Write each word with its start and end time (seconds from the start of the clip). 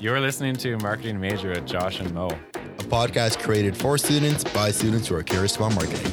You're 0.00 0.18
listening 0.18 0.56
to 0.56 0.78
Marketing 0.78 1.20
Major 1.20 1.50
with 1.50 1.66
Josh 1.66 2.00
and 2.00 2.14
Mo. 2.14 2.28
a 2.28 2.82
podcast 2.84 3.38
created 3.38 3.76
for 3.76 3.98
students 3.98 4.42
by 4.44 4.70
students 4.70 5.08
who 5.08 5.14
are 5.14 5.22
curious 5.22 5.56
about 5.56 5.74
marketing. 5.74 6.10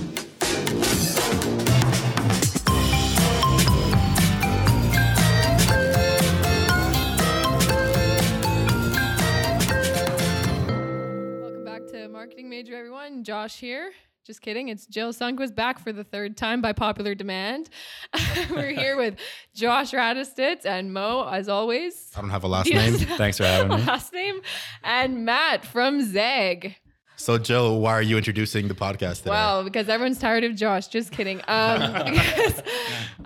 Welcome 11.41 11.63
back 11.63 11.87
to 11.87 12.09
Marketing 12.09 12.49
Major, 12.49 12.75
everyone. 12.75 13.23
Josh 13.23 13.57
here. 13.57 13.93
Just 14.27 14.41
kidding. 14.41 14.67
It's 14.67 14.85
Jill 14.85 15.13
Sundquist 15.13 15.55
back 15.55 15.79
for 15.79 15.93
the 15.93 16.03
third 16.03 16.35
time 16.35 16.59
by 16.61 16.73
popular 16.73 17.15
demand. 17.15 17.69
We're 18.51 18.73
here 18.73 18.97
with 18.97 19.15
Josh 19.55 19.91
Radistitz 19.91 20.65
and 20.65 20.93
Mo, 20.93 21.25
as 21.31 21.47
always. 21.47 22.11
I 22.13 22.19
don't 22.19 22.31
have 22.31 22.43
a 22.43 22.49
last 22.49 22.69
name. 22.73 22.95
Thanks 22.95 23.37
for 23.37 23.45
having 23.45 23.69
me. 23.69 23.83
Last 23.87 24.11
name. 24.11 24.41
And 24.83 25.23
Matt 25.23 25.65
from 25.65 26.01
Zeg. 26.01 26.75
So, 27.15 27.37
Jill, 27.37 27.79
why 27.79 27.93
are 27.93 28.01
you 28.01 28.17
introducing 28.17 28.67
the 28.67 28.73
podcast 28.73 29.19
today? 29.19 29.29
Wow, 29.29 29.63
because 29.63 29.87
everyone's 29.87 30.19
tired 30.19 30.43
of 30.43 30.57
Josh. 30.57 30.89
Just 30.89 31.13
kidding. 31.13 31.41
Um, 31.47 31.93
because, 31.93 32.61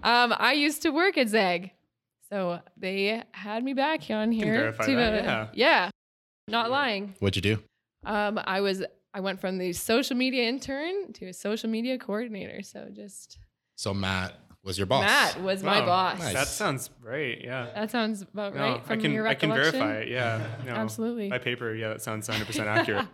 um, 0.03 0.35
I 0.37 0.53
used 0.53 0.83
to 0.83 0.91
work 0.91 1.17
at 1.17 1.29
Zeg. 1.29 1.71
So 2.29 2.59
they 2.77 3.23
had 3.31 3.63
me 3.63 3.73
back 3.73 4.07
on 4.11 4.31
here. 4.31 4.53
verify 4.53 4.85
to, 4.85 4.95
that, 4.97 5.13
uh, 5.13 5.25
yeah. 5.25 5.47
yeah. 5.55 5.89
Not 6.47 6.69
lying. 6.69 7.15
What'd 7.17 7.43
you 7.43 7.55
do? 7.55 7.63
Um, 8.05 8.39
I 8.45 8.61
was 8.61 8.83
I 9.13 9.19
went 9.19 9.41
from 9.41 9.57
the 9.57 9.73
social 9.73 10.15
media 10.15 10.47
intern 10.47 11.13
to 11.13 11.27
a 11.27 11.33
social 11.33 11.69
media 11.69 11.97
coordinator. 11.97 12.61
So 12.61 12.87
just 12.93 13.37
So, 13.75 13.93
Matt 13.93 14.33
was 14.63 14.77
your 14.77 14.87
boss. 14.87 15.03
Matt 15.03 15.41
was 15.41 15.63
my 15.63 15.81
boss. 15.81 16.19
Nice. 16.19 16.33
That 16.33 16.47
sounds 16.47 16.89
right. 17.03 17.39
Yeah. 17.43 17.67
That 17.73 17.91
sounds 17.91 18.21
about 18.21 18.55
No, 18.55 18.61
right 18.61 18.81
I 18.87 18.95
can 18.95 19.11
your 19.11 19.27
I 19.27 19.33
can 19.35 19.49
verify 19.49 19.95
it. 19.95 20.07
Yeah. 20.07 20.45
No, 20.65 20.71
Absolutely. 20.71 21.29
By 21.29 21.39
paper, 21.39 21.73
yeah, 21.73 21.89
that 21.89 22.01
sounds 22.01 22.27
100 22.27 22.45
percent 22.45 22.67
accurate. 22.77 23.07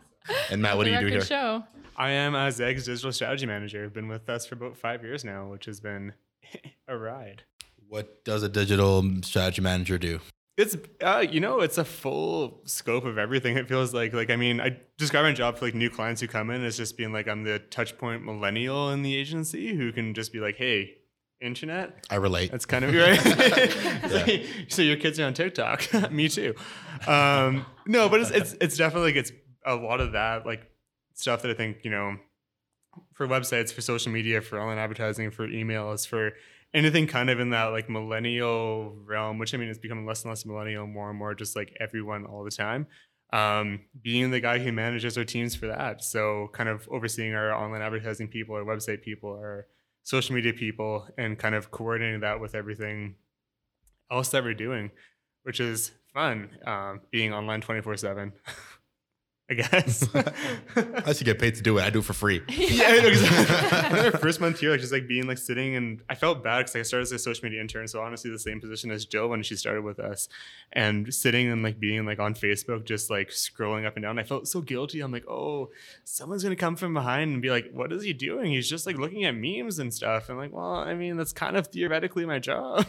And 0.52 0.62
Matt, 0.62 0.78
what 0.78 0.86
do 0.86 0.92
you 0.92 1.00
do 1.00 1.08
here? 1.08 1.22
Show. 1.22 1.64
I 1.96 2.12
am 2.12 2.36
a 2.36 2.52
Zeg's 2.52 2.86
digital 2.86 3.12
strategy 3.12 3.48
manager. 3.48 3.84
I've 3.84 3.94
been 3.94 4.08
with 4.08 4.30
us 4.30 4.46
for 4.46 4.54
about 4.54 4.78
five 4.78 5.04
years 5.04 5.24
now, 5.26 5.48
which 5.48 5.66
has 5.66 5.80
been 5.80 6.14
a 6.88 6.96
ride. 6.98 7.44
What 7.88 8.24
does 8.24 8.44
a 8.44 8.50
digital 8.50 9.04
strategy 9.24 9.62
manager 9.62 9.98
do? 9.98 10.20
It's 10.58 10.76
uh, 11.02 11.24
you 11.30 11.40
know, 11.40 11.60
it's 11.60 11.78
a 11.78 11.86
full 11.86 12.62
scope 12.66 13.06
of 13.06 13.20
everything. 13.20 13.58
It 13.58 13.68
feels 13.68 13.94
like 13.94 14.12
like 14.14 14.32
I 14.32 14.36
mean, 14.36 14.60
I 14.60 14.78
describe 14.98 15.24
my 15.24 15.32
job 15.32 15.58
for 15.58 15.66
like 15.66 15.76
new 15.76 15.90
clients 15.92 16.20
who 16.20 16.28
come 16.28 16.50
in 16.50 16.64
as 16.64 16.76
just 16.78 16.98
being 16.98 17.14
like 17.14 17.28
I'm 17.28 17.44
the 17.44 17.60
touch 17.60 17.96
point 17.98 18.26
millennial 18.26 18.90
in 18.90 19.04
the 19.04 19.16
agency 19.16 19.76
who 19.76 19.92
can 19.92 20.16
just 20.16 20.34
be 20.34 20.40
like, 20.40 20.56
hey, 20.56 20.96
internet, 21.42 22.08
I 22.10 22.16
relate. 22.16 22.52
That's 22.52 22.66
kind 22.66 22.86
of 22.86 22.94
right. 22.94 23.24
Like, 24.12 24.46
so 24.70 24.82
your 24.82 24.98
kids 24.98 25.20
are 25.20 25.26
on 25.26 25.34
TikTok. 25.34 26.12
Me 26.12 26.28
too. 26.28 26.56
Um, 27.06 27.66
no, 27.86 28.10
but 28.10 28.22
it's, 28.22 28.32
it's 28.32 28.56
it's 28.60 28.78
definitely 28.78 29.10
like 29.10 29.18
it's 29.18 29.32
a 29.66 29.76
lot 29.76 30.02
of 30.02 30.14
that 30.14 30.46
like 30.46 30.70
stuff 31.14 31.44
that 31.44 31.52
I 31.52 31.54
think 31.54 31.84
you 31.84 31.92
know 31.92 32.18
for 33.14 33.28
websites, 33.28 33.72
for 33.72 33.82
social 33.82 34.12
media, 34.12 34.42
for 34.42 34.60
online 34.60 34.80
advertising, 34.80 35.30
for 35.30 35.48
emails, 35.48 36.08
for 36.08 36.32
anything 36.74 37.08
kind 37.08 37.30
of 37.30 37.40
in 37.40 37.50
that 37.52 37.66
like 37.66 37.90
millennial 37.90 38.96
realm. 39.06 39.40
Which 39.40 39.54
I 39.54 39.58
mean, 39.58 39.70
it's 39.70 39.80
becoming 39.80 40.06
less 40.06 40.24
and 40.24 40.32
less 40.32 40.46
millennial, 40.46 40.88
more 40.88 41.10
and 41.10 41.20
more 41.20 41.34
just 41.34 41.56
like 41.56 41.76
everyone 41.80 42.26
all 42.26 42.44
the 42.44 42.52
time. 42.52 42.88
Um, 43.34 43.82
being 44.02 44.32
the 44.32 44.40
guy 44.40 44.60
who 44.60 44.72
manages 44.72 45.18
our 45.18 45.26
teams 45.26 45.54
for 45.54 45.68
that, 45.68 46.04
so 46.04 46.50
kind 46.54 46.70
of 46.70 46.88
overseeing 46.90 47.34
our 47.34 47.54
online 47.54 47.82
advertising 47.82 48.30
people, 48.30 48.56
our 48.56 48.64
website 48.64 49.02
people, 49.02 49.32
our 49.32 49.68
social 50.08 50.34
media 50.34 50.54
people 50.54 51.06
and 51.18 51.38
kind 51.38 51.54
of 51.54 51.70
coordinating 51.70 52.22
that 52.22 52.40
with 52.40 52.56
everything 52.56 53.16
else 54.10 54.30
that 54.30 54.42
we're 54.42 54.54
doing, 54.54 54.90
which 55.44 55.60
is 55.60 55.92
fun. 56.14 56.50
Um, 56.66 57.02
being 57.12 57.34
online 57.34 57.60
24 57.60 57.98
7, 57.98 58.32
I 59.50 59.54
guess. 59.54 60.10
I 60.76 61.14
should 61.14 61.24
get 61.24 61.40
paid 61.40 61.56
to 61.56 61.62
do 61.62 61.78
it. 61.78 61.84
I 61.84 61.90
do 61.90 62.00
it 62.00 62.06
for 62.06 62.12
free. 62.12 62.42
yeah, 62.50 62.88
I 62.88 63.00
know, 63.00 63.08
exactly. 63.08 64.00
Our 64.06 64.12
first 64.12 64.42
month 64.42 64.60
here, 64.60 64.72
like 64.72 64.82
just 64.82 64.92
like 64.92 65.08
being 65.08 65.26
like 65.26 65.38
sitting 65.38 65.76
and 65.76 66.02
I 66.10 66.16
felt 66.16 66.44
bad 66.44 66.60
because 66.60 66.76
I 66.76 66.82
started 66.82 67.04
as 67.04 67.12
a 67.14 67.20
social 67.20 67.46
media 67.46 67.62
intern, 67.62 67.88
so 67.88 68.02
honestly 68.02 68.30
the 68.30 68.40
same 68.40 68.60
position 68.60 68.92
as 68.92 69.06
Jill 69.06 69.30
when 69.30 69.44
she 69.44 69.56
started 69.56 69.84
with 69.84 70.00
us, 70.00 70.28
and 70.74 71.14
sitting 71.14 71.50
and 71.50 71.64
like 71.64 71.80
being 71.80 72.06
like 72.06 72.20
on 72.20 72.34
Facebook, 72.34 72.84
just 72.84 73.10
like 73.10 73.30
scrolling 73.30 73.86
up 73.86 73.96
and 73.96 74.04
down. 74.04 74.20
I 74.20 74.24
felt 74.24 74.50
so 74.50 74.60
guilty. 74.60 75.00
I'm 75.00 75.14
like, 75.14 75.28
oh, 75.30 75.70
someone's 76.04 76.44
gonna 76.44 76.58
come 76.58 76.76
from 76.76 76.94
behind 76.94 77.32
and 77.32 77.42
be 77.42 77.50
like, 77.50 77.70
what 77.72 77.94
is 77.94 78.04
he 78.04 78.12
doing? 78.12 78.52
He's 78.52 78.70
just 78.70 78.86
like 78.86 78.98
looking 78.98 79.24
at 79.24 79.34
memes 79.34 79.80
and 79.80 79.94
stuff. 79.94 80.28
And 80.28 80.38
like, 80.38 80.52
well, 80.52 80.76
I 80.76 80.94
mean, 80.94 81.16
that's 81.16 81.32
kind 81.32 81.56
of 81.56 81.68
theoretically 81.68 82.26
my 82.26 82.40
job. 82.40 82.86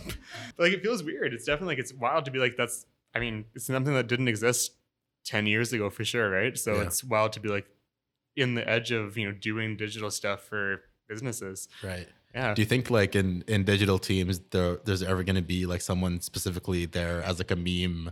but 0.57 0.65
like, 0.65 0.73
it 0.73 0.83
feels 0.83 1.05
weird. 1.05 1.33
It's 1.35 1.45
definitely 1.45 1.77
like 1.77 1.79
it's 1.79 1.95
wild 1.95 2.25
to 2.25 2.33
be 2.33 2.41
like, 2.41 2.57
that's. 2.57 2.85
I 3.15 3.21
mean, 3.21 3.47
it's 3.55 3.65
something 3.65 3.95
that 3.95 4.07
didn't 4.07 4.29
exist 4.29 4.73
10 5.29 5.47
years 5.47 5.73
ago 5.73 5.91
for 5.91 6.05
sure, 6.05 6.29
right? 6.31 6.57
So 6.59 6.77
Yeah. 6.77 6.83
it's 6.87 7.05
wild 7.05 7.33
to 7.35 7.41
be 7.41 7.49
like 7.49 7.67
in 8.37 8.55
the 8.55 8.65
edge 8.69 8.91
of, 8.93 9.17
you 9.19 9.27
know, 9.27 9.33
doing 9.33 9.77
digital 9.77 10.11
stuff 10.11 10.41
for 10.51 10.83
businesses. 11.09 11.69
Right. 11.83 12.09
Yeah. 12.35 12.55
Do 12.55 12.63
you 12.63 12.67
think 12.67 12.91
like 12.91 13.15
in 13.17 13.43
in 13.47 13.65
digital 13.65 13.99
teams 13.99 14.39
there 14.51 14.77
there's 14.85 15.03
ever 15.03 15.23
going 15.25 15.37
to 15.37 15.49
be 15.57 15.67
like 15.67 15.81
someone 15.81 16.21
specifically 16.21 16.87
there 16.87 17.23
as 17.23 17.39
like 17.39 17.51
a 17.51 17.57
meme 17.57 18.11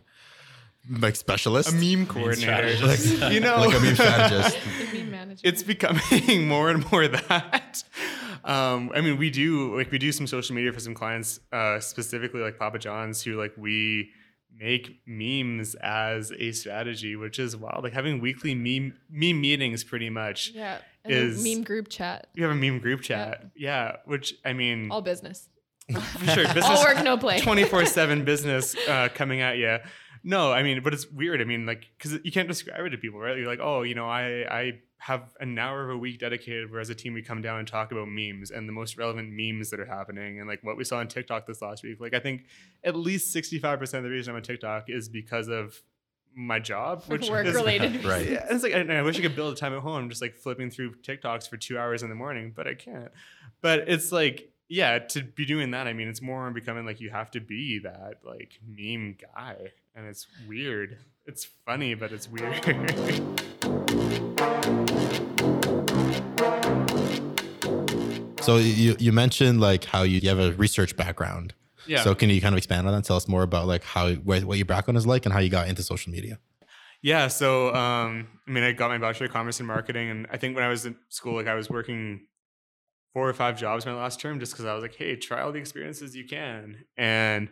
like 1.07 1.17
specialist? 1.17 1.69
a 1.71 1.73
meme 1.75 2.07
coordinator. 2.07 2.77
strategist. 2.77 3.33
you 3.35 3.41
know, 3.41 3.57
like 3.59 3.75
a 3.77 3.81
meme 3.81 3.95
strategist. 3.95 4.59
The 4.93 4.99
meme 4.99 5.11
manager. 5.11 5.41
it's 5.45 5.63
becoming 5.63 6.49
more 6.55 6.71
and 6.71 6.91
more 6.91 7.07
that. 7.09 7.85
Um, 8.45 8.91
I 8.95 9.01
mean, 9.01 9.17
we 9.19 9.31
do 9.31 9.77
like 9.77 9.91
we 9.91 9.99
do 9.99 10.13
some 10.13 10.27
social 10.27 10.55
media 10.55 10.73
for 10.73 10.81
some 10.81 10.95
clients, 10.95 11.41
uh, 11.53 11.81
specifically 11.81 12.41
like 12.41 12.59
Papa 12.59 12.79
John's, 12.79 13.23
who 13.23 13.33
like 13.39 13.53
we 13.57 14.11
make 14.59 15.01
memes 15.07 15.75
as 15.77 16.33
a 16.39 16.53
strategy, 16.53 17.17
which 17.17 17.39
is 17.39 17.57
wild. 17.57 17.85
Like 17.85 17.93
having 17.93 18.21
weekly 18.21 18.55
meme 18.55 18.95
meme 19.11 19.41
meetings, 19.41 19.85
pretty 19.85 20.11
much. 20.11 20.53
yeah. 20.55 20.79
And 21.05 21.13
is- 21.15 21.41
a 21.41 21.49
meme 21.55 21.63
group 21.65 21.89
chat. 21.89 22.27
You 22.35 22.43
have 22.45 22.53
a 22.53 22.57
meme 22.59 22.81
group 22.81 23.01
chat, 23.03 23.47
yeah. 23.57 23.97
Which 24.07 24.35
I 24.45 24.53
mean, 24.53 24.91
All 24.91 25.03
business. 25.03 25.49
for 25.93 26.01
sure, 26.27 26.47
All 26.49 26.55
business 26.55 26.85
work, 26.85 27.03
no 27.05 27.17
play. 27.17 27.41
24 27.41 27.87
7 27.87 28.25
business 28.25 28.75
uh, 28.89 29.09
coming 29.15 29.41
at 29.41 29.57
you. 29.59 29.79
No, 30.25 30.51
I 30.53 30.65
mean, 30.65 30.83
but 30.83 30.93
it's 30.93 31.09
weird. 31.09 31.41
I 31.41 31.45
mean, 31.45 31.67
like, 31.67 31.85
because 31.97 32.19
you 32.25 32.33
can't 32.33 32.49
describe 32.49 32.85
it 32.85 32.91
to 32.91 32.99
people, 32.99 33.21
right? 33.21 33.37
You're 33.39 33.47
like, 33.47 33.61
oh, 33.63 33.83
you 33.83 33.95
know, 33.95 34.09
I 34.09 34.45
I 34.51 34.73
have 34.99 35.35
an 35.41 35.59
hour 35.59 35.85
of 35.85 35.91
a 35.91 35.99
week 35.99 36.19
dedicated 36.19 36.71
where 36.71 36.81
as 36.81 36.91
a 36.91 36.95
team 36.95 37.13
we 37.13 37.23
come 37.23 37.43
down 37.43 37.59
and 37.59 37.69
talk 37.69 37.93
about 37.93 38.09
memes 38.09 38.51
and 38.51 38.69
the 38.69 38.73
most 38.73 38.97
relevant 38.97 39.31
memes 39.31 39.71
that 39.71 39.79
are 39.79 39.87
happening 39.87 40.41
and 40.41 40.49
like 40.49 40.63
what 40.65 40.77
we 40.77 40.85
saw 40.85 40.99
on 40.99 41.09
TikTok 41.09 41.47
this 41.47 41.61
last 41.61 41.83
week. 41.83 42.01
Like, 42.01 42.15
I 42.15 42.19
think 42.19 42.47
at 42.83 42.97
least 42.97 43.35
65% 43.35 43.81
of 43.83 44.03
the 44.03 44.11
reason 44.11 44.33
I'm 44.33 44.37
on 44.37 44.43
TikTok 44.43 44.85
is 44.89 45.09
because 45.09 45.49
of 45.49 45.81
my 46.35 46.59
job, 46.59 47.05
which 47.09 47.29
Work 47.29 47.47
is, 47.47 47.55
related. 47.55 48.05
Right. 48.05 48.31
Yeah, 48.31 48.47
it's 48.51 48.63
like 48.63 48.75
I, 48.75 48.81
I 48.81 49.03
wish 49.03 49.19
I 49.19 49.23
could 49.23 49.35
build 49.35 49.55
a 49.55 49.57
time 49.57 49.75
at 49.75 49.81
home, 49.81 50.09
just 50.09 50.23
like 50.23 50.37
flipping 50.37 50.71
through 50.71 50.95
TikToks 50.97 51.49
for 51.49 51.57
two 51.57 51.79
hours 51.79 52.03
in 52.03 52.09
the 52.09 52.15
morning, 52.15 52.53
but 52.55 52.67
I 52.67 52.75
can't. 52.75 53.11
But 53.63 53.89
it's 53.89 54.13
like, 54.13 54.51
yeah, 54.69 54.99
to 54.99 55.23
be 55.23 55.45
doing 55.45 55.71
that, 55.71 55.87
I 55.87 55.93
mean, 55.93 56.09
it's 56.09 56.23
more 56.23 56.47
on 56.47 56.53
becoming 56.53 56.85
like 56.85 57.01
you 57.01 57.11
have 57.11 57.31
to 57.33 57.41
be 57.41 57.81
that 57.81 58.21
like 58.25 58.61
meme 58.67 59.17
guy, 59.35 59.73
and 59.95 60.07
it's 60.07 60.27
weird. 60.47 60.99
It's 61.27 61.45
funny, 61.45 61.95
but 61.95 62.13
it's 62.13 62.29
weird. 62.29 62.63
So 68.47 68.57
you 68.57 68.97
you 68.99 69.13
mentioned 69.13 69.61
like 69.61 69.85
how 69.85 70.03
you, 70.03 70.21
you 70.21 70.29
have 70.29 70.39
a 70.39 70.53
research 70.53 70.97
background. 70.97 71.55
yeah. 71.87 72.03
So 72.03 72.15
can 72.15 72.31
you 72.31 72.41
kind 72.41 72.55
of 72.55 72.59
expand 72.59 72.87
on 72.87 72.93
that? 72.93 72.97
And 72.97 73.05
tell 73.05 73.17
us 73.17 73.29
more 73.29 73.43
about 73.43 73.67
like 73.67 73.83
how 73.85 74.13
where, 74.13 74.41
what 74.41 74.59
your 74.59 74.67
background 74.67 74.97
is 74.99 75.07
like 75.07 75.27
and 75.27 75.33
how 75.33 75.41
you 75.41 75.51
got 75.51 75.69
into 75.69 75.83
social 75.83 76.13
media. 76.13 76.39
Yeah, 77.03 77.29
so 77.29 77.75
um, 77.75 78.27
I 78.49 78.51
mean, 78.51 78.65
I 78.65 78.73
got 78.73 78.89
my 78.89 78.99
bachelor 78.99 79.27
of 79.27 79.33
commerce 79.33 79.61
in 79.61 79.67
marketing, 79.67 80.11
and 80.11 80.27
I 80.33 80.39
think 80.39 80.55
when 80.55 80.65
I 80.65 80.69
was 80.69 80.87
in 80.87 80.97
school, 81.09 81.35
like 81.35 81.47
I 81.47 81.55
was 81.55 81.69
working 81.69 82.27
four 83.13 83.29
or 83.29 83.35
five 83.35 83.57
jobs 83.59 83.87
my 83.87 83.93
last 83.93 84.19
term, 84.19 84.41
just 84.41 84.53
because 84.53 84.65
I 84.65 84.75
was 84.75 84.83
like, 84.83 84.97
hey, 84.97 85.15
try 85.15 85.43
all 85.43 85.53
the 85.53 85.59
experiences 85.59 86.17
you 86.17 86.27
can, 86.27 86.85
and 86.97 87.49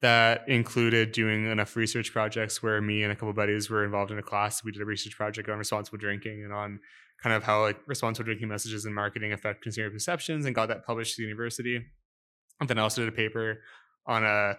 that 0.00 0.48
included 0.48 1.12
doing 1.12 1.46
enough 1.46 1.76
research 1.76 2.12
projects 2.12 2.62
where 2.62 2.80
me 2.80 3.02
and 3.02 3.12
a 3.12 3.16
couple 3.16 3.32
buddies 3.32 3.68
were 3.68 3.84
involved 3.84 4.10
in 4.10 4.18
a 4.18 4.22
class. 4.22 4.62
We 4.62 4.72
did 4.72 4.80
a 4.82 4.84
research 4.84 5.16
project 5.16 5.48
on 5.48 5.58
responsible 5.58 5.98
drinking 5.98 6.44
and 6.44 6.52
on 6.52 6.80
kind 7.22 7.34
of 7.34 7.42
how 7.42 7.62
like 7.62 7.78
responsible 7.86 8.24
drinking 8.26 8.48
messages 8.48 8.84
and 8.84 8.94
marketing 8.94 9.32
affect 9.32 9.62
consumer 9.62 9.90
perceptions, 9.90 10.46
and 10.46 10.54
got 10.54 10.66
that 10.68 10.84
published 10.86 11.16
to 11.16 11.22
the 11.22 11.26
university. 11.26 11.84
And 12.60 12.68
then 12.68 12.78
I 12.78 12.82
also 12.82 13.02
did 13.02 13.08
a 13.12 13.16
paper 13.16 13.60
on 14.06 14.24
a 14.24 14.56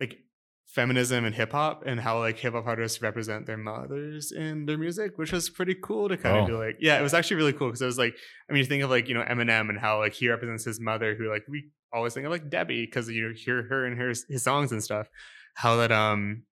like 0.00 0.18
feminism 0.66 1.24
and 1.24 1.34
hip 1.34 1.52
hop 1.52 1.82
and 1.86 2.00
how 2.00 2.18
like 2.18 2.38
hip 2.38 2.54
hop 2.54 2.66
artists 2.66 3.02
represent 3.02 3.46
their 3.46 3.56
mothers 3.58 4.32
in 4.32 4.64
their 4.66 4.78
music, 4.78 5.18
which 5.18 5.32
was 5.32 5.50
pretty 5.50 5.74
cool 5.82 6.08
to 6.08 6.16
kind 6.16 6.36
Oh. 6.36 6.40
of 6.42 6.46
be 6.48 6.52
like, 6.54 6.76
yeah, 6.80 6.98
it 6.98 7.02
was 7.02 7.14
actually 7.14 7.36
really 7.36 7.52
cool 7.52 7.68
because 7.68 7.82
it 7.82 7.86
was 7.86 7.98
like, 7.98 8.14
I 8.48 8.52
mean, 8.52 8.60
you 8.60 8.64
think 8.66 8.82
of 8.82 8.90
like 8.90 9.08
you 9.08 9.14
know 9.14 9.22
Eminem 9.22 9.68
and 9.68 9.78
how 9.78 9.98
like 9.98 10.14
he 10.14 10.28
represents 10.28 10.64
his 10.64 10.80
mother, 10.80 11.14
who 11.14 11.28
like 11.30 11.44
we 11.48 11.70
always 11.92 12.14
think 12.14 12.24
of 12.26 12.32
like 12.32 12.48
Debbie 12.48 12.86
because 12.86 13.08
you 13.08 13.30
hear 13.36 13.64
her 13.64 13.86
in 13.86 13.96
her 13.96 14.08
his 14.08 14.42
songs 14.42 14.72
and 14.72 14.82
stuff. 14.82 15.08
How 15.54 15.76
that 15.76 15.92
um 15.92 16.44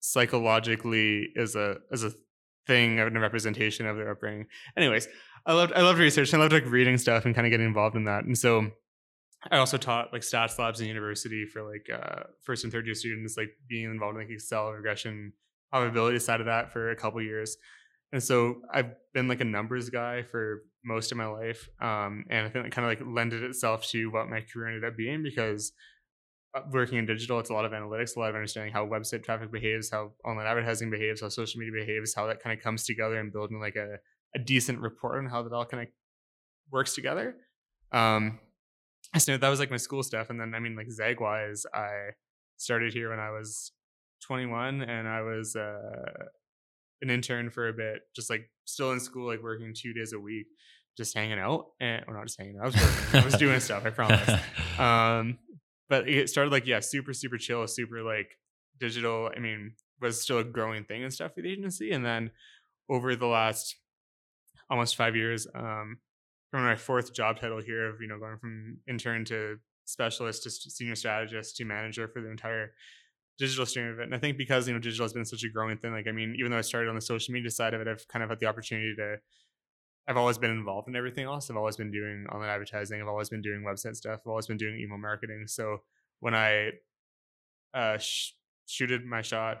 psychologically 0.00 1.28
is 1.34 1.54
a 1.56 1.78
is 1.90 2.04
a 2.04 2.12
thing 2.68 3.00
and 3.00 3.16
a 3.16 3.20
representation 3.20 3.86
of 3.86 3.96
their 3.96 4.12
upbringing. 4.12 4.46
Anyways, 4.76 5.08
I 5.44 5.54
loved 5.54 5.72
I 5.72 5.82
loved 5.82 5.98
research. 5.98 6.32
I 6.32 6.36
loved 6.36 6.52
like 6.52 6.66
reading 6.66 6.98
stuff 6.98 7.24
and 7.24 7.34
kind 7.34 7.46
of 7.46 7.50
getting 7.50 7.66
involved 7.66 7.96
in 7.96 8.04
that. 8.04 8.24
And 8.24 8.38
so 8.38 8.70
I 9.50 9.58
also 9.58 9.78
taught 9.78 10.12
like 10.12 10.22
stats 10.22 10.58
labs 10.58 10.80
in 10.80 10.86
university 10.86 11.44
for 11.46 11.62
like 11.62 11.88
uh, 11.92 12.24
first 12.44 12.62
and 12.62 12.72
third 12.72 12.86
year 12.86 12.94
students, 12.94 13.36
like 13.36 13.50
being 13.68 13.84
involved 13.84 14.16
in 14.16 14.22
like 14.22 14.30
Excel 14.30 14.70
regression 14.70 15.32
probability 15.72 16.18
side 16.18 16.40
of 16.40 16.46
that 16.46 16.72
for 16.72 16.90
a 16.90 16.96
couple 16.96 17.20
years. 17.22 17.56
And 18.12 18.22
so 18.22 18.62
I've 18.72 18.92
been 19.12 19.28
like 19.28 19.40
a 19.40 19.44
numbers 19.44 19.90
guy 19.90 20.22
for 20.22 20.62
most 20.84 21.12
of 21.12 21.18
my 21.18 21.26
life. 21.26 21.68
Um, 21.80 22.24
and 22.30 22.46
I 22.46 22.48
think 22.48 22.66
it 22.66 22.72
kind 22.72 22.90
of 22.90 22.98
like 22.98 23.14
lended 23.14 23.42
itself 23.42 23.86
to 23.88 24.06
what 24.10 24.28
my 24.28 24.40
career 24.40 24.68
ended 24.68 24.84
up 24.84 24.96
being 24.96 25.22
because 25.22 25.72
working 26.70 26.98
in 26.98 27.06
digital, 27.06 27.38
it's 27.38 27.50
a 27.50 27.52
lot 27.52 27.64
of 27.64 27.72
analytics, 27.72 28.16
a 28.16 28.20
lot 28.20 28.30
of 28.30 28.34
understanding 28.34 28.72
how 28.72 28.86
website 28.86 29.22
traffic 29.22 29.52
behaves, 29.52 29.90
how 29.90 30.12
online 30.24 30.46
advertising 30.46 30.90
behaves, 30.90 31.20
how 31.20 31.28
social 31.28 31.60
media 31.60 31.84
behaves, 31.84 32.14
how 32.14 32.26
that 32.26 32.42
kind 32.42 32.56
of 32.56 32.62
comes 32.62 32.84
together 32.84 33.18
and 33.18 33.32
building 33.32 33.60
like 33.60 33.76
a, 33.76 33.96
a 34.34 34.38
decent 34.38 34.80
report 34.80 35.18
on 35.18 35.30
how 35.30 35.42
that 35.42 35.52
all 35.52 35.64
kind 35.64 35.82
of 35.82 35.88
works 36.70 36.94
together. 36.94 37.36
Um, 37.92 38.38
so 39.16 39.36
that 39.36 39.48
was 39.48 39.60
like 39.60 39.70
my 39.70 39.76
school 39.76 40.02
stuff. 40.02 40.30
And 40.30 40.40
then, 40.40 40.54
I 40.54 40.58
mean, 40.58 40.76
like 40.76 40.88
Zagwise, 40.88 41.64
I 41.74 42.10
started 42.56 42.92
here 42.92 43.10
when 43.10 43.20
I 43.20 43.30
was 43.30 43.72
21 44.26 44.82
and 44.82 45.08
I 45.08 45.22
was 45.22 45.56
uh, 45.56 46.24
an 47.02 47.10
intern 47.10 47.50
for 47.50 47.68
a 47.68 47.72
bit, 47.72 48.02
just 48.14 48.30
like 48.30 48.50
still 48.64 48.92
in 48.92 49.00
school, 49.00 49.26
like 49.26 49.42
working 49.42 49.72
two 49.74 49.92
days 49.92 50.12
a 50.12 50.20
week, 50.20 50.46
just 50.96 51.14
hanging 51.14 51.38
out. 51.38 51.66
And 51.80 52.04
well, 52.06 52.16
not 52.16 52.26
just 52.26 52.38
hanging 52.38 52.58
out, 52.58 52.62
I 52.62 52.66
was 52.66 52.76
working, 52.76 53.20
I 53.20 53.24
was 53.24 53.34
doing 53.34 53.60
stuff, 53.60 53.86
I 53.86 53.90
promise. 53.90 54.30
Um, 54.78 55.38
but 55.88 56.08
it 56.08 56.28
started 56.28 56.52
like, 56.52 56.66
yeah, 56.66 56.80
super, 56.80 57.12
super 57.12 57.38
chill, 57.38 57.66
super 57.66 58.02
like 58.02 58.38
digital. 58.78 59.30
I 59.34 59.40
mean, 59.40 59.74
was 60.00 60.20
still 60.20 60.38
a 60.38 60.44
growing 60.44 60.84
thing 60.84 61.02
and 61.02 61.12
stuff 61.12 61.34
for 61.34 61.42
the 61.42 61.50
agency. 61.50 61.92
And 61.92 62.04
then 62.04 62.30
over 62.88 63.16
the 63.16 63.26
last 63.26 63.76
almost 64.70 64.96
five 64.96 65.16
years, 65.16 65.46
um, 65.54 65.98
from 66.50 66.64
my 66.64 66.76
fourth 66.76 67.12
job 67.12 67.38
title 67.38 67.60
here 67.60 67.88
of, 67.90 68.00
you 68.00 68.08
know, 68.08 68.18
going 68.18 68.38
from 68.38 68.78
intern 68.88 69.24
to 69.26 69.58
specialist 69.84 70.42
to 70.44 70.50
senior 70.50 70.94
strategist 70.94 71.56
to 71.56 71.64
manager 71.64 72.08
for 72.08 72.20
the 72.22 72.30
entire 72.30 72.72
digital 73.38 73.66
stream 73.66 73.88
of 73.88 74.00
it. 74.00 74.04
And 74.04 74.14
I 74.14 74.18
think 74.18 74.38
because 74.38 74.66
you 74.68 74.74
know 74.74 74.80
digital 74.80 75.04
has 75.04 75.12
been 75.12 75.24
such 75.24 75.44
a 75.44 75.48
growing 75.48 75.78
thing, 75.78 75.92
like 75.92 76.08
I 76.08 76.12
mean, 76.12 76.34
even 76.38 76.50
though 76.50 76.58
I 76.58 76.62
started 76.62 76.88
on 76.88 76.94
the 76.94 77.00
social 77.00 77.32
media 77.32 77.50
side 77.50 77.74
of 77.74 77.80
it, 77.80 77.88
I've 77.88 78.06
kind 78.08 78.22
of 78.22 78.30
had 78.30 78.40
the 78.40 78.46
opportunity 78.46 78.94
to. 78.96 79.18
I've 80.08 80.16
always 80.16 80.38
been 80.38 80.50
involved 80.50 80.88
in 80.88 80.96
everything 80.96 81.26
else. 81.26 81.50
I've 81.50 81.56
always 81.58 81.76
been 81.76 81.90
doing 81.90 82.26
online 82.32 82.48
advertising. 82.48 83.00
I've 83.00 83.08
always 83.08 83.28
been 83.28 83.42
doing 83.42 83.62
website 83.62 83.94
stuff. 83.94 84.20
I've 84.24 84.30
always 84.30 84.46
been 84.46 84.56
doing 84.56 84.80
email 84.80 84.96
marketing. 84.96 85.44
So 85.46 85.82
when 86.20 86.34
I 86.34 86.70
uh, 87.74 87.98
sh- 87.98 88.32
shooted 88.66 89.04
my 89.04 89.20
shot, 89.20 89.58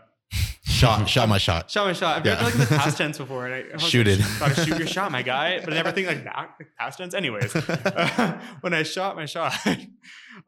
shot, 0.64 1.06
shot 1.06 1.28
my 1.28 1.36
shot, 1.36 1.70
shot 1.70 1.86
my 1.86 1.92
shot. 1.92 2.16
I've 2.16 2.26
yeah. 2.26 2.36
done 2.36 2.44
like 2.44 2.54
in 2.54 2.60
the 2.60 2.66
past 2.68 2.96
tense 2.96 3.18
before, 3.18 3.46
and 3.46 3.54
I, 3.54 3.74
I 3.74 3.76
shoot 3.76 4.06
like. 4.06 4.18
Thought 4.20 4.54
to 4.54 4.64
shoot 4.64 4.78
your 4.78 4.86
shot, 4.86 5.12
my 5.12 5.20
guy, 5.20 5.60
but 5.64 5.70
I 5.70 5.76
never 5.76 5.92
think 5.92 6.06
like 6.06 6.24
that 6.24 6.54
like 6.58 6.68
past 6.78 6.96
tense. 6.96 7.12
Anyways, 7.12 7.54
uh, 7.54 8.40
when 8.62 8.72
I 8.72 8.84
shot 8.84 9.16
my 9.16 9.26
shot, 9.26 9.54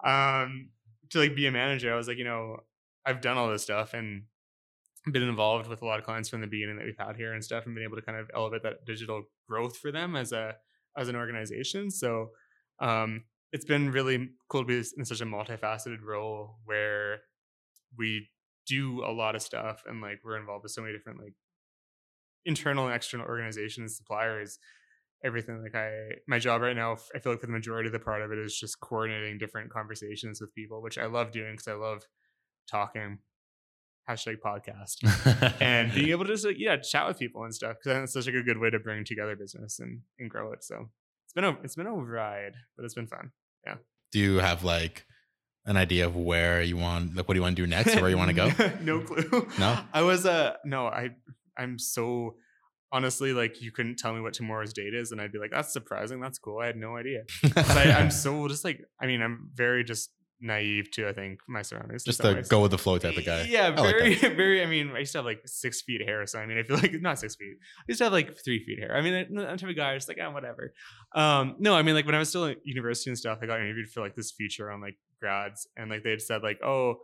um, 0.02 0.70
to 1.10 1.18
like 1.18 1.36
be 1.36 1.46
a 1.46 1.52
manager, 1.52 1.92
I 1.92 1.96
was 1.96 2.08
like, 2.08 2.16
you 2.16 2.24
know, 2.24 2.56
I've 3.04 3.20
done 3.20 3.36
all 3.36 3.50
this 3.50 3.62
stuff 3.62 3.92
and 3.92 4.22
been 5.10 5.22
involved 5.22 5.68
with 5.68 5.82
a 5.82 5.84
lot 5.84 5.98
of 5.98 6.06
clients 6.06 6.30
from 6.30 6.40
the 6.40 6.46
beginning 6.46 6.76
that 6.76 6.84
we've 6.84 6.98
had 6.98 7.16
here 7.16 7.32
and 7.34 7.44
stuff 7.44 7.66
and 7.66 7.74
been 7.74 7.84
able 7.84 7.96
to 7.96 8.02
kind 8.02 8.18
of 8.18 8.30
elevate 8.34 8.62
that 8.62 8.84
digital 8.86 9.24
growth 9.50 9.76
for 9.76 9.90
them 9.90 10.16
as 10.16 10.32
a 10.32 10.54
as 10.96 11.08
an 11.08 11.16
organization. 11.16 11.90
So 11.90 12.30
um, 12.80 13.24
it's 13.52 13.64
been 13.64 13.90
really 13.90 14.30
cool 14.48 14.62
to 14.62 14.66
be 14.66 14.82
in 14.96 15.04
such 15.04 15.20
a 15.20 15.26
multifaceted 15.26 16.02
role 16.02 16.56
where 16.64 17.20
we 17.98 18.28
do 18.66 19.04
a 19.04 19.12
lot 19.12 19.34
of 19.34 19.42
stuff 19.42 19.82
and 19.86 20.00
like 20.00 20.20
we're 20.24 20.38
involved 20.38 20.62
with 20.62 20.72
so 20.72 20.82
many 20.82 20.92
different 20.92 21.20
like 21.20 21.34
internal 22.44 22.86
and 22.86 22.94
external 22.94 23.26
organizations, 23.26 23.96
suppliers, 23.96 24.58
everything. 25.24 25.62
Like 25.62 25.74
I, 25.74 25.90
my 26.28 26.38
job 26.38 26.62
right 26.62 26.76
now, 26.76 26.96
I 27.14 27.18
feel 27.18 27.32
like 27.32 27.40
for 27.40 27.46
the 27.46 27.52
majority 27.52 27.88
of 27.88 27.92
the 27.92 27.98
part 27.98 28.22
of 28.22 28.32
it 28.32 28.38
is 28.38 28.56
just 28.56 28.80
coordinating 28.80 29.38
different 29.38 29.70
conversations 29.70 30.40
with 30.40 30.54
people, 30.54 30.82
which 30.82 30.98
I 30.98 31.06
love 31.06 31.32
doing 31.32 31.52
because 31.52 31.68
I 31.68 31.74
love 31.74 32.02
talking 32.70 33.18
hashtag 34.10 34.36
podcast 34.44 34.96
and 35.60 35.92
being 35.94 36.10
able 36.10 36.24
to 36.24 36.32
just 36.32 36.44
like, 36.44 36.56
yeah 36.58 36.76
chat 36.76 37.06
with 37.06 37.18
people 37.18 37.44
and 37.44 37.54
stuff 37.54 37.76
because 37.82 38.02
it's 38.04 38.12
such 38.12 38.26
like 38.26 38.34
a 38.34 38.42
good 38.42 38.58
way 38.58 38.70
to 38.70 38.78
bring 38.78 39.04
together 39.04 39.36
business 39.36 39.78
and 39.78 40.00
and 40.18 40.30
grow 40.30 40.52
it. 40.52 40.64
So 40.64 40.88
it's 41.26 41.32
been 41.34 41.44
a 41.44 41.56
it's 41.62 41.76
been 41.76 41.86
a 41.86 41.92
ride 41.94 42.54
but 42.76 42.84
it's 42.84 42.94
been 42.94 43.06
fun. 43.06 43.30
Yeah. 43.64 43.76
Do 44.12 44.18
you 44.18 44.36
have 44.36 44.64
like 44.64 45.06
an 45.66 45.76
idea 45.76 46.06
of 46.06 46.16
where 46.16 46.62
you 46.62 46.76
want 46.76 47.14
like 47.14 47.28
what 47.28 47.34
do 47.34 47.38
you 47.38 47.42
want 47.42 47.56
to 47.56 47.62
do 47.62 47.66
next 47.66 47.96
or 47.96 48.00
where 48.00 48.10
you 48.10 48.18
want 48.18 48.30
to 48.30 48.36
go? 48.36 48.50
No 48.82 49.00
clue. 49.00 49.48
No? 49.58 49.78
I 49.92 50.02
was 50.02 50.26
uh 50.26 50.54
no 50.64 50.86
i 50.86 51.10
i'm 51.58 51.78
so 51.78 52.36
honestly 52.92 53.32
like 53.32 53.60
you 53.60 53.70
couldn't 53.70 53.96
tell 53.98 54.12
me 54.12 54.20
what 54.20 54.32
tomorrow's 54.32 54.72
date 54.72 54.94
is 54.94 55.12
and 55.12 55.20
i'd 55.20 55.32
be 55.32 55.38
like 55.38 55.50
that's 55.52 55.72
surprising. 55.72 56.20
That's 56.20 56.38
cool. 56.38 56.58
I 56.58 56.66
had 56.66 56.76
no 56.76 56.96
idea. 56.96 57.22
I, 57.56 57.94
i'm 57.98 58.10
so 58.10 58.48
just 58.48 58.64
like 58.64 58.80
i 59.00 59.06
mean 59.06 59.22
i'm 59.22 59.50
very 59.54 59.84
just 59.84 60.10
naive 60.40 60.90
to 60.92 61.08
I 61.08 61.12
think 61.12 61.40
my 61.48 61.62
surroundings. 61.62 62.04
Just 62.04 62.22
the 62.22 62.44
go 62.48 62.60
with 62.62 62.70
the 62.70 62.78
flow 62.78 62.98
type 62.98 63.16
of 63.16 63.24
guy. 63.24 63.42
Yeah, 63.42 63.70
very, 63.70 64.16
like 64.16 64.20
very. 64.36 64.62
I 64.62 64.66
mean, 64.66 64.92
I 64.94 65.00
used 65.00 65.12
to 65.12 65.18
have 65.18 65.24
like 65.24 65.42
six 65.46 65.82
feet 65.82 66.02
hair, 66.02 66.26
so 66.26 66.38
I 66.38 66.46
mean, 66.46 66.58
I 66.58 66.62
feel 66.62 66.76
like 66.76 66.92
not 67.00 67.18
six 67.18 67.36
feet. 67.36 67.56
I 67.78 67.84
used 67.88 67.98
to 67.98 68.04
have 68.04 68.12
like 68.12 68.38
three 68.42 68.64
feet 68.64 68.78
hair. 68.78 68.96
I 68.96 69.00
mean, 69.00 69.38
I'm 69.38 69.56
type 69.56 69.70
of 69.70 69.76
guy, 69.76 69.94
just 69.94 70.08
like 70.08 70.18
oh, 70.20 70.30
whatever. 70.30 70.72
Um, 71.14 71.56
no, 71.58 71.74
I 71.74 71.82
mean, 71.82 71.94
like 71.94 72.06
when 72.06 72.14
I 72.14 72.18
was 72.18 72.28
still 72.28 72.46
at 72.46 72.58
university 72.64 73.10
and 73.10 73.18
stuff, 73.18 73.38
I 73.42 73.46
got 73.46 73.60
interviewed 73.60 73.88
for 73.88 74.00
like 74.00 74.16
this 74.16 74.32
feature 74.32 74.70
on 74.70 74.80
like 74.80 74.96
grads, 75.20 75.68
and 75.76 75.90
like 75.90 76.02
they 76.02 76.10
had 76.10 76.22
said 76.22 76.42
like, 76.42 76.60
oh, 76.64 76.96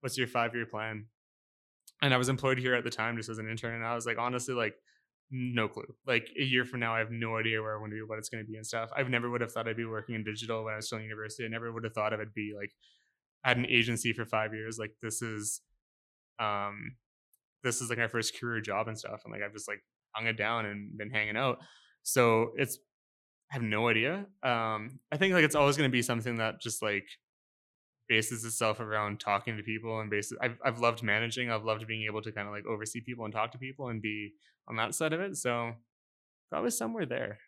what's 0.00 0.16
your 0.16 0.28
five 0.28 0.54
year 0.54 0.66
plan? 0.66 1.06
And 2.00 2.14
I 2.14 2.16
was 2.16 2.28
employed 2.28 2.58
here 2.58 2.74
at 2.74 2.84
the 2.84 2.90
time 2.90 3.16
just 3.16 3.28
as 3.28 3.38
an 3.38 3.48
intern, 3.48 3.74
and 3.74 3.84
I 3.84 3.94
was 3.94 4.06
like, 4.06 4.18
honestly, 4.18 4.54
like 4.54 4.74
no 5.30 5.68
clue. 5.68 5.94
Like 6.06 6.28
a 6.38 6.42
year 6.42 6.64
from 6.64 6.80
now, 6.80 6.94
I 6.94 6.98
have 7.00 7.10
no 7.10 7.36
idea 7.36 7.60
where 7.60 7.76
I 7.76 7.80
want 7.80 7.92
to 7.92 7.96
be, 7.96 8.02
what 8.02 8.18
it's 8.18 8.28
going 8.28 8.44
to 8.44 8.50
be 8.50 8.56
and 8.56 8.66
stuff. 8.66 8.90
I've 8.96 9.10
never 9.10 9.30
would 9.30 9.40
have 9.40 9.52
thought 9.52 9.68
I'd 9.68 9.76
be 9.76 9.84
working 9.84 10.14
in 10.14 10.24
digital 10.24 10.64
when 10.64 10.72
I 10.72 10.76
was 10.76 10.86
still 10.86 10.98
in 10.98 11.04
university. 11.04 11.44
I 11.44 11.48
never 11.48 11.72
would 11.72 11.84
have 11.84 11.92
thought 11.92 12.12
I 12.12 12.16
would 12.16 12.34
be 12.34 12.54
like 12.56 12.72
at 13.44 13.56
an 13.56 13.66
agency 13.66 14.12
for 14.12 14.24
five 14.24 14.54
years. 14.54 14.78
Like 14.78 14.92
this 15.02 15.22
is, 15.22 15.60
um, 16.38 16.96
this 17.62 17.80
is 17.80 17.90
like 17.90 17.98
my 17.98 18.08
first 18.08 18.38
career 18.38 18.60
job 18.60 18.88
and 18.88 18.98
stuff. 18.98 19.20
And 19.24 19.32
like 19.32 19.42
I've 19.42 19.52
just 19.52 19.68
like 19.68 19.80
hung 20.12 20.26
it 20.26 20.36
down 20.36 20.66
and 20.66 20.96
been 20.96 21.10
hanging 21.10 21.36
out. 21.36 21.58
So 22.02 22.52
it's, 22.56 22.78
I 23.50 23.54
have 23.54 23.62
no 23.62 23.88
idea. 23.88 24.26
Um, 24.42 25.00
I 25.10 25.16
think 25.16 25.34
like 25.34 25.44
it's 25.44 25.54
always 25.54 25.76
going 25.76 25.88
to 25.88 25.92
be 25.92 26.02
something 26.02 26.36
that 26.36 26.60
just 26.60 26.82
like 26.82 27.06
bases 28.08 28.44
itself 28.44 28.80
around 28.80 29.20
talking 29.20 29.56
to 29.56 29.62
people 29.62 30.00
and 30.00 30.10
basis 30.10 30.36
I've, 30.40 30.58
I've 30.64 30.80
loved 30.80 31.02
managing 31.02 31.50
i've 31.50 31.64
loved 31.64 31.86
being 31.86 32.04
able 32.04 32.22
to 32.22 32.32
kind 32.32 32.48
of 32.48 32.54
like 32.54 32.66
oversee 32.66 33.00
people 33.00 33.24
and 33.24 33.32
talk 33.32 33.52
to 33.52 33.58
people 33.58 33.88
and 33.88 34.00
be 34.00 34.32
on 34.66 34.76
that 34.76 34.94
side 34.94 35.12
of 35.12 35.20
it 35.20 35.36
so 35.36 35.74
probably 36.50 36.70
somewhere 36.70 37.06
there. 37.06 37.38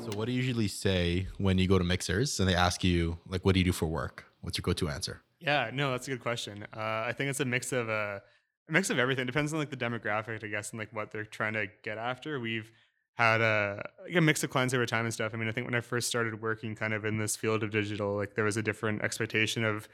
So 0.00 0.16
what 0.16 0.26
do 0.26 0.32
you 0.32 0.42
usually 0.42 0.68
say 0.68 1.28
when 1.38 1.58
you 1.58 1.66
go 1.66 1.78
to 1.78 1.84
mixers 1.84 2.40
and 2.40 2.48
they 2.48 2.54
ask 2.54 2.84
you 2.84 3.18
like 3.28 3.44
what 3.44 3.54
do 3.54 3.60
you 3.60 3.64
do 3.64 3.72
for 3.72 3.86
work? 3.86 4.24
What's 4.40 4.58
your 4.58 4.62
go-to 4.62 4.88
answer? 4.88 5.22
Yeah 5.40 5.70
no 5.72 5.90
that's 5.92 6.08
a 6.08 6.10
good 6.10 6.20
question. 6.20 6.66
Uh, 6.76 6.80
i 7.06 7.12
think 7.16 7.30
it's 7.30 7.40
a 7.40 7.44
mix 7.44 7.72
of 7.72 7.88
uh, 7.88 8.20
a 8.68 8.72
mix 8.72 8.90
of 8.90 8.98
everything. 8.98 9.26
Depends 9.26 9.52
on 9.52 9.58
like 9.58 9.70
the 9.70 9.76
demographic 9.76 10.44
i 10.44 10.48
guess 10.48 10.70
and 10.70 10.78
like 10.78 10.92
what 10.92 11.10
they're 11.10 11.24
trying 11.24 11.54
to 11.54 11.66
get 11.82 11.98
after. 11.98 12.38
We've 12.40 12.70
had 13.18 13.40
a, 13.40 13.82
like 14.04 14.14
a 14.14 14.20
mix 14.20 14.44
of 14.44 14.50
clients 14.50 14.72
over 14.72 14.86
time 14.86 15.04
and 15.04 15.12
stuff. 15.12 15.32
I 15.34 15.36
mean, 15.36 15.48
I 15.48 15.52
think 15.52 15.66
when 15.66 15.74
I 15.74 15.80
first 15.80 16.06
started 16.06 16.40
working 16.40 16.76
kind 16.76 16.94
of 16.94 17.04
in 17.04 17.18
this 17.18 17.34
field 17.34 17.64
of 17.64 17.72
digital, 17.72 18.14
like 18.14 18.36
there 18.36 18.44
was 18.44 18.56
a 18.56 18.62
different 18.62 19.02
expectation 19.02 19.64
of 19.64 19.88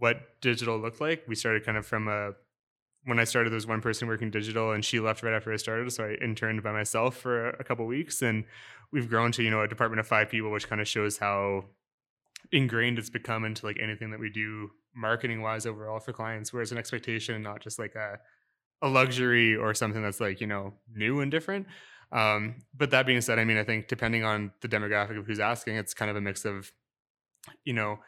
what 0.00 0.40
digital 0.40 0.76
looked 0.76 1.00
like. 1.00 1.22
We 1.28 1.36
started 1.36 1.64
kind 1.64 1.78
of 1.78 1.86
from 1.86 2.08
a 2.08 2.32
when 3.04 3.20
I 3.20 3.24
started, 3.24 3.50
there 3.50 3.56
was 3.56 3.66
one 3.66 3.82
person 3.82 4.08
working 4.08 4.30
digital, 4.30 4.72
and 4.72 4.82
she 4.84 4.98
left 4.98 5.22
right 5.22 5.34
after 5.34 5.52
I 5.52 5.56
started. 5.56 5.92
So 5.92 6.04
I 6.04 6.24
interned 6.24 6.62
by 6.62 6.72
myself 6.72 7.16
for 7.16 7.50
a, 7.50 7.56
a 7.60 7.64
couple 7.64 7.86
weeks, 7.86 8.22
and 8.22 8.44
we've 8.92 9.08
grown 9.08 9.30
to 9.32 9.42
you 9.44 9.50
know 9.50 9.60
a 9.60 9.68
department 9.68 10.00
of 10.00 10.08
five 10.08 10.28
people, 10.28 10.50
which 10.50 10.68
kind 10.68 10.80
of 10.80 10.88
shows 10.88 11.18
how 11.18 11.66
ingrained 12.50 12.98
it's 12.98 13.10
become 13.10 13.44
into 13.44 13.64
like 13.64 13.78
anything 13.80 14.10
that 14.10 14.18
we 14.18 14.30
do 14.30 14.70
marketing 14.96 15.42
wise 15.42 15.64
overall 15.64 16.00
for 16.00 16.12
clients. 16.12 16.52
Whereas 16.52 16.72
an 16.72 16.78
expectation, 16.78 17.40
not 17.40 17.60
just 17.60 17.78
like 17.78 17.94
a 17.94 18.18
a 18.82 18.88
luxury 18.88 19.54
or 19.54 19.74
something 19.74 20.02
that's 20.02 20.20
like 20.20 20.40
you 20.40 20.48
know 20.48 20.74
new 20.92 21.20
and 21.20 21.30
different. 21.30 21.68
Um, 22.12 22.56
but 22.76 22.90
that 22.90 23.06
being 23.06 23.20
said, 23.20 23.38
I 23.38 23.44
mean, 23.44 23.56
I 23.56 23.64
think 23.64 23.88
depending 23.88 24.24
on 24.24 24.52
the 24.60 24.68
demographic 24.68 25.18
of 25.18 25.26
who's 25.26 25.40
asking, 25.40 25.76
it's 25.76 25.94
kind 25.94 26.10
of 26.10 26.16
a 26.16 26.20
mix 26.20 26.44
of, 26.44 26.70
you 27.64 27.72
know, 27.72 27.98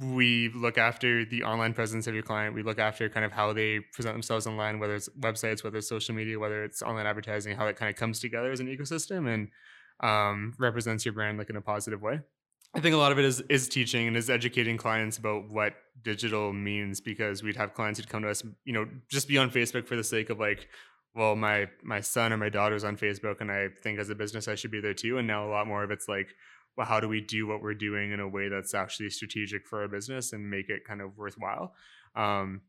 we 0.00 0.50
look 0.54 0.76
after 0.76 1.24
the 1.24 1.42
online 1.44 1.72
presence 1.72 2.06
of 2.06 2.14
your 2.14 2.22
client. 2.22 2.54
We 2.54 2.62
look 2.62 2.78
after 2.78 3.08
kind 3.08 3.24
of 3.24 3.32
how 3.32 3.52
they 3.52 3.80
present 3.92 4.14
themselves 4.14 4.46
online, 4.46 4.78
whether 4.78 4.94
it's 4.94 5.08
websites, 5.20 5.64
whether 5.64 5.78
it's 5.78 5.88
social 5.88 6.14
media, 6.14 6.38
whether 6.38 6.64
it's 6.64 6.82
online 6.82 7.06
advertising, 7.06 7.56
how 7.56 7.66
it 7.66 7.76
kind 7.76 7.90
of 7.90 7.96
comes 7.96 8.20
together 8.20 8.50
as 8.52 8.60
an 8.60 8.66
ecosystem 8.66 9.32
and 9.32 9.48
um, 10.00 10.54
represents 10.58 11.04
your 11.04 11.14
brand 11.14 11.38
like 11.38 11.50
in 11.50 11.56
a 11.56 11.60
positive 11.60 12.02
way. 12.02 12.20
I 12.74 12.80
think 12.80 12.94
a 12.94 12.98
lot 12.98 13.12
of 13.12 13.18
it 13.18 13.24
is 13.24 13.40
is 13.48 13.68
teaching 13.68 14.06
and 14.08 14.16
is 14.16 14.28
educating 14.28 14.76
clients 14.76 15.16
about 15.16 15.48
what 15.48 15.72
digital 16.02 16.52
means 16.52 17.00
because 17.00 17.42
we'd 17.42 17.56
have 17.56 17.72
clients 17.72 17.98
who'd 17.98 18.08
come 18.08 18.22
to 18.22 18.28
us, 18.28 18.42
you 18.64 18.74
know, 18.74 18.86
just 19.08 19.26
be 19.26 19.38
on 19.38 19.50
Facebook 19.50 19.86
for 19.86 19.96
the 19.96 20.04
sake 20.04 20.28
of 20.28 20.38
like, 20.38 20.68
well, 21.14 21.36
my 21.36 21.68
my 21.82 22.00
son 22.00 22.32
or 22.32 22.36
my 22.36 22.48
daughter's 22.48 22.84
on 22.84 22.96
Facebook, 22.96 23.40
and 23.40 23.50
I 23.50 23.68
think 23.82 23.98
as 23.98 24.10
a 24.10 24.14
business 24.14 24.48
I 24.48 24.54
should 24.54 24.70
be 24.70 24.80
there 24.80 24.94
too. 24.94 25.18
And 25.18 25.26
now 25.26 25.46
a 25.46 25.50
lot 25.50 25.66
more 25.66 25.82
of 25.82 25.90
it's 25.90 26.08
like, 26.08 26.28
well, 26.76 26.86
how 26.86 27.00
do 27.00 27.08
we 27.08 27.20
do 27.20 27.46
what 27.46 27.62
we're 27.62 27.74
doing 27.74 28.12
in 28.12 28.20
a 28.20 28.28
way 28.28 28.48
that's 28.48 28.74
actually 28.74 29.10
strategic 29.10 29.66
for 29.66 29.82
our 29.82 29.88
business 29.88 30.32
and 30.32 30.48
make 30.48 30.68
it 30.68 30.84
kind 30.86 31.00
of 31.00 31.16
worthwhile? 31.16 31.74
Um, 32.14 32.62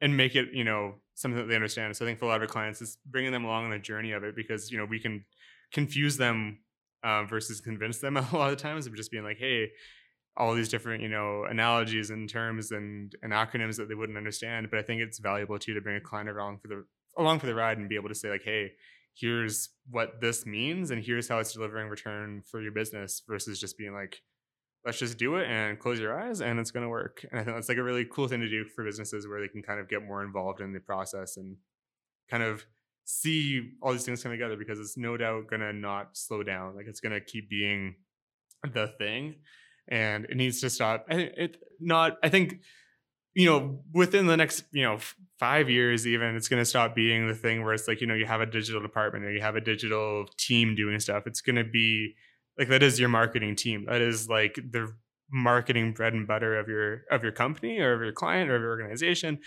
and 0.00 0.16
make 0.16 0.34
it 0.34 0.48
you 0.52 0.64
know 0.64 0.96
something 1.14 1.38
that 1.38 1.46
they 1.46 1.54
understand. 1.54 1.96
So 1.96 2.04
I 2.04 2.08
think 2.08 2.18
for 2.18 2.26
a 2.26 2.28
lot 2.28 2.36
of 2.36 2.42
our 2.42 2.48
clients, 2.48 2.82
it's 2.82 2.98
bringing 3.06 3.32
them 3.32 3.44
along 3.44 3.64
on 3.64 3.70
the 3.70 3.78
journey 3.78 4.12
of 4.12 4.24
it 4.24 4.34
because 4.34 4.70
you 4.70 4.78
know 4.78 4.84
we 4.84 4.98
can 4.98 5.24
confuse 5.72 6.16
them 6.16 6.58
uh, 7.04 7.24
versus 7.24 7.60
convince 7.60 7.98
them 7.98 8.16
a 8.32 8.36
lot 8.36 8.52
of 8.52 8.58
times 8.58 8.86
of 8.86 8.94
just 8.94 9.10
being 9.10 9.24
like, 9.24 9.38
hey, 9.38 9.70
all 10.36 10.54
these 10.54 10.68
different 10.68 11.02
you 11.02 11.08
know 11.08 11.44
analogies 11.48 12.10
and 12.10 12.28
terms 12.28 12.72
and, 12.72 13.14
and 13.22 13.32
acronyms 13.32 13.76
that 13.76 13.88
they 13.88 13.94
wouldn't 13.94 14.18
understand. 14.18 14.68
But 14.70 14.80
I 14.80 14.82
think 14.82 15.00
it's 15.00 15.18
valuable 15.18 15.58
too 15.58 15.74
to 15.74 15.80
bring 15.80 15.96
a 15.96 16.00
client 16.00 16.28
along 16.28 16.58
for 16.58 16.68
the 16.68 16.84
along 17.18 17.38
for 17.38 17.46
the 17.46 17.54
ride 17.54 17.78
and 17.78 17.88
be 17.88 17.96
able 17.96 18.08
to 18.08 18.14
say 18.14 18.30
like, 18.30 18.44
hey, 18.44 18.72
here's 19.14 19.70
what 19.90 20.20
this 20.20 20.46
means 20.46 20.90
and 20.90 21.04
here's 21.04 21.28
how 21.28 21.38
it's 21.38 21.52
delivering 21.52 21.88
return 21.88 22.42
for 22.50 22.62
your 22.62 22.72
business 22.72 23.22
versus 23.28 23.60
just 23.60 23.76
being 23.76 23.92
like 23.92 24.22
let's 24.84 24.98
just 24.98 25.18
do 25.18 25.36
it 25.36 25.48
and 25.48 25.78
close 25.78 26.00
your 26.00 26.18
eyes 26.18 26.40
and 26.40 26.58
it's 26.58 26.70
going 26.70 26.82
to 26.82 26.88
work. 26.88 27.24
And 27.30 27.40
i 27.40 27.44
think 27.44 27.56
that's 27.56 27.68
like 27.68 27.78
a 27.78 27.82
really 27.82 28.04
cool 28.04 28.26
thing 28.26 28.40
to 28.40 28.48
do 28.48 28.64
for 28.64 28.84
businesses 28.84 29.28
where 29.28 29.40
they 29.40 29.48
can 29.48 29.62
kind 29.62 29.80
of 29.80 29.88
get 29.88 30.04
more 30.04 30.24
involved 30.24 30.60
in 30.60 30.72
the 30.72 30.80
process 30.80 31.36
and 31.36 31.56
kind 32.30 32.42
of 32.42 32.64
see 33.04 33.72
all 33.82 33.92
these 33.92 34.04
things 34.04 34.22
come 34.22 34.32
together 34.32 34.56
because 34.56 34.78
it's 34.80 34.96
no 34.96 35.16
doubt 35.16 35.48
going 35.48 35.60
to 35.60 35.72
not 35.72 36.16
slow 36.16 36.42
down. 36.42 36.74
Like 36.74 36.86
it's 36.86 37.00
going 37.00 37.12
to 37.12 37.20
keep 37.20 37.48
being 37.50 37.96
the 38.72 38.88
thing 38.98 39.36
and 39.88 40.24
it 40.26 40.36
needs 40.36 40.60
to 40.60 40.70
stop. 40.70 41.06
I, 41.08 41.14
think 41.14 41.32
it 41.36 41.56
not 41.80 42.16
i 42.22 42.28
think 42.28 42.60
you 43.34 43.46
know 43.46 43.80
within 43.92 44.26
the 44.26 44.36
next 44.36 44.64
you 44.72 44.82
know 44.82 44.98
five 45.38 45.68
years 45.70 46.06
even 46.06 46.36
it's 46.36 46.48
going 46.48 46.60
to 46.60 46.64
stop 46.64 46.94
being 46.94 47.26
the 47.26 47.34
thing 47.34 47.64
where 47.64 47.74
it's 47.74 47.88
like 47.88 48.00
you 48.00 48.06
know 48.06 48.14
you 48.14 48.26
have 48.26 48.40
a 48.40 48.46
digital 48.46 48.80
department 48.80 49.24
or 49.24 49.32
you 49.32 49.40
have 49.40 49.56
a 49.56 49.60
digital 49.60 50.26
team 50.38 50.74
doing 50.74 51.00
stuff. 51.00 51.24
It's 51.26 51.40
going 51.40 51.56
to 51.56 51.64
be 51.64 52.14
like 52.58 52.68
that 52.68 52.82
is 52.82 53.00
your 53.00 53.08
marketing 53.08 53.56
team. 53.56 53.86
That 53.88 54.00
is 54.00 54.28
like 54.28 54.54
the 54.54 54.94
marketing 55.30 55.94
bread 55.94 56.12
and 56.12 56.26
butter 56.26 56.58
of 56.58 56.68
your 56.68 57.02
of 57.10 57.22
your 57.22 57.32
company 57.32 57.78
or 57.80 57.94
of 57.94 58.02
your 58.02 58.12
client 58.12 58.50
or 58.50 58.56
of 58.56 58.62
your 58.62 58.70
organization. 58.70 59.38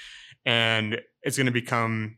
And 0.46 1.02
it's 1.22 1.38
going 1.38 1.46
to 1.46 1.52
become 1.52 2.18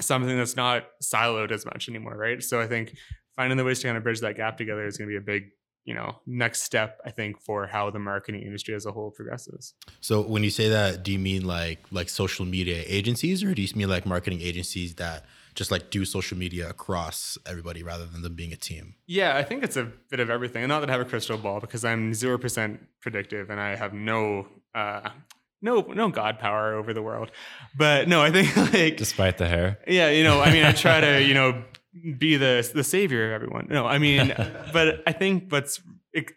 something 0.00 0.36
that's 0.36 0.56
not 0.56 0.84
siloed 1.02 1.52
as 1.52 1.64
much 1.64 1.88
anymore 1.88 2.16
right? 2.16 2.42
So 2.42 2.60
i 2.60 2.66
think 2.66 2.96
finding 3.36 3.56
the 3.56 3.64
ways 3.64 3.80
to 3.80 3.86
kind 3.86 3.96
of 3.96 4.02
bridge 4.02 4.20
that 4.20 4.36
gap 4.36 4.56
together 4.56 4.86
is 4.86 4.96
going 4.96 5.08
to 5.08 5.12
be 5.12 5.16
a 5.16 5.20
big 5.20 5.50
you 5.84 5.94
know 5.94 6.16
next 6.26 6.62
step 6.62 7.00
i 7.04 7.10
think 7.10 7.40
for 7.40 7.66
how 7.66 7.90
the 7.90 7.98
marketing 7.98 8.42
industry 8.42 8.74
as 8.74 8.86
a 8.86 8.92
whole 8.92 9.10
progresses 9.10 9.74
So 10.00 10.20
when 10.22 10.42
you 10.42 10.50
say 10.50 10.68
that, 10.68 11.02
do 11.02 11.12
you 11.12 11.18
mean 11.18 11.44
like 11.46 11.80
like 11.90 12.08
social 12.08 12.44
media 12.46 12.82
agencies, 12.86 13.42
or 13.44 13.54
do 13.54 13.62
you 13.62 13.68
mean 13.76 13.88
like 13.88 14.06
marketing 14.06 14.40
agencies 14.40 14.94
that 14.96 15.24
just 15.54 15.70
like 15.70 15.90
do 15.90 16.04
social 16.04 16.36
media 16.36 16.68
across 16.68 17.38
everybody 17.46 17.82
rather 17.82 18.06
than 18.06 18.22
them 18.22 18.34
being 18.34 18.52
a 18.52 18.56
team? 18.56 18.94
yeah 19.06 19.36
i 19.36 19.42
think 19.42 19.62
it's 19.62 19.76
a 19.76 19.84
bit 20.10 20.20
of 20.20 20.28
everything 20.30 20.62
and 20.64 20.70
not 20.70 20.80
that 20.80 20.88
i 20.90 20.92
have 20.92 21.00
a 21.00 21.10
crystal 21.12 21.38
ball 21.38 21.60
because 21.60 21.84
i'm 21.84 22.12
0% 22.12 22.78
predictive 23.00 23.50
and 23.50 23.60
i 23.60 23.76
have 23.76 23.92
no 23.92 24.46
uh 24.74 25.10
no 25.62 25.80
no 25.94 26.08
god 26.08 26.38
power 26.38 26.74
over 26.74 26.92
the 26.92 27.02
world 27.02 27.30
but 27.76 28.08
no 28.08 28.20
i 28.22 28.30
think 28.30 28.48
like 28.74 28.96
Despite 28.96 29.36
the 29.38 29.48
hair. 29.48 29.78
Yeah, 29.86 30.08
you 30.10 30.24
know, 30.24 30.40
I 30.40 30.50
mean, 30.52 30.64
I 30.64 30.72
try 30.72 31.00
to, 31.00 31.22
you 31.22 31.34
know, 31.34 31.62
be 32.18 32.36
the 32.36 32.68
the 32.74 32.84
savior 32.84 33.26
of 33.26 33.32
everyone. 33.32 33.68
No, 33.70 33.86
I 33.86 33.98
mean, 33.98 34.32
but 34.72 35.02
I 35.06 35.12
think 35.12 35.50
what's 35.50 35.80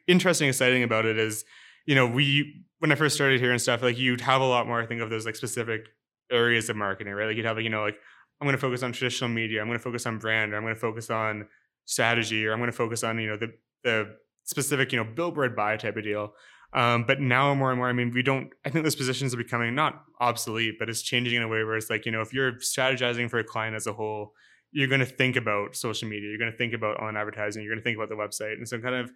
interesting, 0.08 0.50
exciting 0.50 0.84
about 0.84 1.06
it 1.06 1.18
is, 1.18 1.46
you 1.86 1.96
know, 1.96 2.06
we 2.06 2.64
when 2.80 2.92
I 2.92 2.96
first 2.96 3.16
started 3.16 3.40
here 3.40 3.52
and 3.52 3.62
stuff, 3.62 3.82
like 3.82 3.98
you'd 3.98 4.22
have 4.22 4.42
a 4.42 4.46
lot 4.46 4.68
more, 4.68 4.82
I 4.82 4.86
think, 4.86 5.02
of 5.02 5.10
those 5.10 5.26
like 5.26 5.36
specific 5.36 5.88
areas 6.32 6.70
of 6.70 6.76
marketing, 6.76 7.14
right? 7.14 7.28
Like 7.28 7.38
you'd 7.38 7.46
have, 7.46 7.56
like, 7.58 7.64
you 7.64 7.70
know, 7.70 7.82
like 7.82 7.98
I'm 8.40 8.46
going 8.46 8.56
to 8.56 8.62
focus 8.62 8.84
on 8.84 8.92
traditional 8.92 9.30
media, 9.30 9.62
I'm 9.62 9.68
going 9.68 9.80
to 9.80 9.84
focus 9.84 10.06
on 10.06 10.20
brand, 10.20 10.54
or 10.54 10.58
I'm 10.58 10.64
going 10.64 10.76
to 10.76 10.80
focus 10.80 11.10
on 11.10 11.48
strategy, 11.86 12.46
or 12.46 12.54
I'm 12.54 12.60
going 12.60 12.72
to 12.72 12.78
focus 12.78 13.04
on, 13.04 13.20
you 13.20 13.30
know, 13.30 13.38
the 13.38 13.54
the 13.84 14.16
specific, 14.44 14.92
you 14.92 15.04
know, 15.04 15.10
billboard 15.10 15.56
buy 15.56 15.78
type 15.78 15.98
of 15.98 16.04
deal. 16.04 16.34
Um, 16.74 17.06
but 17.06 17.22
now 17.22 17.54
more 17.54 17.72
and 17.72 17.78
more, 17.78 17.88
I 17.88 17.94
mean, 17.94 18.12
we 18.12 18.22
don't. 18.22 18.50
I 18.66 18.70
think 18.70 18.84
those 18.84 18.96
positions 18.96 19.34
are 19.34 19.38
becoming 19.38 19.74
not 19.74 20.04
obsolete, 20.20 20.76
but 20.78 20.90
it's 20.90 21.02
changing 21.02 21.36
in 21.36 21.44
a 21.44 21.48
way 21.48 21.64
where 21.64 21.78
it's 21.78 21.90
like, 21.90 22.06
you 22.06 22.12
know, 22.12 22.22
if 22.22 22.34
you're 22.34 22.54
strategizing 22.54 23.30
for 23.30 23.40
a 23.40 23.44
client 23.44 23.76
as 23.76 23.88
a 23.88 23.94
whole, 23.94 24.34
you're 24.72 24.88
going 24.88 25.00
to 25.00 25.06
think 25.06 25.36
about 25.36 25.76
social 25.76 26.08
media, 26.08 26.30
you're 26.30 26.40
going 26.40 26.52
to 26.52 26.58
think 26.58 26.74
about 26.74 26.98
online 26.98 27.18
advertising, 27.18 27.64
you're 27.64 27.74
going 27.74 27.82
to 27.82 27.84
think 27.84 27.98
about 27.98 28.10
the 28.10 28.16
website, 28.16 28.54
and 28.54 28.68
so 28.68 28.80
kind 28.80 28.96
of 28.96 29.12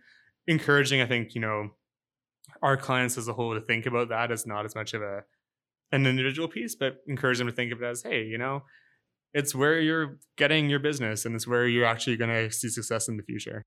encouraging, 0.48 1.02
I 1.02 1.06
think, 1.06 1.36
you 1.36 1.42
know, 1.42 1.70
our 2.62 2.78
clients 2.78 3.18
as 3.18 3.28
a 3.28 3.34
whole 3.34 3.54
to 3.54 3.62
think 3.62 3.86
about 3.86 4.10
that 4.10 4.32
as 4.32 4.46
not 4.48 4.66
as 4.66 4.76
much 4.76 4.94
of 4.94 5.02
a 5.02 5.24
an 5.92 6.08
individual 6.08 6.48
piece, 6.48 6.76
but 6.76 6.98
encourage 7.08 7.38
them 7.38 7.48
to 7.48 7.54
think 7.54 7.74
of 7.74 7.82
it 7.82 7.86
as, 7.86 8.02
hey, 8.02 8.24
you 8.24 8.38
know, 8.38 8.64
it's 9.34 9.54
where 9.54 9.80
you're 9.80 10.18
getting 10.38 10.70
your 10.70 10.80
business, 10.80 11.26
and 11.26 11.36
it's 11.36 11.48
where 11.48 11.68
you're 11.68 11.86
actually 11.86 12.18
going 12.18 12.30
to 12.30 12.52
see 12.52 12.70
success 12.70 13.08
in 13.08 13.18
the 13.18 13.24
future. 13.24 13.64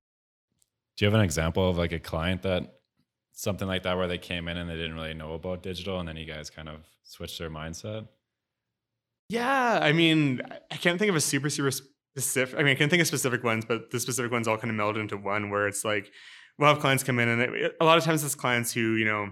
Do 0.97 1.05
you 1.05 1.11
have 1.11 1.19
an 1.19 1.25
example 1.25 1.69
of 1.69 1.77
like 1.77 1.93
a 1.93 1.99
client 1.99 2.43
that 2.43 2.75
something 3.33 3.67
like 3.67 3.83
that 3.83 3.97
where 3.97 4.07
they 4.07 4.19
came 4.19 4.49
in 4.49 4.57
and 4.57 4.71
they 4.71 4.77
didn't 4.77 4.95
really 4.95 5.15
know 5.15 5.35
about 5.35 5.63
digital 5.63 5.99
and 5.99 6.09
then 6.09 6.17
you 6.17 6.25
guys 6.25 6.51
kind 6.51 6.69
of 6.69 6.81
switched 7.03 7.39
their 7.39 7.51
mindset? 7.51 8.07
Yeah, 9.29 9.79
I 9.81 9.93
mean, 9.93 10.43
I 10.71 10.77
can't 10.77 10.99
think 10.99 11.09
of 11.09 11.17
a 11.17 11.21
super 11.21 11.49
super 11.51 11.71
specific. 11.71 12.59
I 12.59 12.63
mean, 12.63 12.73
I 12.73 12.75
can 12.75 12.91
think 12.91 13.01
of 13.01 13.07
specific 13.07 13.43
ones, 13.43 13.65
but 13.65 13.91
the 13.91 13.99
specific 14.01 14.31
ones 14.31 14.47
all 14.47 14.59
kind 14.59 14.71
of 14.71 14.77
meld 14.77 14.97
into 14.97 15.17
one. 15.17 15.51
Where 15.51 15.67
it's 15.67 15.85
like 15.85 16.11
we'll 16.59 16.69
have 16.69 16.81
clients 16.81 17.03
come 17.03 17.19
in, 17.19 17.29
and 17.29 17.41
it, 17.43 17.77
a 17.81 17.85
lot 17.85 17.99
of 17.99 18.05
times 18.05 18.23
it's 18.25 18.35
clients 18.35 18.73
who 18.73 18.95
you 18.95 19.05
know 19.05 19.31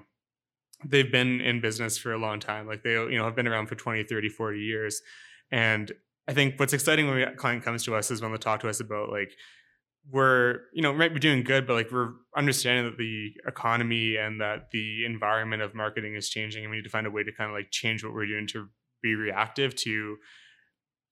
they've 0.85 1.11
been 1.13 1.41
in 1.41 1.61
business 1.61 1.99
for 1.99 2.13
a 2.13 2.19
long 2.19 2.41
time, 2.41 2.67
like 2.67 2.83
they 2.83 2.93
you 2.93 3.19
know 3.19 3.25
have 3.25 3.37
been 3.37 3.49
around 3.49 3.67
for 3.67 3.75
20, 3.75 4.05
30, 4.05 4.29
40 4.31 4.59
years, 4.61 5.01
and 5.51 5.93
I 6.27 6.33
think 6.33 6.59
what's 6.59 6.73
exciting 6.73 7.09
when 7.09 7.21
a 7.23 7.35
client 7.35 7.63
comes 7.63 7.85
to 7.85 7.95
us 7.95 8.11
is 8.11 8.23
when 8.23 8.33
they 8.33 8.39
talk 8.39 8.61
to 8.61 8.69
us 8.69 8.81
about 8.81 9.11
like 9.11 9.33
we're 10.11 10.61
you 10.73 10.83
know 10.83 10.93
might 10.95 11.13
be 11.15 11.21
doing 11.21 11.45
good, 11.45 11.67
but 11.67 11.75
like 11.75 11.93
we're 11.93 12.13
understanding 12.37 12.87
that 12.87 12.99
the 12.99 13.33
economy 13.47 14.17
and 14.17 14.41
that 14.41 14.71
the 14.73 15.05
environment 15.05 15.63
of 15.63 15.75
marketing 15.75 16.15
is 16.17 16.31
changing, 16.31 16.65
and 16.65 16.71
we 16.71 16.79
need 16.79 16.85
to 16.85 16.91
find 16.91 17.07
a 17.07 17.11
way 17.11 17.23
to 17.23 17.33
kind 17.33 17.51
of 17.51 17.55
like 17.55 17.71
change 17.71 18.03
what 18.03 18.15
we're 18.15 18.27
doing 18.27 18.47
to 18.49 18.69
be 19.03 19.15
reactive 19.15 19.75
to 19.77 20.17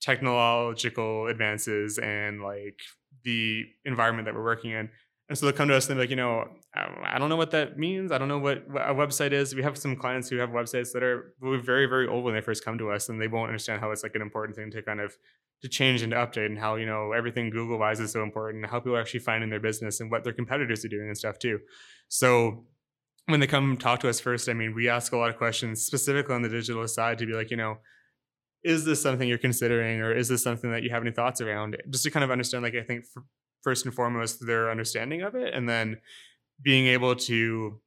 technological 0.01 1.27
advances 1.27 1.99
and 1.99 2.43
like 2.43 2.81
the 3.25 3.65
environment 3.85 4.27
that 4.27 4.35
we're 4.35 4.45
working 4.45 4.71
in. 4.71 4.89
And 5.29 5.39
so 5.39 5.47
they'll 5.47 5.55
come 5.55 5.69
to 5.69 5.77
us 5.77 5.89
and 5.89 5.97
they're 5.97 6.03
like, 6.03 6.11
you 6.11 6.17
know, 6.17 6.41
um, 6.77 6.97
I 7.05 7.19
don't 7.19 7.29
know 7.29 7.37
what 7.37 7.53
that 7.53 7.79
means. 7.79 8.11
I 8.11 8.19
don't 8.19 8.27
know 8.27 8.41
what, 8.41 8.69
what 8.69 8.83
a 8.83 8.95
website 8.95 9.31
is. 9.31 9.55
We 9.55 9.63
have 9.63 9.79
some 9.79 9.95
clients 9.95 10.29
who 10.29 10.39
have 10.39 10.51
websites 10.51 10.93
that 10.93 11.05
are 11.05 11.35
very, 11.41 11.87
very 11.87 12.09
old 12.09 12.25
when 12.25 12.35
they 12.35 12.41
first 12.41 12.65
come 12.65 12.79
to 12.79 12.91
us, 12.91 13.09
and 13.09 13.21
they 13.21 13.29
won't 13.29 13.49
understand 13.49 13.81
how 13.81 13.93
it's 13.93 14.03
like 14.03 14.17
an 14.17 14.23
important 14.23 14.57
thing 14.57 14.73
to 14.73 14.83
kind 14.83 15.01
of 15.01 15.17
to 15.63 15.69
change 15.69 16.03
and 16.03 16.11
to 16.11 16.17
update, 16.17 16.47
and 16.47 16.59
how 16.59 16.75
you 16.77 16.87
know 16.87 17.13
everything 17.13 17.51
Google 17.51 17.79
wise 17.79 18.01
is 18.01 18.11
so 18.11 18.25
important, 18.25 18.65
and 18.65 18.71
how 18.73 18.81
people 18.81 18.97
are 18.97 19.01
actually 19.01 19.21
finding 19.21 19.51
their 19.51 19.61
business 19.61 20.01
and 20.01 20.11
what 20.11 20.25
their 20.25 20.33
competitors 20.33 20.85
are 20.85 20.89
doing 20.89 21.07
and 21.07 21.17
stuff 21.17 21.39
too. 21.39 21.61
So 22.09 22.65
when 23.31 23.41
they 23.41 23.47
come 23.47 23.77
talk 23.77 24.01
to 24.01 24.09
us 24.09 24.21
first, 24.21 24.49
I 24.49 24.53
mean, 24.53 24.75
we 24.75 24.89
ask 24.89 25.13
a 25.13 25.17
lot 25.17 25.31
of 25.31 25.37
questions 25.37 25.83
specifically 25.83 26.35
on 26.35 26.43
the 26.43 26.49
digital 26.49 26.87
side 26.89 27.19
to 27.19 27.27
be 27.27 27.33
like, 27.33 27.51
you 27.51 27.57
know, 27.57 27.79
is 28.63 28.85
this 28.85 29.01
something 29.01 29.29
you're 29.29 29.39
considering, 29.39 30.01
or 30.01 30.13
is 30.15 30.29
this 30.29 30.43
something 30.43 30.71
that 30.71 30.83
you 30.83 30.91
have 30.91 31.03
any 31.03 31.13
thoughts 31.13 31.41
around? 31.41 31.77
Just 31.91 32.05
to 32.05 32.11
kind 32.11 32.25
of 32.25 32.31
understand, 32.31 32.63
like 32.63 32.75
I 32.75 32.83
think 32.83 33.05
first 33.63 33.85
and 33.85 33.95
foremost 33.95 34.47
their 34.47 34.71
understanding 34.71 35.23
of 35.23 35.35
it, 35.35 35.55
and 35.55 35.69
then 35.69 35.99
being 36.63 36.87
able 36.87 37.15
to 37.15 37.81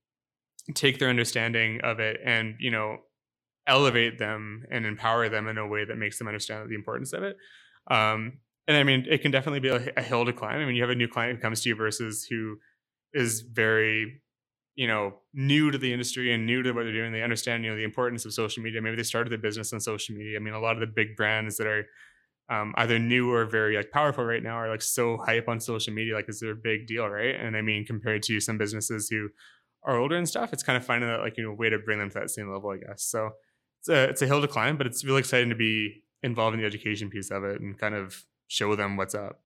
take 0.73 0.97
their 0.97 1.09
understanding 1.09 1.81
of 1.83 1.99
it 1.99 2.19
and 2.23 2.55
you 2.59 2.71
know 2.71 2.97
elevate 3.67 4.17
them 4.17 4.63
and 4.71 4.85
empower 4.85 5.29
them 5.29 5.47
in 5.47 5.57
a 5.57 5.67
way 5.67 5.85
that 5.85 5.97
makes 5.97 6.17
them 6.17 6.27
understand 6.27 6.69
the 6.69 6.75
importance 6.75 7.13
of 7.13 7.23
it. 7.23 7.37
Um, 7.89 8.39
and 8.67 8.77
I 8.77 8.83
mean, 8.83 9.05
it 9.09 9.21
can 9.21 9.31
definitely 9.31 9.59
be 9.59 9.69
a, 9.69 9.91
a 9.97 10.01
hill 10.01 10.25
to 10.25 10.33
climb. 10.33 10.59
I 10.59 10.65
mean, 10.65 10.75
you 10.75 10.81
have 10.83 10.89
a 10.89 10.95
new 10.95 11.07
client 11.07 11.37
who 11.37 11.41
comes 11.41 11.61
to 11.61 11.69
you 11.69 11.75
versus 11.75 12.25
who 12.29 12.57
is 13.13 13.41
very 13.41 14.22
you 14.75 14.87
know 14.87 15.15
new 15.33 15.71
to 15.71 15.77
the 15.77 15.91
industry 15.91 16.33
and 16.33 16.45
new 16.45 16.63
to 16.63 16.71
what 16.71 16.83
they're 16.83 16.93
doing 16.93 17.11
they 17.11 17.21
understand 17.21 17.63
you 17.63 17.69
know 17.69 17.77
the 17.77 17.83
importance 17.83 18.25
of 18.25 18.33
social 18.33 18.63
media. 18.63 18.81
Maybe 18.81 18.95
they 18.95 19.03
started 19.03 19.31
their 19.31 19.37
business 19.37 19.73
on 19.73 19.79
social 19.79 20.15
media. 20.15 20.37
I 20.37 20.39
mean 20.39 20.53
a 20.53 20.59
lot 20.59 20.75
of 20.75 20.79
the 20.79 20.87
big 20.87 21.15
brands 21.15 21.57
that 21.57 21.67
are 21.67 21.85
um, 22.49 22.73
either 22.77 22.99
new 22.99 23.31
or 23.31 23.45
very 23.45 23.77
like 23.77 23.91
powerful 23.91 24.25
right 24.25 24.43
now 24.43 24.55
are 24.55 24.69
like 24.69 24.81
so 24.81 25.17
hype 25.17 25.47
on 25.47 25.59
social 25.59 25.93
media 25.93 26.13
like 26.15 26.25
it's 26.27 26.41
their 26.41 26.55
big 26.55 26.87
deal 26.87 27.07
right? 27.07 27.35
And 27.35 27.55
i 27.55 27.61
mean 27.61 27.85
compared 27.85 28.23
to 28.23 28.39
some 28.39 28.57
businesses 28.57 29.09
who 29.09 29.29
are 29.83 29.97
older 29.97 30.15
and 30.17 30.27
stuff 30.27 30.53
it's 30.53 30.63
kind 30.63 30.77
of 30.77 30.85
finding 30.85 31.09
that 31.09 31.21
like 31.21 31.37
you 31.37 31.43
know 31.43 31.53
way 31.53 31.69
to 31.69 31.79
bring 31.79 31.99
them 31.99 32.09
to 32.09 32.19
that 32.19 32.29
same 32.29 32.51
level 32.51 32.71
i 32.71 32.77
guess. 32.77 33.03
So 33.03 33.31
it's 33.79 33.89
a 33.89 34.03
it's 34.09 34.21
a 34.21 34.27
hill 34.27 34.41
to 34.41 34.47
climb 34.47 34.77
but 34.77 34.87
it's 34.87 35.05
really 35.05 35.19
exciting 35.19 35.49
to 35.49 35.55
be 35.55 36.03
involved 36.23 36.55
in 36.55 36.61
the 36.61 36.67
education 36.67 37.09
piece 37.09 37.31
of 37.31 37.43
it 37.43 37.61
and 37.61 37.77
kind 37.77 37.95
of 37.95 38.25
show 38.47 38.75
them 38.75 38.97
what's 38.97 39.15
up 39.15 39.42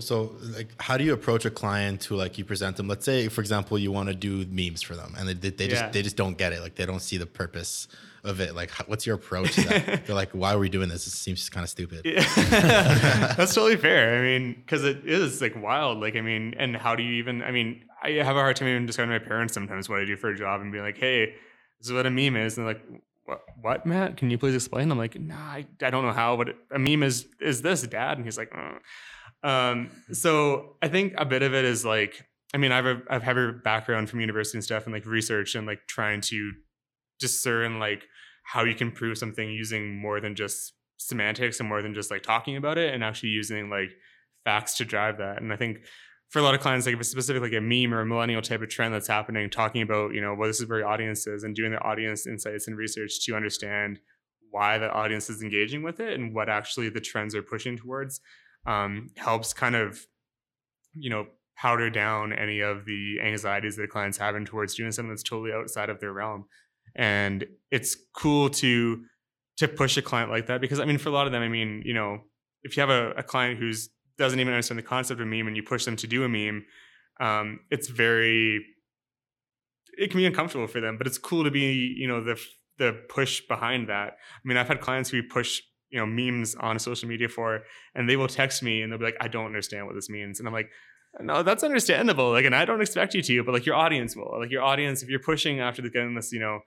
so 0.00 0.36
like, 0.56 0.70
how 0.80 0.96
do 0.96 1.04
you 1.04 1.12
approach 1.12 1.44
a 1.44 1.50
client 1.50 2.04
who 2.04 2.16
like 2.16 2.38
you 2.38 2.44
present 2.44 2.76
them? 2.76 2.88
Let's 2.88 3.04
say, 3.04 3.28
for 3.28 3.40
example, 3.40 3.78
you 3.78 3.92
want 3.92 4.08
to 4.08 4.14
do 4.14 4.46
memes 4.46 4.82
for 4.82 4.94
them, 4.96 5.14
and 5.18 5.28
they, 5.28 5.34
they, 5.34 5.50
they 5.50 5.64
Yeah. 5.64 5.70
just 5.80 5.92
they 5.92 6.02
just 6.02 6.16
don't 6.16 6.36
get 6.38 6.52
it. 6.52 6.60
Like 6.60 6.74
they 6.74 6.86
don't 6.86 7.00
see 7.02 7.16
the 7.16 7.26
purpose 7.26 7.88
of 8.24 8.40
it. 8.40 8.54
Like, 8.54 8.70
how, 8.70 8.84
what's 8.86 9.06
your 9.06 9.16
approach 9.16 9.54
to 9.54 9.62
that? 9.68 10.06
They're 10.06 10.16
like, 10.16 10.30
why 10.32 10.54
are 10.54 10.58
we 10.58 10.68
doing 10.70 10.88
this? 10.88 11.06
It 11.06 11.10
seems 11.10 11.48
kind 11.50 11.62
of 11.64 11.68
stupid. 11.70 12.02
Yeah. 12.04 12.24
That's 13.36 13.54
totally 13.54 13.76
fair. 13.76 14.18
I 14.18 14.22
mean, 14.22 14.54
because 14.54 14.84
it 14.84 15.02
is 15.04 15.40
like 15.40 15.54
wild. 15.60 16.00
Like, 16.00 16.16
I 16.16 16.20
mean, 16.22 16.54
and 16.58 16.76
how 16.76 16.94
do 16.96 17.02
you 17.02 17.14
even? 17.14 17.42
I 17.42 17.50
mean, 17.50 17.84
I 18.02 18.10
have 18.12 18.36
a 18.36 18.40
hard 18.40 18.56
time 18.56 18.68
even 18.68 18.86
describing 18.86 19.12
to 19.14 19.20
my 19.20 19.26
parents 19.26 19.54
sometimes 19.54 19.88
what 19.88 20.00
I 20.00 20.04
do 20.04 20.16
for 20.16 20.30
a 20.30 20.36
job 20.36 20.60
and 20.60 20.72
be 20.72 20.80
like, 20.80 20.96
"Hey, 20.98 21.34
this 21.78 21.86
is 21.88 21.92
what 21.92 22.06
a 22.06 22.10
meme 22.10 22.36
is," 22.36 22.56
and 22.56 22.66
they're 22.66 22.74
like, 22.74 22.84
"What? 23.24 23.42
What, 23.60 23.86
Matt? 23.86 24.16
Can 24.16 24.30
you 24.30 24.38
please 24.38 24.54
explain?" 24.54 24.90
I'm 24.90 24.98
like, 24.98 25.18
"Nah, 25.20 25.34
I, 25.36 25.66
I 25.82 25.90
don't 25.90 26.04
know 26.04 26.12
how, 26.12 26.36
but 26.36 26.48
a 26.70 26.78
meme 26.78 27.02
is 27.02 27.26
is 27.40 27.62
this, 27.62 27.82
Dad?" 27.82 28.16
And 28.18 28.26
he's 28.26 28.38
like, 28.38 28.50
"Uh." 28.56 28.78
Um, 29.44 29.90
so 30.10 30.76
I 30.82 30.88
think 30.88 31.14
a 31.16 31.24
bit 31.24 31.42
of 31.42 31.54
it 31.54 31.64
is 31.64 31.84
like, 31.84 32.26
I 32.54 32.56
mean, 32.56 32.72
I've 32.72 32.86
a, 32.86 33.02
I've 33.10 33.22
have 33.22 33.36
a 33.36 33.52
background 33.52 34.08
from 34.08 34.20
university 34.20 34.56
and 34.56 34.64
stuff 34.64 34.84
and 34.84 34.92
like 34.92 35.06
research 35.06 35.54
and 35.54 35.66
like 35.66 35.86
trying 35.86 36.22
to 36.22 36.52
discern 37.20 37.78
like 37.78 38.06
how 38.44 38.64
you 38.64 38.74
can 38.74 38.90
prove 38.90 39.18
something 39.18 39.50
using 39.50 39.96
more 39.96 40.20
than 40.20 40.34
just 40.34 40.72
semantics 40.98 41.60
and 41.60 41.68
more 41.68 41.82
than 41.82 41.94
just 41.94 42.10
like 42.10 42.22
talking 42.22 42.56
about 42.56 42.78
it 42.78 42.94
and 42.94 43.04
actually 43.04 43.28
using 43.28 43.68
like 43.68 43.90
facts 44.44 44.76
to 44.78 44.84
drive 44.84 45.18
that. 45.18 45.42
And 45.42 45.52
I 45.52 45.56
think 45.56 45.78
for 46.30 46.38
a 46.38 46.42
lot 46.42 46.54
of 46.54 46.60
clients, 46.60 46.86
like 46.86 46.94
if 46.94 47.00
it's 47.00 47.10
specifically 47.10 47.50
like 47.50 47.58
a 47.58 47.60
meme 47.60 47.92
or 47.92 48.00
a 48.00 48.06
millennial 48.06 48.42
type 48.42 48.62
of 48.62 48.68
trend 48.68 48.94
that's 48.94 49.08
happening, 49.08 49.50
talking 49.50 49.82
about, 49.82 50.14
you 50.14 50.20
know, 50.20 50.34
well, 50.34 50.48
this 50.48 50.60
is 50.60 50.68
where 50.68 50.78
your 50.78 50.88
audience 50.88 51.26
is 51.26 51.44
and 51.44 51.54
doing 51.54 51.70
the 51.70 51.80
audience 51.82 52.26
insights 52.26 52.66
and 52.66 52.76
research 52.76 53.24
to 53.24 53.36
understand 53.36 54.00
why 54.50 54.78
the 54.78 54.90
audience 54.90 55.28
is 55.28 55.42
engaging 55.42 55.82
with 55.82 56.00
it 56.00 56.18
and 56.18 56.34
what 56.34 56.48
actually 56.48 56.88
the 56.88 57.00
trends 57.00 57.34
are 57.34 57.42
pushing 57.42 57.76
towards 57.76 58.20
um, 58.66 59.10
helps 59.16 59.52
kind 59.52 59.74
of, 59.74 60.06
you 60.94 61.10
know, 61.10 61.26
powder 61.56 61.90
down 61.90 62.32
any 62.32 62.60
of 62.60 62.84
the 62.84 63.18
anxieties 63.22 63.76
that 63.76 63.90
clients 63.90 64.18
having 64.18 64.44
towards 64.44 64.74
doing 64.74 64.92
something 64.92 65.10
that's 65.10 65.22
totally 65.22 65.52
outside 65.52 65.88
of 65.90 66.00
their 66.00 66.12
realm. 66.12 66.46
And 66.96 67.44
it's 67.70 67.96
cool 68.14 68.50
to 68.50 69.04
to 69.56 69.68
push 69.68 69.96
a 69.96 70.02
client 70.02 70.30
like 70.30 70.48
that 70.48 70.60
because 70.60 70.80
I 70.80 70.84
mean, 70.84 70.98
for 70.98 71.08
a 71.08 71.12
lot 71.12 71.26
of 71.26 71.32
them, 71.32 71.42
I 71.42 71.48
mean, 71.48 71.82
you 71.84 71.94
know, 71.94 72.20
if 72.62 72.76
you 72.76 72.80
have 72.80 72.90
a, 72.90 73.12
a 73.12 73.22
client 73.22 73.58
who's 73.58 73.90
doesn't 74.18 74.38
even 74.38 74.52
understand 74.52 74.78
the 74.78 74.82
concept 74.82 75.20
of 75.20 75.26
meme 75.26 75.46
and 75.46 75.56
you 75.56 75.62
push 75.62 75.84
them 75.84 75.96
to 75.96 76.06
do 76.06 76.24
a 76.24 76.28
meme, 76.28 76.64
um, 77.20 77.60
it's 77.70 77.88
very 77.88 78.64
it 79.96 80.10
can 80.10 80.18
be 80.18 80.26
uncomfortable 80.26 80.66
for 80.66 80.80
them, 80.80 80.98
but 80.98 81.06
it's 81.06 81.18
cool 81.18 81.44
to 81.44 81.50
be, 81.50 81.94
you 81.96 82.08
know, 82.08 82.22
the 82.22 82.40
the 82.78 83.00
push 83.08 83.40
behind 83.46 83.88
that. 83.88 84.12
I 84.12 84.42
mean, 84.44 84.56
I've 84.56 84.68
had 84.68 84.80
clients 84.80 85.10
who 85.10 85.22
push, 85.22 85.62
you 85.94 86.00
know, 86.00 86.06
memes 86.06 86.56
on 86.56 86.76
social 86.80 87.08
media 87.08 87.28
for, 87.28 87.62
and 87.94 88.08
they 88.08 88.16
will 88.16 88.26
text 88.26 88.64
me 88.64 88.82
and 88.82 88.90
they'll 88.90 88.98
be 88.98 89.04
like, 89.04 89.16
I 89.20 89.28
don't 89.28 89.46
understand 89.46 89.86
what 89.86 89.94
this 89.94 90.10
means. 90.10 90.40
And 90.40 90.48
I'm 90.48 90.52
like, 90.52 90.68
no, 91.20 91.44
that's 91.44 91.62
understandable. 91.62 92.32
Like, 92.32 92.44
and 92.44 92.54
I 92.54 92.64
don't 92.64 92.80
expect 92.80 93.14
you 93.14 93.22
to, 93.22 93.44
but 93.44 93.52
like 93.52 93.64
your 93.64 93.76
audience 93.76 94.16
will. 94.16 94.36
Like 94.40 94.50
your 94.50 94.62
audience, 94.62 95.04
if 95.04 95.08
you're 95.08 95.20
pushing 95.20 95.60
after 95.60 95.82
the, 95.82 95.90
getting 95.90 96.16
this, 96.16 96.32
you 96.32 96.40
know, 96.40 96.58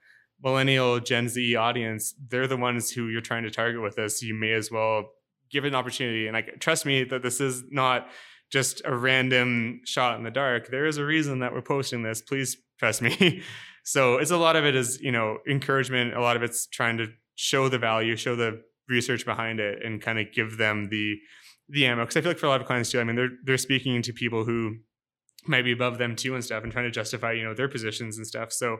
millennial 0.42 1.02
Gen 1.02 1.28
Z 1.28 1.56
audience, 1.58 2.16
they're 2.30 2.48
the 2.48 2.56
ones 2.56 2.90
who 2.90 3.10
you're 3.10 3.20
trying 3.20 3.44
to 3.44 3.52
target 3.52 3.82
with 3.82 3.98
this. 3.98 4.24
You 4.24 4.34
may 4.34 4.54
as 4.54 4.72
well 4.72 5.10
give 5.52 5.66
it 5.66 5.70
an 5.70 5.76
opportunity. 5.76 6.28
And 6.28 6.34
like, 6.34 6.62
trust 6.62 6.86
me 6.86 7.04
that 7.04 7.22
this 7.22 7.42
is 7.42 7.64
not 7.70 8.08
just 8.50 8.82
a 8.86 8.96
random 8.96 9.82
shot 9.84 10.18
in 10.18 10.24
the 10.24 10.32
dark. 10.32 10.70
There 10.70 10.86
is 10.86 10.98
a 10.98 11.04
reason 11.04 11.40
that 11.40 11.52
we're 11.52 11.62
posting 11.62 12.02
this. 12.02 12.22
Please 12.22 12.56
trust 12.80 13.02
me. 13.02 13.44
so 13.84 14.20
it's 14.20 14.32
a 14.32 14.38
lot 14.38 14.56
of 14.56 14.64
it 14.64 14.78
is, 14.78 15.02
you 15.02 15.12
know, 15.12 15.40
encouragement. 15.50 16.16
A 16.16 16.22
lot 16.22 16.38
of 16.38 16.44
it's 16.44 16.68
trying 16.68 16.98
to 17.00 17.08
show 17.36 17.68
the 17.68 17.78
value, 17.78 18.16
show 18.16 18.38
the 18.38 18.62
research 18.90 19.26
behind 19.26 19.60
it 19.60 19.84
and 19.84 20.02
kind 20.02 20.20
of 20.20 20.32
give 20.34 20.58
them 20.58 20.90
the, 20.90 21.18
the 21.70 21.86
ammo. 21.86 22.06
Cause 22.06 22.18
I 22.18 22.22
feel 22.22 22.32
like 22.32 22.40
for 22.40 22.46
a 22.46 22.50
lot 22.50 22.62
of 22.62 22.68
clients 22.68 22.92
too, 22.92 23.00
I 23.00 23.04
mean, 23.04 23.16
they're, 23.16 23.32
they're 23.44 23.58
speaking 23.58 24.02
to 24.04 24.14
people 24.14 24.46
who 24.46 24.78
might 25.46 25.64
be 25.64 25.72
above 25.72 25.98
them 25.98 26.16
too 26.16 26.36
and 26.36 26.44
stuff 26.44 26.64
and 26.64 26.72
trying 26.72 26.86
to 26.86 26.92
justify, 26.92 27.32
you 27.32 27.44
know, 27.44 27.54
their 27.54 27.70
positions 27.70 28.18
and 28.18 28.26
stuff. 28.26 28.52
So 28.52 28.78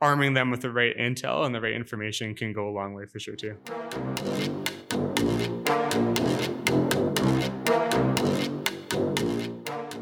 arming 0.00 0.34
them 0.34 0.50
with 0.50 0.62
the 0.62 0.70
right 0.70 0.96
intel 0.96 1.44
and 1.44 1.54
the 1.54 1.60
right 1.60 1.74
information 1.74 2.34
can 2.34 2.52
go 2.52 2.68
a 2.68 2.72
long 2.72 2.94
way 2.94 3.04
for 3.06 3.18
sure 3.18 3.36
too. 3.36 3.56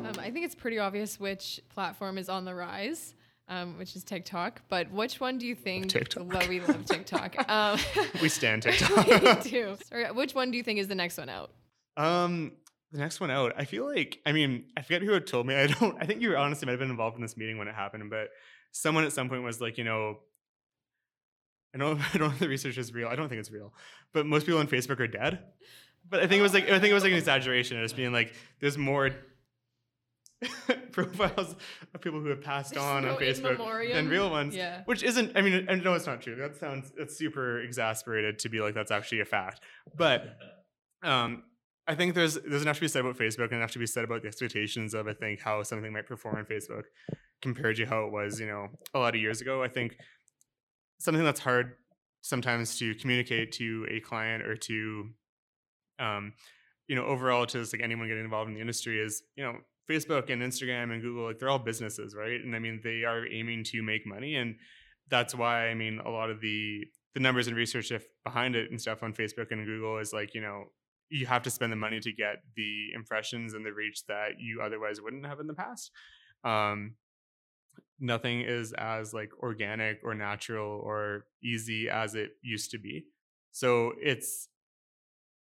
Um, 0.04 0.18
I 0.18 0.30
think 0.30 0.44
it's 0.44 0.54
pretty 0.54 0.78
obvious 0.78 1.18
which 1.18 1.60
platform 1.68 2.18
is 2.18 2.28
on 2.28 2.44
the 2.44 2.54
rise. 2.54 3.14
Um, 3.48 3.78
which 3.78 3.96
is 3.96 4.04
TikTok. 4.04 4.60
But 4.68 4.90
which 4.92 5.20
one 5.20 5.38
do 5.38 5.46
you 5.46 5.54
think? 5.54 5.88
TikTok. 5.88 6.30
Well, 6.30 6.46
we 6.48 6.60
love 6.60 6.84
TikTok. 6.84 7.34
Um, 7.48 7.78
we 8.20 8.28
stand 8.28 8.62
TikTok. 8.64 9.06
we 9.06 9.50
do. 9.50 9.76
Sorry, 9.88 10.04
which 10.12 10.34
one 10.34 10.50
do 10.50 10.58
you 10.58 10.62
think 10.62 10.78
is 10.78 10.88
the 10.88 10.94
next 10.94 11.16
one 11.16 11.30
out? 11.30 11.50
Um, 11.96 12.52
the 12.92 12.98
next 12.98 13.20
one 13.20 13.30
out. 13.30 13.54
I 13.56 13.64
feel 13.64 13.86
like. 13.86 14.20
I 14.26 14.32
mean, 14.32 14.64
I 14.76 14.82
forget 14.82 15.02
who 15.02 15.12
had 15.12 15.26
told 15.26 15.46
me. 15.46 15.54
I 15.54 15.66
don't. 15.66 15.96
I 16.00 16.04
think 16.04 16.20
you 16.20 16.36
honestly 16.36 16.66
might 16.66 16.72
have 16.72 16.80
been 16.80 16.90
involved 16.90 17.16
in 17.16 17.22
this 17.22 17.36
meeting 17.36 17.56
when 17.58 17.68
it 17.68 17.74
happened, 17.74 18.10
but 18.10 18.28
someone 18.72 19.04
at 19.04 19.12
some 19.12 19.28
point 19.30 19.42
was 19.42 19.60
like, 19.60 19.78
you 19.78 19.84
know, 19.84 20.18
I 21.74 21.78
don't. 21.78 21.98
I 22.14 22.18
don't 22.18 22.28
know 22.28 22.34
if 22.34 22.38
the 22.38 22.48
research 22.48 22.76
is 22.76 22.92
real. 22.92 23.08
I 23.08 23.16
don't 23.16 23.28
think 23.28 23.40
it's 23.40 23.50
real, 23.50 23.72
but 24.12 24.26
most 24.26 24.44
people 24.46 24.60
on 24.60 24.66
Facebook 24.68 25.00
are 25.00 25.06
dead. 25.08 25.38
But 26.08 26.20
I 26.20 26.26
think 26.26 26.40
it 26.40 26.42
was 26.42 26.54
like 26.54 26.64
I 26.64 26.78
think 26.78 26.90
it 26.90 26.94
was 26.94 27.02
like 27.02 27.12
an 27.12 27.18
exaggeration. 27.18 27.82
Just 27.82 27.96
being 27.96 28.12
like, 28.12 28.34
there's 28.60 28.78
more 28.78 29.10
profiles 30.92 31.56
of 31.94 32.00
people 32.00 32.20
who 32.20 32.28
have 32.28 32.42
passed 32.42 32.74
There's 32.74 32.84
on 32.84 33.04
no 33.04 33.12
on 33.12 33.16
Facebook 33.18 33.92
than 33.92 34.08
real 34.08 34.30
ones. 34.30 34.54
Yeah. 34.54 34.82
Which 34.84 35.02
isn't, 35.02 35.36
I 35.36 35.42
mean, 35.42 35.66
I 35.68 35.74
know 35.74 35.94
it's 35.94 36.06
not 36.06 36.20
true. 36.20 36.36
That 36.36 36.56
sounds, 36.56 36.92
it's 36.96 37.16
super 37.16 37.60
exasperated 37.60 38.38
to 38.40 38.48
be 38.48 38.60
like, 38.60 38.74
that's 38.74 38.90
actually 38.90 39.20
a 39.20 39.24
fact. 39.24 39.60
But 39.96 40.36
um, 41.02 41.42
I 41.86 41.94
think 41.94 42.14
there's, 42.14 42.34
there's 42.34 42.62
enough 42.62 42.76
to 42.76 42.82
be 42.82 42.88
said 42.88 43.00
about 43.00 43.16
Facebook 43.16 43.46
and 43.46 43.54
enough 43.54 43.72
to 43.72 43.78
be 43.78 43.86
said 43.86 44.04
about 44.04 44.22
the 44.22 44.28
expectations 44.28 44.94
of, 44.94 45.08
I 45.08 45.14
think, 45.14 45.40
how 45.40 45.62
something 45.62 45.92
might 45.92 46.06
perform 46.06 46.36
on 46.36 46.44
Facebook 46.44 46.84
compared 47.42 47.76
to 47.76 47.84
how 47.84 48.04
it 48.04 48.12
was, 48.12 48.38
you 48.38 48.46
know, 48.46 48.68
a 48.94 48.98
lot 48.98 49.14
of 49.14 49.20
years 49.20 49.40
ago. 49.40 49.62
I 49.62 49.68
think 49.68 49.96
something 51.00 51.24
that's 51.24 51.40
hard 51.40 51.74
sometimes 52.22 52.78
to 52.78 52.94
communicate 52.94 53.52
to 53.52 53.86
a 53.90 54.00
client 54.00 54.44
or 54.44 54.56
to, 54.56 55.08
um, 55.98 56.32
you 56.86 56.96
know, 56.96 57.04
overall 57.04 57.46
to 57.46 57.58
just 57.58 57.72
like 57.72 57.82
anyone 57.82 58.08
getting 58.08 58.24
involved 58.24 58.48
in 58.48 58.54
the 58.54 58.60
industry 58.60 59.00
is, 59.00 59.22
you 59.36 59.44
know, 59.44 59.58
Facebook 59.88 60.30
and 60.30 60.42
Instagram 60.42 60.92
and 60.92 61.02
Google, 61.02 61.24
like 61.24 61.38
they're 61.38 61.48
all 61.48 61.58
businesses, 61.58 62.14
right? 62.14 62.40
And 62.40 62.54
I 62.54 62.58
mean, 62.58 62.80
they 62.82 63.04
are 63.04 63.26
aiming 63.26 63.64
to 63.64 63.82
make 63.82 64.06
money, 64.06 64.36
and 64.36 64.56
that's 65.08 65.34
why 65.34 65.68
I 65.68 65.74
mean, 65.74 66.00
a 66.04 66.10
lot 66.10 66.30
of 66.30 66.40
the 66.40 66.84
the 67.14 67.20
numbers 67.20 67.46
and 67.46 67.56
research 67.56 67.90
behind 68.24 68.54
it 68.54 68.70
and 68.70 68.80
stuff 68.80 69.02
on 69.02 69.12
Facebook 69.12 69.50
and 69.50 69.64
Google 69.64 69.98
is 69.98 70.12
like, 70.12 70.34
you 70.34 70.40
know, 70.40 70.64
you 71.08 71.26
have 71.26 71.42
to 71.42 71.50
spend 71.50 71.72
the 71.72 71.76
money 71.76 72.00
to 72.00 72.12
get 72.12 72.42
the 72.54 72.88
impressions 72.94 73.54
and 73.54 73.64
the 73.64 73.72
reach 73.72 74.04
that 74.06 74.38
you 74.38 74.60
otherwise 74.62 75.00
wouldn't 75.00 75.26
have 75.26 75.40
in 75.40 75.46
the 75.46 75.54
past. 75.54 75.90
Um, 76.44 76.94
nothing 77.98 78.42
is 78.42 78.72
as 78.74 79.14
like 79.14 79.30
organic 79.40 80.00
or 80.04 80.14
natural 80.14 80.80
or 80.84 81.24
easy 81.42 81.88
as 81.88 82.14
it 82.14 82.32
used 82.42 82.70
to 82.72 82.78
be. 82.78 83.06
So 83.52 83.92
it's 84.00 84.48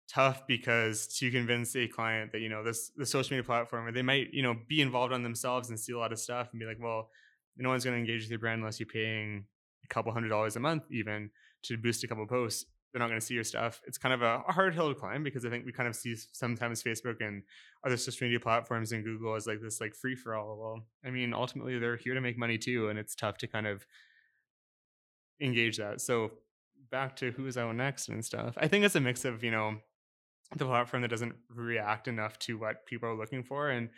tough 0.07 0.47
because 0.47 1.07
to 1.07 1.29
convince 1.29 1.75
a 1.75 1.87
client 1.87 2.31
that 2.31 2.39
you 2.39 2.49
know 2.49 2.63
this 2.63 2.91
the 2.95 3.05
social 3.05 3.35
media 3.35 3.43
platform 3.43 3.83
where 3.83 3.91
they 3.91 4.01
might 4.01 4.33
you 4.33 4.41
know 4.41 4.55
be 4.67 4.81
involved 4.81 5.13
on 5.13 5.21
themselves 5.21 5.69
and 5.69 5.79
see 5.79 5.91
a 5.91 5.97
lot 5.97 6.13
of 6.13 6.19
stuff 6.19 6.47
and 6.51 6.59
be 6.59 6.65
like 6.65 6.77
well 6.79 7.09
no 7.57 7.69
one's 7.69 7.83
going 7.83 7.95
to 7.95 7.99
engage 7.99 8.21
with 8.21 8.29
your 8.29 8.39
brand 8.39 8.59
unless 8.59 8.79
you're 8.79 8.87
paying 8.87 9.43
a 9.83 9.87
couple 9.87 10.11
hundred 10.11 10.29
dollars 10.29 10.55
a 10.55 10.59
month 10.59 10.83
even 10.91 11.29
to 11.63 11.77
boost 11.77 12.03
a 12.03 12.07
couple 12.07 12.25
posts. 12.27 12.65
They're 12.91 12.99
not 12.99 13.09
going 13.09 13.19
to 13.19 13.25
see 13.25 13.33
your 13.33 13.43
stuff. 13.43 13.81
It's 13.85 13.97
kind 13.97 14.13
of 14.13 14.21
a, 14.21 14.39
hard 14.47 14.73
hill 14.73 14.89
to 14.89 14.99
climb 14.99 15.23
because 15.23 15.45
i 15.45 15.49
think 15.49 15.65
we 15.65 15.71
kind 15.71 15.89
of 15.89 15.95
see 15.95 16.15
sometimes 16.31 16.81
facebook 16.81 17.17
and 17.19 17.43
other 17.85 17.97
social 17.97 18.25
media 18.25 18.39
platforms 18.39 18.91
and 18.91 19.03
google 19.03 19.35
as 19.35 19.45
like 19.45 19.61
this 19.61 19.81
like 19.81 19.93
free 19.93 20.15
for 20.15 20.35
all 20.35 20.57
well 20.57 20.81
i 21.05 21.09
mean 21.09 21.33
ultimately 21.33 21.77
they're 21.77 21.97
here 21.97 22.13
to 22.13 22.21
make 22.21 22.37
money 22.37 22.57
too 22.57 22.89
and 22.89 22.97
it's 22.97 23.13
tough 23.13 23.37
to 23.39 23.47
kind 23.47 23.67
of 23.67 23.85
engage 25.41 25.77
that. 25.77 26.01
So 26.01 26.31
back 26.89 27.15
to 27.17 27.31
who's 27.31 27.57
out 27.57 27.75
next 27.75 28.07
and 28.07 28.23
stuff 28.23 28.53
i 28.57 28.67
think 28.67 28.85
it's 28.85 28.95
a 28.95 29.01
mix 29.01 29.25
of 29.25 29.43
you 29.43 29.51
know 29.51 29.75
the 30.55 30.65
platform 30.65 31.01
that 31.01 31.09
doesn't 31.09 31.35
react 31.53 32.07
enough 32.07 32.39
to 32.39 32.57
what 32.57 32.85
people 32.85 33.09
are 33.09 33.17
looking 33.17 33.43
for 33.43 33.69
and 33.69 33.89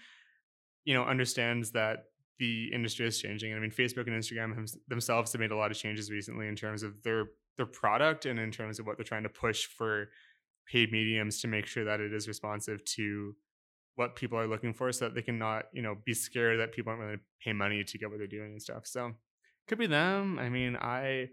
you 0.83 0.93
know 0.93 1.03
understands 1.03 1.71
that 1.71 2.05
the 2.39 2.71
industry 2.73 3.05
is 3.05 3.19
changing. 3.19 3.53
I 3.53 3.59
mean, 3.59 3.69
Facebook 3.69 4.07
and 4.07 4.15
Instagram 4.15 4.67
themselves 4.87 5.33
have 5.33 5.41
made 5.41 5.51
a 5.51 5.57
lot 5.57 5.71
of 5.71 5.77
changes 5.77 6.09
recently 6.09 6.47
in 6.47 6.55
terms 6.55 6.83
of 6.83 7.03
their 7.03 7.25
their 7.57 7.65
product 7.65 8.25
and 8.25 8.39
in 8.39 8.51
terms 8.51 8.79
of 8.79 8.87
what 8.87 8.97
they're 8.97 9.03
trying 9.03 9.23
to 9.23 9.29
push 9.29 9.65
for 9.65 10.09
paid 10.65 10.91
mediums 10.91 11.41
to 11.41 11.47
make 11.47 11.65
sure 11.65 11.83
that 11.83 11.99
it 11.99 12.13
is 12.13 12.27
responsive 12.27 12.83
to 12.85 13.35
what 13.95 14.15
people 14.15 14.39
are 14.39 14.47
looking 14.47 14.73
for, 14.73 14.91
so 14.91 15.05
that 15.05 15.15
they 15.15 15.21
can 15.21 15.37
not 15.37 15.65
you 15.73 15.81
know 15.81 15.95
be 16.05 16.13
scared 16.13 16.59
that 16.59 16.71
people 16.71 16.91
aren't 16.91 17.19
to 17.19 17.19
pay 17.43 17.53
money 17.53 17.83
to 17.83 17.97
get 17.97 18.09
what 18.09 18.17
they're 18.17 18.27
doing 18.27 18.53
and 18.53 18.61
stuff. 18.61 18.87
So 18.87 19.11
could 19.67 19.77
be 19.77 19.87
them. 19.87 20.39
I 20.39 20.49
mean, 20.49 20.77
I 20.77 21.29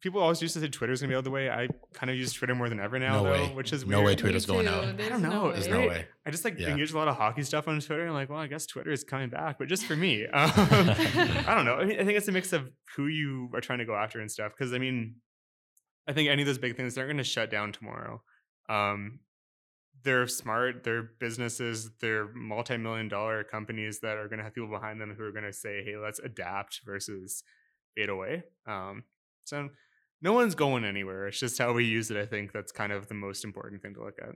people 0.00 0.20
always 0.20 0.40
used 0.42 0.54
to 0.54 0.60
say 0.60 0.68
Twitter's 0.68 1.00
gonna 1.00 1.10
be 1.10 1.14
out 1.14 1.18
of 1.18 1.24
the 1.24 1.30
way. 1.30 1.50
I 1.50 1.68
kind 1.94 2.10
of 2.10 2.16
use 2.16 2.32
Twitter 2.32 2.54
more 2.54 2.68
than 2.68 2.78
ever 2.80 2.98
now, 2.98 3.22
no 3.22 3.24
though, 3.24 3.30
way. 3.32 3.46
which 3.54 3.72
is 3.72 3.84
weird. 3.84 3.92
no 3.92 3.98
weird. 3.98 4.06
way 4.06 4.14
Twitter's 4.16 4.46
going 4.46 4.68
out. 4.68 4.84
I 4.84 5.08
don't 5.08 5.22
know. 5.22 5.50
There's 5.52 5.66
There's 5.66 5.80
no 5.80 5.88
way. 5.88 6.06
I 6.26 6.30
just 6.30 6.44
like 6.44 6.58
Yeah. 6.58 6.68
engage 6.68 6.92
a 6.92 6.96
lot 6.98 7.08
of 7.08 7.16
hockey 7.16 7.42
stuff 7.42 7.66
on 7.68 7.80
Twitter. 7.80 8.04
and 8.04 8.14
like, 8.14 8.28
well, 8.28 8.38
I 8.38 8.46
guess 8.46 8.66
Twitter 8.66 8.90
is 8.90 9.04
coming 9.04 9.28
back, 9.30 9.58
but 9.58 9.68
just 9.68 9.84
for 9.86 9.96
me. 9.96 10.26
Um, 10.32 10.50
I 11.48 11.54
don't 11.54 11.64
know. 11.64 11.76
I, 11.76 11.84
mean, 11.84 12.00
I 12.00 12.04
think 12.04 12.18
it's 12.18 12.28
a 12.28 12.32
mix 12.32 12.52
of 12.52 12.70
who 12.96 13.06
you 13.06 13.50
are 13.54 13.60
trying 13.60 13.78
to 13.78 13.84
go 13.84 13.94
after 13.94 14.20
and 14.20 14.30
stuff. 14.30 14.52
Because 14.56 14.72
I 14.72 14.78
mean, 14.78 15.16
I 16.06 16.12
think 16.12 16.28
any 16.28 16.42
of 16.42 16.46
those 16.46 16.58
big 16.58 16.76
things 16.76 16.94
they're 16.94 17.06
going 17.06 17.16
to 17.16 17.24
shut 17.24 17.50
down 17.50 17.72
tomorrow. 17.72 18.22
Um, 18.68 19.20
they're 20.02 20.26
smart. 20.28 20.84
They're 20.84 21.02
businesses. 21.18 21.90
They're 22.00 22.28
multi-million 22.32 23.08
dollar 23.08 23.42
companies 23.42 24.00
that 24.00 24.16
are 24.18 24.28
going 24.28 24.38
to 24.38 24.44
have 24.44 24.54
people 24.54 24.70
behind 24.70 25.00
them 25.00 25.14
who 25.16 25.24
are 25.24 25.32
going 25.32 25.44
to 25.44 25.52
say, 25.52 25.82
"Hey, 25.84 25.96
let's 25.96 26.20
adapt," 26.20 26.82
versus 26.84 27.42
fade 27.96 28.08
away. 28.08 28.44
Um, 28.66 29.02
so 29.44 29.70
no 30.22 30.32
one's 30.32 30.54
going 30.54 30.84
anywhere. 30.84 31.26
It's 31.28 31.38
just 31.38 31.58
how 31.58 31.72
we 31.72 31.84
use 31.84 32.10
it. 32.10 32.16
I 32.16 32.26
think 32.26 32.52
that's 32.52 32.72
kind 32.72 32.92
of 32.92 33.08
the 33.08 33.14
most 33.14 33.44
important 33.44 33.82
thing 33.82 33.94
to 33.94 34.02
look 34.02 34.18
at. 34.20 34.34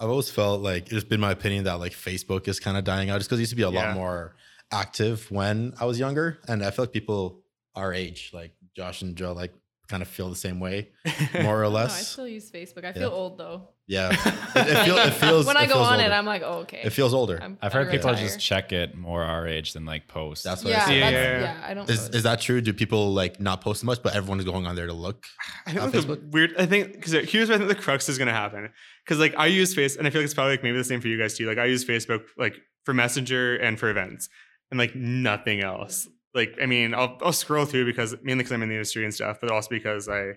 I've 0.00 0.08
always 0.10 0.30
felt 0.30 0.60
like 0.60 0.92
it's 0.92 1.04
been 1.04 1.20
my 1.20 1.32
opinion 1.32 1.64
that 1.64 1.74
like 1.80 1.92
Facebook 1.92 2.46
is 2.46 2.60
kind 2.60 2.76
of 2.76 2.84
dying 2.84 3.10
out 3.10 3.18
just 3.18 3.28
because 3.28 3.40
it 3.40 3.42
used 3.42 3.50
to 3.50 3.56
be 3.56 3.62
a 3.64 3.70
Yeah. 3.70 3.86
lot 3.88 3.94
more 3.96 4.36
active 4.70 5.28
when 5.30 5.74
I 5.80 5.86
was 5.86 5.98
younger. 5.98 6.38
And 6.46 6.64
I 6.64 6.70
feel 6.70 6.84
like 6.84 6.92
people 6.92 7.42
our 7.74 7.92
age, 7.92 8.30
like 8.32 8.52
Josh 8.76 9.02
and 9.02 9.16
Joe, 9.16 9.32
like 9.32 9.52
kind 9.88 10.02
of 10.02 10.08
feel 10.08 10.28
the 10.28 10.36
same 10.36 10.60
way, 10.60 10.90
more 11.42 11.64
or 11.64 11.70
No, 11.70 11.76
I 11.76 11.86
still 11.88 12.28
use 12.28 12.50
Facebook. 12.50 12.84
I 12.84 12.92
feel 12.92 13.10
old 13.10 13.38
though. 13.38 13.70
yeah, 13.86 14.10
it, 14.54 14.68
it, 14.68 14.84
feel, 14.84 14.98
it 14.98 15.14
feels. 15.14 15.46
when 15.46 15.56
it 15.56 15.60
I 15.60 15.66
go 15.66 15.74
feels 15.74 15.88
on 15.88 16.00
it. 16.00 16.12
I'm 16.12 16.26
like, 16.26 16.42
oh, 16.44 16.60
okay. 16.60 16.82
it 16.84 16.90
feels 16.90 17.14
older. 17.14 17.38
I'm, 17.42 17.56
I've 17.62 17.74
I 17.74 17.78
heard 17.78 17.90
people 17.90 18.10
retire. 18.10 18.24
just 18.24 18.38
check 18.38 18.72
it 18.72 18.94
more 18.96 19.22
our 19.22 19.48
age 19.48 19.72
than 19.72 19.86
like 19.86 20.06
post. 20.06 20.44
That's 20.44 20.62
what 20.62 20.70
Yeah, 20.70 20.84
I 20.84 20.88
see. 20.88 20.98
Yeah, 20.98 21.10
yeah, 21.10 21.22
yeah, 21.22 21.40
yeah. 21.40 21.66
I 21.66 21.74
don't. 21.74 21.88
Is, 21.88 22.00
post. 22.00 22.14
is 22.14 22.22
that 22.24 22.40
true? 22.40 22.60
Do 22.60 22.72
people 22.72 23.14
like 23.14 23.40
not 23.40 23.62
post 23.62 23.82
much, 23.82 24.02
but 24.02 24.14
everyone 24.14 24.38
is 24.38 24.44
going 24.44 24.66
on 24.66 24.76
there 24.76 24.86
to 24.86 24.92
look? 24.92 25.26
I 25.66 25.72
think 25.72 25.82
on 25.82 25.92
Facebook? 25.92 26.30
weird. 26.30 26.54
I 26.58 26.66
think 26.66 26.92
because 26.92 27.12
here's 27.30 27.48
where 27.48 27.56
I 27.56 27.58
think 27.58 27.68
the 27.68 27.82
crux 27.82 28.08
is 28.08 28.18
going 28.18 28.28
to 28.28 28.34
happen. 28.34 28.70
Because 29.04 29.18
like 29.18 29.34
I 29.38 29.46
use 29.46 29.74
Face, 29.74 29.96
and 29.96 30.06
I 30.06 30.10
feel 30.10 30.20
like 30.20 30.26
it's 30.26 30.34
probably 30.34 30.52
like 30.52 30.62
maybe 30.62 30.76
the 30.76 30.84
same 30.84 31.00
for 31.00 31.08
you 31.08 31.18
guys 31.18 31.36
too. 31.36 31.46
Like 31.46 31.58
I 31.58 31.64
use 31.64 31.84
Facebook 31.84 32.24
like 32.36 32.56
for 32.84 32.92
Messenger 32.92 33.56
and 33.56 33.78
for 33.78 33.88
events, 33.88 34.28
and 34.70 34.78
like 34.78 34.94
nothing 34.94 35.60
else. 35.62 36.08
Like 36.38 36.56
I 36.62 36.66
mean, 36.66 36.94
I'll 36.94 37.18
I'll 37.22 37.32
scroll 37.32 37.64
through 37.64 37.84
because 37.84 38.14
mainly 38.22 38.44
because 38.44 38.52
I'm 38.52 38.62
in 38.62 38.68
the 38.68 38.76
industry 38.76 39.04
and 39.04 39.12
stuff, 39.12 39.38
but 39.40 39.50
also 39.50 39.68
because 39.70 40.08
I, 40.08 40.32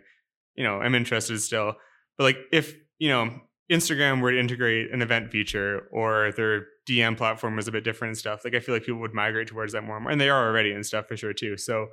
you 0.55 0.63
know, 0.63 0.81
I'm 0.81 0.95
interested 0.95 1.39
still. 1.41 1.75
But 2.17 2.23
like 2.23 2.37
if 2.51 2.75
you 2.99 3.09
know 3.09 3.29
Instagram 3.71 4.21
were 4.21 4.31
to 4.31 4.39
integrate 4.39 4.91
an 4.91 5.01
event 5.01 5.31
feature 5.31 5.87
or 5.91 6.31
their 6.35 6.65
DM 6.89 7.15
platform 7.15 7.55
was 7.55 7.67
a 7.67 7.71
bit 7.71 7.83
different 7.83 8.09
and 8.09 8.17
stuff, 8.17 8.43
like 8.43 8.55
I 8.55 8.59
feel 8.59 8.73
like 8.73 8.83
people 8.83 8.99
would 9.01 9.13
migrate 9.13 9.47
towards 9.47 9.73
that 9.73 9.83
more 9.83 9.97
and 9.97 10.03
more, 10.03 10.11
and 10.11 10.19
they 10.19 10.29
are 10.29 10.47
already 10.47 10.71
and 10.71 10.85
stuff 10.85 11.07
for 11.07 11.15
sure 11.15 11.33
too. 11.33 11.55
So 11.55 11.87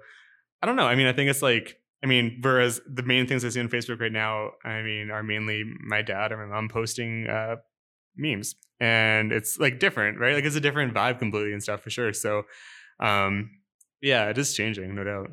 I 0.62 0.66
don't 0.66 0.76
know. 0.76 0.86
I 0.86 0.94
mean, 0.94 1.06
I 1.06 1.12
think 1.12 1.28
it's 1.28 1.42
like 1.42 1.76
I 2.02 2.06
mean, 2.06 2.38
whereas 2.42 2.80
the 2.86 3.02
main 3.02 3.26
things 3.26 3.44
I 3.44 3.48
see 3.48 3.60
on 3.60 3.68
Facebook 3.68 4.00
right 4.00 4.12
now, 4.12 4.52
I 4.64 4.82
mean, 4.82 5.10
are 5.10 5.22
mainly 5.22 5.64
my 5.80 6.02
dad 6.02 6.30
or 6.30 6.36
my 6.36 6.54
mom 6.54 6.68
posting 6.68 7.26
uh, 7.26 7.56
memes, 8.16 8.54
and 8.80 9.32
it's 9.32 9.58
like 9.58 9.80
different, 9.80 10.18
right? 10.18 10.34
Like 10.34 10.44
it's 10.44 10.56
a 10.56 10.60
different 10.60 10.94
vibe 10.94 11.18
completely 11.18 11.52
and 11.52 11.62
stuff 11.62 11.82
for 11.82 11.90
sure. 11.90 12.12
So, 12.12 12.44
um, 13.00 13.50
yeah, 14.00 14.28
it 14.30 14.38
is 14.38 14.54
changing, 14.54 14.94
no 14.94 15.04
doubt. 15.04 15.30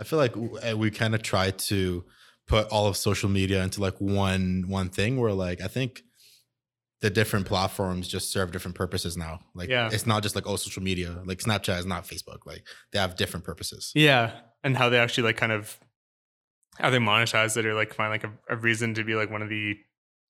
I 0.00 0.04
feel 0.04 0.18
like 0.18 0.34
uh, 0.36 0.76
we 0.76 0.90
kind 0.90 1.14
of 1.14 1.22
try 1.22 1.50
to 1.50 2.04
put 2.48 2.66
all 2.68 2.86
of 2.86 2.96
social 2.96 3.28
media 3.28 3.62
into 3.62 3.80
like 3.80 3.96
one 4.00 4.64
one 4.68 4.88
thing. 4.88 5.20
Where 5.20 5.32
like 5.32 5.60
I 5.60 5.68
think 5.68 6.02
the 7.00 7.10
different 7.10 7.46
platforms 7.46 8.06
just 8.08 8.30
serve 8.32 8.52
different 8.52 8.76
purposes 8.76 9.16
now. 9.16 9.40
Like 9.54 9.68
Yeah. 9.68 9.90
it's 9.92 10.06
not 10.06 10.22
just 10.22 10.34
like 10.34 10.46
oh 10.46 10.56
social 10.56 10.82
media. 10.82 11.20
Like 11.24 11.38
Snapchat 11.38 11.78
is 11.78 11.86
not 11.86 12.04
Facebook. 12.04 12.46
Like 12.46 12.64
they 12.92 12.98
have 12.98 13.16
different 13.16 13.44
purposes. 13.44 13.92
Yeah, 13.94 14.32
and 14.64 14.76
how 14.76 14.88
they 14.88 14.98
actually 14.98 15.24
like 15.24 15.36
kind 15.36 15.52
of 15.52 15.78
how 16.78 16.90
they 16.90 16.98
monetize 16.98 17.56
it 17.56 17.66
or 17.66 17.74
like 17.74 17.92
find 17.94 18.10
like 18.10 18.24
a, 18.24 18.32
a 18.48 18.56
reason 18.56 18.94
to 18.94 19.04
be 19.04 19.14
like 19.14 19.30
one 19.30 19.42
of 19.42 19.48
the 19.48 19.76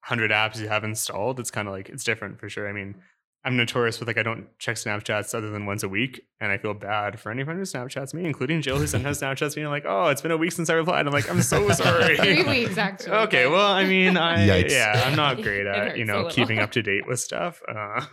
hundred 0.00 0.30
apps 0.32 0.58
you 0.58 0.68
have 0.68 0.82
installed. 0.84 1.38
It's 1.40 1.50
kind 1.50 1.68
of 1.68 1.72
like 1.72 1.88
it's 1.88 2.04
different 2.04 2.40
for 2.40 2.48
sure. 2.48 2.68
I 2.68 2.72
mean, 2.72 2.96
I'm 3.44 3.56
notorious 3.56 3.98
with 3.98 4.06
like 4.06 4.18
I 4.18 4.22
don't 4.22 4.46
check 4.60 4.76
Snapchats 4.76 5.34
other 5.34 5.50
than 5.50 5.66
once 5.66 5.82
a 5.82 5.88
week, 5.88 6.20
and 6.40 6.52
I 6.52 6.58
feel 6.58 6.74
bad 6.74 7.18
for 7.18 7.32
anyone 7.32 7.56
who 7.56 7.62
Snapchats 7.62 8.14
me, 8.14 8.24
including 8.24 8.62
Jill, 8.62 8.78
who 8.78 8.86
sometimes 8.86 9.20
Snapchats 9.22 9.56
me. 9.56 9.62
and 9.62 9.70
like, 9.70 9.84
oh, 9.86 10.06
it's 10.08 10.22
been 10.22 10.30
a 10.30 10.36
week 10.36 10.52
since 10.52 10.70
I 10.70 10.74
replied. 10.74 11.06
I'm 11.06 11.12
like, 11.12 11.28
I'm 11.28 11.42
so 11.42 11.68
sorry. 11.72 12.16
Three 12.18 12.44
weeks 12.44 12.78
actually. 12.78 13.12
Okay, 13.12 13.46
well, 13.48 13.66
I 13.72 13.84
mean, 13.84 14.16
I 14.16 14.46
Yikes. 14.46 14.70
yeah, 14.70 15.02
I'm 15.06 15.16
not 15.16 15.42
great 15.42 15.66
at 15.66 15.98
you 15.98 16.04
know 16.04 16.28
keeping 16.28 16.60
up 16.60 16.70
to 16.72 16.82
date 16.82 17.06
with 17.08 17.18
stuff. 17.18 17.60
Uh, 17.68 18.06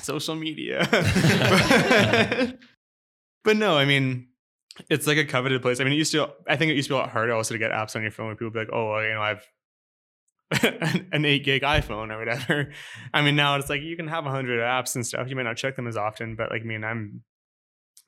social 0.00 0.34
media, 0.34 0.86
but 3.44 3.56
no, 3.56 3.76
I 3.78 3.84
mean, 3.84 4.28
it's 4.90 5.06
like 5.06 5.18
a 5.18 5.24
coveted 5.24 5.62
place. 5.62 5.80
I 5.80 5.84
mean, 5.84 5.92
it 5.92 5.96
used 5.96 6.12
to. 6.12 6.30
I 6.48 6.56
think 6.56 6.70
it 6.70 6.74
used 6.76 6.88
to 6.88 6.94
be 6.94 6.98
a 6.98 7.00
lot 7.00 7.10
harder 7.10 7.32
also 7.32 7.54
to 7.54 7.58
get 7.58 7.70
apps 7.70 7.96
on 7.96 8.02
your 8.02 8.10
phone. 8.10 8.26
Where 8.26 8.34
people 8.36 8.50
be 8.50 8.58
like, 8.60 8.70
oh, 8.72 8.90
well, 8.90 9.02
you 9.02 9.14
know, 9.14 9.22
I've 9.22 9.46
an- 10.62 11.08
an 11.12 11.24
eight 11.24 11.44
gig 11.44 11.62
iPhone 11.62 12.12
or 12.12 12.18
whatever. 12.18 12.72
I 13.12 13.22
mean, 13.22 13.36
now 13.36 13.56
it's 13.56 13.68
like 13.68 13.82
you 13.82 13.96
can 13.96 14.08
have 14.08 14.26
a 14.26 14.30
hundred 14.30 14.60
apps 14.60 14.94
and 14.94 15.06
stuff. 15.06 15.28
You 15.28 15.36
might 15.36 15.42
not 15.42 15.56
check 15.56 15.76
them 15.76 15.86
as 15.86 15.96
often, 15.96 16.36
but 16.36 16.50
like, 16.50 16.62
I 16.62 16.64
mean, 16.64 16.84
I'm 16.84 17.22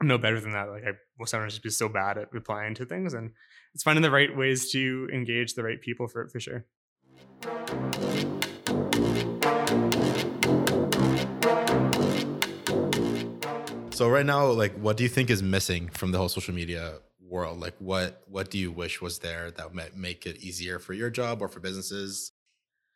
I'm 0.01 0.09
no 0.09 0.19
better 0.19 0.41
than 0.41 0.53
that. 0.53 0.69
Like, 0.69 0.85
I 0.85 0.93
will 1.19 1.27
sometimes 1.27 1.55
just 1.55 1.63
be 1.63 1.71
so 1.71 1.89
bad 1.89 2.19
at 2.19 2.33
replying 2.33 2.75
to 2.75 2.85
things, 2.85 3.15
and 3.15 3.31
it's 3.75 3.83
finding 3.83 4.03
the 4.03 4.11
right 4.11 4.35
ways 4.37 4.71
to 4.73 5.09
engage 5.13 5.55
the 5.55 5.63
right 5.63 5.81
people 5.81 6.07
for 6.07 6.23
it 6.23 6.31
for 6.31 6.41
sure. 6.41 6.67
So 13.97 14.11
right 14.11 14.27
now, 14.27 14.49
like, 14.49 14.75
what 14.75 14.99
do 14.99 15.05
you 15.05 15.09
think 15.09 15.31
is 15.31 15.43
missing 15.43 15.89
from 15.89 16.13
the 16.13 16.19
whole 16.19 16.29
social 16.29 16.53
media 16.53 16.99
world? 17.19 17.61
Like, 17.61 17.75
what 17.79 18.23
what 18.29 18.51
do 18.51 18.59
you 18.59 18.71
wish 18.71 19.01
was 19.01 19.21
there 19.21 19.51
that 19.53 19.73
might 19.73 19.97
make 19.97 20.27
it 20.27 20.37
easier 20.37 20.79
for 20.79 20.93
your 20.93 21.09
job 21.09 21.41
or 21.41 21.49
for 21.49 21.61
businesses? 21.61 22.33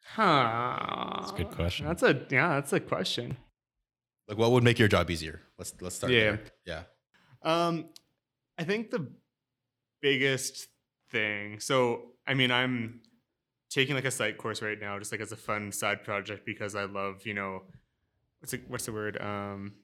Huh. 0.05 1.17
That's 1.21 1.33
a 1.33 1.35
good 1.37 1.51
question. 1.51 1.87
That's 1.87 2.03
a 2.03 2.27
yeah. 2.31 2.49
That's 2.55 2.73
a 2.73 2.81
question. 2.81 3.37
Like, 4.29 4.39
what 4.39 4.51
would 4.53 4.65
make 4.65 4.79
your 4.79 4.89
job 4.89 5.11
easier? 5.11 5.43
Let's 5.59 5.75
let's 5.81 5.97
start 5.97 6.13
Yeah. 6.13 6.21
there. 6.21 6.41
Yeah. 6.67 6.83
Um, 7.43 7.87
I 8.59 8.65
think 8.65 8.91
the 8.91 9.11
biggest 10.03 10.69
thing. 11.11 11.61
So, 11.61 12.13
I 12.27 12.35
mean, 12.35 12.51
I'm 12.51 13.01
taking 13.71 13.95
like 13.95 14.05
a 14.05 14.11
site 14.11 14.37
course 14.39 14.63
right 14.63 14.81
now, 14.81 14.99
just 14.99 15.13
like 15.13 15.21
as 15.21 15.33
a 15.33 15.37
fun 15.37 15.73
side 15.73 16.05
project 16.05 16.45
because 16.45 16.75
I 16.75 16.85
love, 16.85 17.25
you 17.27 17.35
know, 17.35 17.63
what's 18.41 18.53
it, 18.53 18.63
what's 18.69 18.87
the 18.87 18.93
word? 18.93 19.21
Um, 19.21 19.75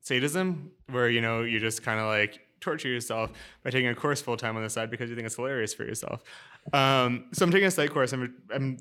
sadism, 0.00 0.70
where 0.90 1.08
you 1.08 1.20
know 1.20 1.42
you 1.42 1.60
just 1.60 1.82
kind 1.82 1.98
of 2.00 2.06
like 2.06 2.40
torture 2.60 2.88
yourself 2.88 3.30
by 3.62 3.70
taking 3.70 3.88
a 3.88 3.94
course 3.94 4.20
full 4.22 4.36
time 4.36 4.56
on 4.56 4.62
the 4.62 4.70
side 4.70 4.90
because 4.90 5.10
you 5.10 5.16
think 5.16 5.26
it's 5.26 5.36
hilarious 5.36 5.74
for 5.74 5.84
yourself. 5.84 6.22
Um, 6.72 7.26
so 7.32 7.44
I'm 7.44 7.50
taking 7.50 7.66
a 7.66 7.70
site 7.70 7.90
course. 7.90 8.12
I'm 8.12 8.34
I'm 8.54 8.78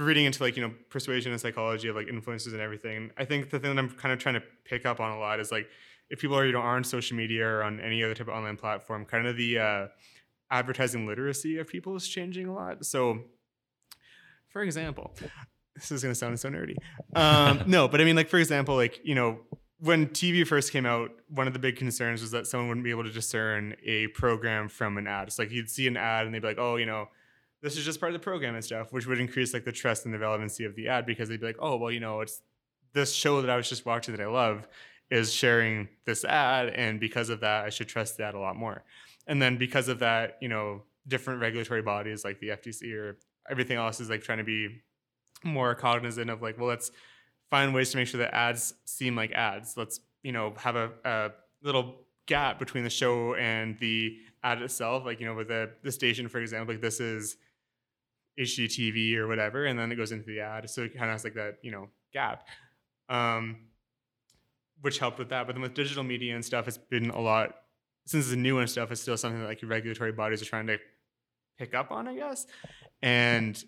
reading 0.00 0.24
into 0.24 0.42
like 0.42 0.56
you 0.56 0.62
know 0.62 0.72
persuasion 0.88 1.32
and 1.32 1.40
psychology 1.40 1.88
of 1.88 1.96
like 1.96 2.08
influences 2.08 2.52
and 2.52 2.62
everything. 2.62 3.10
I 3.16 3.24
think 3.24 3.50
the 3.50 3.58
thing 3.58 3.74
that 3.74 3.80
I'm 3.80 3.90
kind 3.90 4.12
of 4.12 4.18
trying 4.18 4.34
to 4.34 4.42
pick 4.64 4.86
up 4.86 5.00
on 5.00 5.12
a 5.12 5.18
lot 5.18 5.40
is 5.40 5.52
like 5.52 5.68
if 6.08 6.20
people 6.20 6.36
are 6.36 6.46
you 6.46 6.52
know 6.52 6.60
are 6.60 6.76
on 6.76 6.84
social 6.84 7.16
media 7.16 7.46
or 7.46 7.62
on 7.62 7.80
any 7.80 8.02
other 8.02 8.14
type 8.14 8.28
of 8.28 8.34
online 8.34 8.56
platform, 8.56 9.04
kind 9.04 9.26
of 9.26 9.36
the 9.36 9.58
uh, 9.58 9.86
advertising 10.50 11.06
literacy 11.06 11.58
of 11.58 11.68
people 11.68 11.94
is 11.96 12.06
changing 12.06 12.46
a 12.46 12.54
lot. 12.54 12.84
So, 12.84 13.20
for 14.48 14.62
example, 14.62 15.12
this 15.74 15.92
is 15.92 16.02
going 16.02 16.12
to 16.12 16.18
sound 16.18 16.38
so 16.40 16.48
nerdy. 16.48 16.76
Um, 17.14 17.62
no, 17.66 17.86
but 17.86 18.00
I 18.00 18.04
mean, 18.04 18.16
like 18.16 18.28
for 18.28 18.38
example, 18.38 18.74
like 18.74 19.00
you 19.04 19.14
know 19.14 19.40
when 19.80 20.08
TV 20.08 20.46
first 20.46 20.72
came 20.72 20.84
out, 20.84 21.10
one 21.28 21.46
of 21.46 21.52
the 21.52 21.58
big 21.58 21.76
concerns 21.76 22.20
was 22.20 22.32
that 22.32 22.46
someone 22.46 22.68
wouldn't 22.68 22.84
be 22.84 22.90
able 22.90 23.04
to 23.04 23.10
discern 23.10 23.74
a 23.84 24.08
program 24.08 24.68
from 24.68 24.98
an 24.98 25.06
ad. 25.06 25.28
It's 25.28 25.38
like 25.38 25.50
you'd 25.50 25.70
see 25.70 25.86
an 25.86 25.96
ad 25.96 26.26
and 26.26 26.34
they'd 26.34 26.42
be 26.42 26.48
like, 26.48 26.58
oh, 26.58 26.76
you 26.76 26.84
know, 26.84 27.08
this 27.62 27.76
is 27.76 27.84
just 27.84 28.00
part 28.00 28.12
of 28.12 28.20
the 28.20 28.24
program 28.24 28.54
and 28.54 28.64
stuff, 28.64 28.92
which 28.92 29.06
would 29.06 29.20
increase 29.20 29.52
like 29.52 29.64
the 29.64 29.72
trust 29.72 30.04
and 30.04 30.14
the 30.14 30.18
relevancy 30.18 30.64
of 30.64 30.74
the 30.76 30.88
ad 30.88 31.06
because 31.06 31.28
they'd 31.28 31.40
be 31.40 31.46
like, 31.46 31.58
oh, 31.58 31.76
well, 31.76 31.90
you 31.90 32.00
know, 32.00 32.20
it's 32.20 32.42
this 32.92 33.12
show 33.12 33.40
that 33.42 33.50
I 33.50 33.56
was 33.56 33.68
just 33.68 33.86
watching 33.86 34.16
that 34.16 34.22
I 34.22 34.26
love 34.26 34.66
is 35.10 35.32
sharing 35.32 35.88
this 36.04 36.24
ad, 36.24 36.68
and 36.68 37.00
because 37.00 37.30
of 37.30 37.40
that, 37.40 37.64
I 37.64 37.70
should 37.70 37.88
trust 37.88 38.16
the 38.16 38.24
ad 38.24 38.34
a 38.34 38.38
lot 38.38 38.56
more. 38.56 38.84
And 39.26 39.42
then 39.42 39.58
because 39.58 39.88
of 39.88 39.98
that, 39.98 40.38
you 40.40 40.48
know, 40.48 40.82
different 41.06 41.40
regulatory 41.40 41.82
bodies 41.82 42.24
like 42.24 42.40
the 42.40 42.48
FTC 42.48 42.94
or 42.94 43.18
everything 43.50 43.76
else 43.76 44.00
is 44.00 44.08
like 44.08 44.22
trying 44.22 44.38
to 44.38 44.44
be 44.44 44.80
more 45.42 45.74
cognizant 45.74 46.30
of 46.30 46.42
like, 46.42 46.58
well, 46.58 46.68
let's 46.68 46.90
find 47.50 47.74
ways 47.74 47.90
to 47.90 47.96
make 47.96 48.06
sure 48.06 48.18
that 48.18 48.34
ads 48.34 48.74
seem 48.84 49.16
like 49.16 49.32
ads. 49.32 49.76
Let's, 49.76 50.00
you 50.22 50.32
know, 50.32 50.54
have 50.56 50.76
a, 50.76 50.90
a 51.04 51.30
little 51.62 51.96
gap 52.26 52.58
between 52.58 52.84
the 52.84 52.90
show 52.90 53.34
and 53.34 53.78
the 53.78 54.16
ad 54.42 54.62
itself. 54.62 55.04
Like, 55.04 55.20
you 55.20 55.26
know, 55.26 55.34
with 55.34 55.48
the, 55.48 55.70
the 55.82 55.90
station, 55.90 56.28
for 56.28 56.38
example, 56.38 56.74
like 56.74 56.82
this 56.82 57.00
is 57.00 57.36
HGTV 58.40 59.16
or 59.16 59.28
whatever, 59.28 59.66
and 59.66 59.78
then 59.78 59.92
it 59.92 59.96
goes 59.96 60.12
into 60.12 60.24
the 60.24 60.40
ad. 60.40 60.68
So 60.70 60.82
it 60.82 60.94
kind 60.94 61.06
of 61.06 61.12
has 61.12 61.24
like 61.24 61.34
that, 61.34 61.58
you 61.62 61.70
know, 61.70 61.88
gap. 62.12 62.46
Um, 63.08 63.56
which 64.80 64.98
helped 64.98 65.18
with 65.18 65.28
that. 65.28 65.46
But 65.46 65.54
then 65.54 65.62
with 65.62 65.74
digital 65.74 66.02
media 66.02 66.34
and 66.34 66.44
stuff, 66.44 66.66
it's 66.66 66.78
been 66.78 67.10
a 67.10 67.20
lot 67.20 67.54
since 68.06 68.26
it's 68.26 68.34
a 68.34 68.36
new 68.36 68.58
and 68.58 68.68
stuff, 68.68 68.90
it's 68.90 69.00
still 69.00 69.16
something 69.16 69.40
that 69.40 69.46
like 69.46 69.62
your 69.62 69.68
regulatory 69.68 70.12
bodies 70.12 70.42
are 70.42 70.46
trying 70.46 70.66
to 70.66 70.78
pick 71.58 71.74
up 71.74 71.90
on, 71.90 72.08
I 72.08 72.16
guess. 72.16 72.46
And 73.02 73.62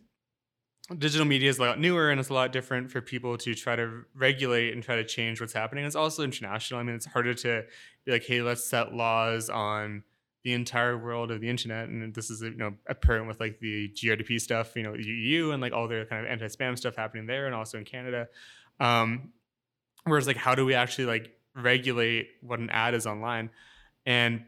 digital 0.99 1.27
media 1.27 1.49
is 1.49 1.59
a 1.59 1.63
lot 1.63 1.79
newer 1.79 2.11
and 2.11 2.19
it's 2.19 2.29
a 2.29 2.35
lot 2.35 2.53
different 2.53 2.91
for 2.91 3.01
people 3.01 3.39
to 3.39 3.55
try 3.55 3.77
to 3.77 4.03
regulate 4.15 4.73
and 4.73 4.83
try 4.83 4.97
to 4.97 5.05
change 5.05 5.41
what's 5.41 5.53
happening. 5.53 5.85
It's 5.85 5.95
also 5.95 6.23
international. 6.23 6.81
I 6.81 6.83
mean, 6.83 6.97
it's 6.97 7.07
harder 7.07 7.35
to 7.35 7.63
be 8.05 8.13
like, 8.13 8.25
hey, 8.25 8.43
let's 8.43 8.65
set 8.65 8.93
laws 8.93 9.49
on 9.49 10.03
the 10.43 10.53
entire 10.53 10.99
world 10.99 11.31
of 11.31 11.41
the 11.41 11.49
internet. 11.49 11.89
And 11.89 12.15
this 12.15 12.31
is 12.31 12.43
you 12.43 12.57
know 12.57 12.75
apparent 12.87 13.29
with 13.29 13.41
like 13.41 13.61
the 13.61 13.89
GRDP 13.91 14.41
stuff, 14.41 14.75
you 14.77 14.83
know, 14.83 14.95
EU 14.95 15.51
and 15.53 15.63
like 15.63 15.73
all 15.73 15.89
their 15.89 16.05
kind 16.05 16.25
of 16.25 16.31
anti-spam 16.31 16.77
stuff 16.77 16.97
happening 16.97 17.27
there 17.27 17.47
and 17.47 17.55
also 17.55 17.79
in 17.79 17.85
Canada. 17.85 18.29
Um, 18.81 19.33
whereas 20.05 20.27
like 20.27 20.37
how 20.37 20.55
do 20.55 20.65
we 20.65 20.75
actually 20.75 21.07
like 21.07 21.31
regulate 21.55 22.29
what 22.41 22.59
an 22.59 22.71
ad 22.71 22.95
is 22.95 23.07
online? 23.07 23.51
And 24.05 24.45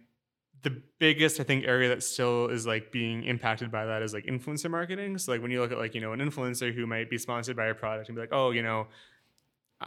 the 0.63 0.83
biggest 0.99 1.39
I 1.39 1.45
think 1.45 1.65
area 1.67 1.91
that 1.91 2.03
still 2.03 2.49
is 2.49 2.67
like 2.67 2.91
being 2.91 3.23
impacted 3.25 3.71
by 3.71 3.85
that 3.85 4.03
is 4.03 4.13
like 4.13 4.25
influencer 4.25 4.71
marketing. 4.71 5.19
So 5.19 5.31
like 5.31 5.43
when 5.43 5.51
you 5.51 5.61
look 5.61 5.71
at 5.71 5.79
like 5.79 5.95
you 5.95 6.01
know 6.01 6.13
an 6.13 6.21
influencer 6.21 6.75
who 6.75 6.87
might 6.87 7.09
be 7.09 7.19
sponsored 7.19 7.57
by 7.57 7.67
a 7.67 7.75
product 7.75 8.09
and 8.09 8.17
be 8.17 8.21
like, 8.23 8.33
oh, 8.33 8.51
you 8.51 8.63
know, 8.63 8.89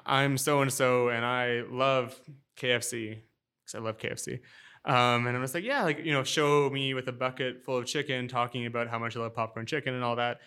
I'm 0.06 0.38
so 0.38 0.62
and 0.62 0.72
so 0.72 1.10
and 1.10 1.26
I 1.26 1.64
love 1.70 2.18
KFC 2.56 3.20
because 3.66 3.76
I 3.76 3.80
love 3.80 3.98
KFC. 3.98 4.40
Um, 4.86 5.28
and 5.28 5.36
I'm 5.36 5.44
just 5.44 5.54
like, 5.54 5.64
yeah, 5.64 5.84
like 5.84 6.00
you 6.04 6.14
know, 6.14 6.24
show 6.24 6.70
me 6.70 6.94
with 6.94 7.08
a 7.08 7.12
bucket 7.12 7.64
full 7.64 7.78
of 7.78 7.86
chicken, 7.86 8.28
talking 8.28 8.66
about 8.66 8.88
how 8.88 9.00
much 9.00 9.16
I 9.16 9.20
love 9.20 9.36
popcorn 9.36 9.66
chicken 9.66 9.94
and 9.94 10.04
all 10.04 10.16
that. 10.16 10.40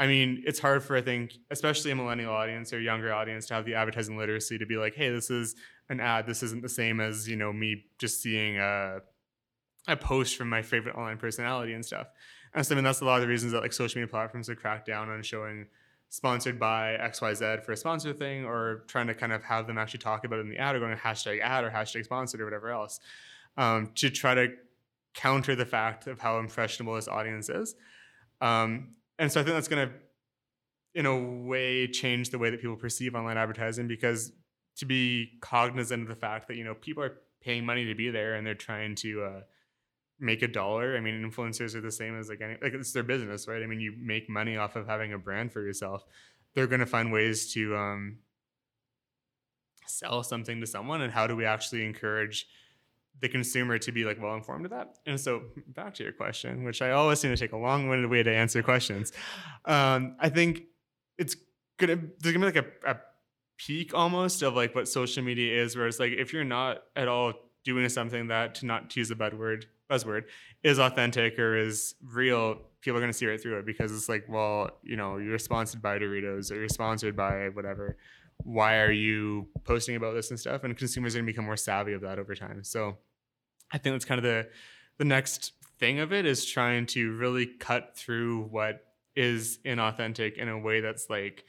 I 0.00 0.06
mean, 0.06 0.44
it's 0.46 0.60
hard 0.60 0.84
for 0.84 0.96
I 0.96 1.02
think, 1.02 1.32
especially 1.50 1.90
a 1.90 1.96
millennial 1.96 2.32
audience 2.32 2.72
or 2.72 2.80
younger 2.80 3.12
audience, 3.12 3.46
to 3.46 3.54
have 3.54 3.64
the 3.64 3.74
advertising 3.74 4.16
literacy 4.16 4.58
to 4.58 4.66
be 4.66 4.76
like, 4.76 4.94
hey, 4.94 5.10
this 5.10 5.30
is 5.30 5.56
an 5.88 6.00
ad. 6.00 6.26
This 6.26 6.42
isn't 6.42 6.62
the 6.62 6.68
same 6.68 7.00
as 7.00 7.28
you 7.28 7.36
know 7.36 7.52
me 7.52 7.86
just 7.98 8.22
seeing 8.22 8.58
a 8.58 9.00
a 9.88 9.96
post 9.96 10.36
from 10.36 10.48
my 10.48 10.62
favorite 10.62 10.94
online 10.94 11.16
personality 11.16 11.72
and 11.72 11.84
stuff. 11.84 12.08
And 12.54 12.64
so 12.64 12.74
I 12.74 12.76
mean 12.76 12.84
that's 12.84 13.00
a 13.00 13.04
lot 13.04 13.16
of 13.16 13.22
the 13.22 13.28
reasons 13.28 13.52
that 13.52 13.62
like 13.62 13.72
social 13.72 13.98
media 13.98 14.10
platforms 14.10 14.48
have 14.48 14.58
cracked 14.58 14.86
down 14.86 15.08
on 15.08 15.22
showing 15.22 15.66
sponsored 16.10 16.58
by 16.58 16.96
XYZ 17.00 17.64
for 17.64 17.72
a 17.72 17.76
sponsor 17.76 18.12
thing 18.12 18.44
or 18.44 18.84
trying 18.86 19.06
to 19.06 19.14
kind 19.14 19.32
of 19.32 19.42
have 19.44 19.66
them 19.66 19.76
actually 19.76 19.98
talk 19.98 20.24
about 20.24 20.38
it 20.38 20.42
in 20.42 20.48
the 20.48 20.56
ad 20.56 20.74
or 20.74 20.78
going 20.78 20.94
to 20.94 21.02
hashtag 21.02 21.40
ad 21.40 21.64
or 21.64 21.70
hashtag 21.70 22.04
sponsored 22.04 22.40
or 22.40 22.44
whatever 22.44 22.70
else 22.70 23.00
um, 23.56 23.90
to 23.96 24.10
try 24.10 24.34
to 24.34 24.48
counter 25.14 25.56
the 25.56 25.66
fact 25.66 26.06
of 26.06 26.20
how 26.20 26.38
impressionable 26.38 26.94
this 26.94 27.08
audience 27.08 27.48
is. 27.48 27.74
Um, 28.40 28.94
and 29.18 29.32
so 29.32 29.40
I 29.40 29.44
think 29.44 29.54
that's 29.54 29.68
going 29.68 29.88
to, 29.88 29.94
in 30.94 31.06
a 31.06 31.18
way, 31.18 31.88
change 31.88 32.30
the 32.30 32.38
way 32.38 32.50
that 32.50 32.60
people 32.60 32.76
perceive 32.76 33.14
online 33.14 33.36
advertising 33.36 33.88
because 33.88 34.32
to 34.76 34.86
be 34.86 35.38
cognizant 35.40 36.02
of 36.02 36.08
the 36.08 36.14
fact 36.14 36.48
that, 36.48 36.56
you 36.56 36.64
know, 36.64 36.74
people 36.74 37.02
are 37.02 37.18
paying 37.40 37.66
money 37.66 37.84
to 37.86 37.94
be 37.94 38.10
there 38.10 38.34
and 38.34 38.46
they're 38.46 38.54
trying 38.54 38.94
to, 38.96 39.22
uh, 39.22 39.40
make 40.20 40.42
a 40.42 40.48
dollar. 40.48 40.96
I 40.96 41.00
mean, 41.00 41.22
influencers 41.22 41.74
are 41.74 41.80
the 41.80 41.92
same 41.92 42.18
as 42.18 42.28
like 42.28 42.40
any 42.40 42.56
like 42.60 42.74
it's 42.74 42.92
their 42.92 43.02
business, 43.02 43.46
right? 43.46 43.62
I 43.62 43.66
mean, 43.66 43.80
you 43.80 43.94
make 43.96 44.28
money 44.28 44.56
off 44.56 44.76
of 44.76 44.86
having 44.86 45.12
a 45.12 45.18
brand 45.18 45.52
for 45.52 45.62
yourself. 45.62 46.04
They're 46.54 46.66
going 46.66 46.80
to 46.80 46.86
find 46.86 47.12
ways 47.12 47.52
to 47.54 47.76
um, 47.76 48.18
sell 49.86 50.22
something 50.22 50.60
to 50.60 50.66
someone, 50.66 51.02
and 51.02 51.12
how 51.12 51.26
do 51.26 51.36
we 51.36 51.44
actually 51.44 51.84
encourage 51.84 52.46
the 53.20 53.28
consumer 53.28 53.78
to 53.78 53.92
be 53.92 54.04
like 54.04 54.20
well 54.20 54.34
informed 54.34 54.64
of 54.64 54.70
that? 54.70 54.98
And 55.06 55.20
so, 55.20 55.42
back 55.68 55.94
to 55.94 56.02
your 56.02 56.12
question, 56.12 56.64
which 56.64 56.82
I 56.82 56.92
always 56.92 57.20
seem 57.20 57.30
to 57.30 57.36
take 57.36 57.52
a 57.52 57.56
long-winded 57.56 58.10
way 58.10 58.22
to 58.22 58.32
answer 58.32 58.62
questions. 58.62 59.12
Um, 59.64 60.16
I 60.20 60.28
think 60.28 60.62
it's 61.18 61.36
gonna 61.78 61.96
there's 62.20 62.34
gonna 62.34 62.50
be 62.50 62.58
like 62.58 62.66
a, 62.84 62.90
a 62.90 62.96
peak 63.58 63.92
almost 63.94 64.42
of 64.42 64.54
like 64.54 64.74
what 64.74 64.88
social 64.88 65.22
media 65.22 65.62
is, 65.62 65.76
where 65.76 65.86
it's 65.86 66.00
like 66.00 66.12
if 66.12 66.32
you're 66.32 66.44
not 66.44 66.82
at 66.96 67.08
all 67.08 67.34
doing 67.64 67.88
something 67.88 68.28
that 68.28 68.54
to 68.56 68.66
not 68.66 68.90
to 68.90 69.00
use 69.00 69.10
a 69.10 69.16
bad 69.16 69.38
word 69.38 69.66
buzzword 69.90 70.24
is 70.62 70.78
authentic 70.78 71.38
or 71.38 71.56
is 71.56 71.94
real, 72.02 72.58
people 72.80 73.02
are 73.02 73.06
to 73.06 73.12
see 73.12 73.26
right 73.26 73.40
through 73.40 73.58
it 73.58 73.66
because 73.66 73.92
it's 73.92 74.08
like, 74.08 74.24
well, 74.28 74.70
you 74.82 74.96
know, 74.96 75.18
you're 75.18 75.38
sponsored 75.38 75.82
by 75.82 75.98
Doritos 75.98 76.50
or 76.50 76.56
you're 76.56 76.68
sponsored 76.68 77.16
by 77.16 77.48
whatever. 77.48 77.96
Why 78.44 78.78
are 78.78 78.92
you 78.92 79.48
posting 79.64 79.96
about 79.96 80.14
this 80.14 80.30
and 80.30 80.38
stuff? 80.38 80.64
And 80.64 80.76
consumers 80.76 81.16
are 81.16 81.20
to 81.20 81.24
become 81.24 81.44
more 81.44 81.56
savvy 81.56 81.92
of 81.92 82.02
that 82.02 82.18
over 82.18 82.34
time. 82.34 82.62
So 82.62 82.98
I 83.72 83.78
think 83.78 83.94
that's 83.94 84.04
kind 84.04 84.18
of 84.18 84.24
the 84.24 84.48
the 84.98 85.04
next 85.04 85.52
thing 85.78 86.00
of 86.00 86.12
it 86.12 86.26
is 86.26 86.44
trying 86.44 86.86
to 86.86 87.12
really 87.16 87.46
cut 87.46 87.96
through 87.96 88.44
what 88.44 88.84
is 89.14 89.58
inauthentic 89.64 90.36
in 90.36 90.48
a 90.48 90.58
way 90.58 90.80
that's 90.80 91.08
like 91.08 91.44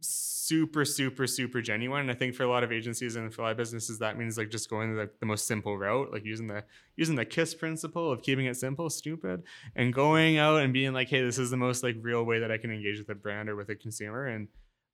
super 0.00 0.84
super 0.84 1.26
super 1.26 1.62
genuine. 1.62 2.00
And 2.00 2.10
i 2.10 2.14
think 2.14 2.34
for 2.34 2.42
a 2.42 2.48
lot 2.48 2.64
of 2.64 2.72
agencies 2.72 3.14
and 3.16 3.32
for 3.32 3.42
a 3.42 3.44
lot 3.44 3.50
of 3.52 3.56
businesses 3.56 3.98
that 4.00 4.18
means 4.18 4.36
like 4.36 4.50
just 4.50 4.68
going 4.68 4.96
the, 4.96 5.08
the 5.20 5.26
most 5.26 5.46
simple 5.46 5.78
route 5.78 6.12
like 6.12 6.24
using 6.24 6.48
the 6.48 6.64
using 6.96 7.14
the 7.14 7.24
kiss 7.24 7.54
principle 7.54 8.10
of 8.10 8.22
keeping 8.22 8.46
it 8.46 8.56
simple 8.56 8.90
stupid 8.90 9.44
and 9.76 9.94
going 9.94 10.38
out 10.38 10.60
and 10.60 10.72
being 10.72 10.92
like 10.92 11.08
hey 11.08 11.22
this 11.22 11.38
is 11.38 11.50
the 11.50 11.56
most 11.56 11.82
like 11.82 11.96
real 12.00 12.24
way 12.24 12.40
that 12.40 12.50
i 12.50 12.58
can 12.58 12.72
engage 12.72 12.98
with 12.98 13.08
a 13.10 13.14
brand 13.14 13.48
or 13.48 13.56
with 13.56 13.68
a 13.68 13.76
consumer. 13.76 14.26
And 14.26 14.48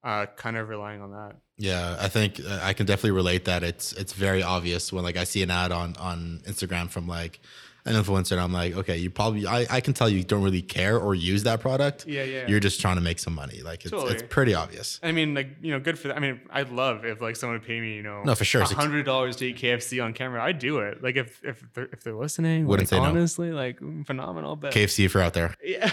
uh, 0.04 0.26
kind 0.36 0.56
of 0.56 0.68
relying 0.68 1.02
on 1.02 1.10
that 1.12 1.36
Yeah, 1.56 1.96
I 2.00 2.08
think 2.08 2.40
uh, 2.40 2.60
I 2.62 2.72
can 2.72 2.86
definitely 2.86 3.12
relate 3.12 3.44
that. 3.46 3.62
It's 3.62 3.92
it's 3.94 4.12
very 4.12 4.42
obvious 4.42 4.92
when 4.92 5.02
like 5.04 5.16
I 5.16 5.24
see 5.24 5.42
an 5.42 5.50
ad 5.50 5.72
on 5.72 5.96
on 5.96 6.40
Instagram 6.46 6.88
from 6.88 7.06
like 7.08 7.40
an 7.84 7.94
influencer 7.94 8.32
and 8.32 8.40
I'm 8.40 8.52
like, 8.52 8.76
okay, 8.76 8.98
you 8.98 9.08
probably 9.08 9.46
I, 9.46 9.66
I 9.70 9.80
can 9.80 9.94
tell 9.94 10.08
you 10.10 10.22
don't 10.22 10.42
really 10.42 10.60
care 10.62 10.98
or 10.98 11.14
use 11.14 11.44
that 11.44 11.60
product. 11.60 12.06
yeah 12.06 12.22
yeah 12.22 12.46
You're 12.46 12.60
just 12.60 12.80
trying 12.80 12.96
to 12.96 13.00
make 13.00 13.18
some 13.18 13.34
money. 13.34 13.62
Like 13.62 13.82
it's 13.84 13.90
Totally. 13.90 14.12
it's 14.12 14.22
pretty 14.28 14.54
obvious. 14.54 15.00
I 15.02 15.10
mean, 15.12 15.34
like 15.34 15.56
you 15.62 15.72
know, 15.72 15.80
good 15.80 15.98
for. 15.98 16.08
That. 16.08 16.16
I 16.16 16.20
mean, 16.20 16.40
I'd 16.50 16.68
love 16.70 17.04
if 17.04 17.20
like 17.20 17.36
someone 17.36 17.58
would 17.58 17.66
pay 17.66 17.80
me, 17.80 17.94
you 17.94 18.02
know, 18.02 18.22
No, 18.24 18.34
for 18.34 18.44
sure. 18.44 18.62
a 18.62 18.66
hundred 18.66 19.04
dollars 19.06 19.36
to 19.36 19.46
eat 19.46 19.56
KFC 19.56 20.04
on 20.04 20.12
camera. 20.12 20.42
I'd 20.42 20.58
do 20.58 20.78
it. 20.80 21.02
Like 21.02 21.16
if 21.16 21.42
if 21.42 21.64
they're, 21.72 21.88
if 21.92 22.04
they're 22.04 22.14
listening, 22.14 22.66
Wouldn't 22.66 22.92
like, 22.92 22.98
say 22.98 23.02
no. 23.02 23.08
honestly, 23.10 23.52
like 23.52 23.80
mm, 23.80 24.06
phenomenal. 24.06 24.54
But 24.56 24.74
KFC 24.74 25.06
if 25.06 25.14
you're 25.14 25.22
out 25.22 25.34
there. 25.34 25.54
yeah, 25.64 25.90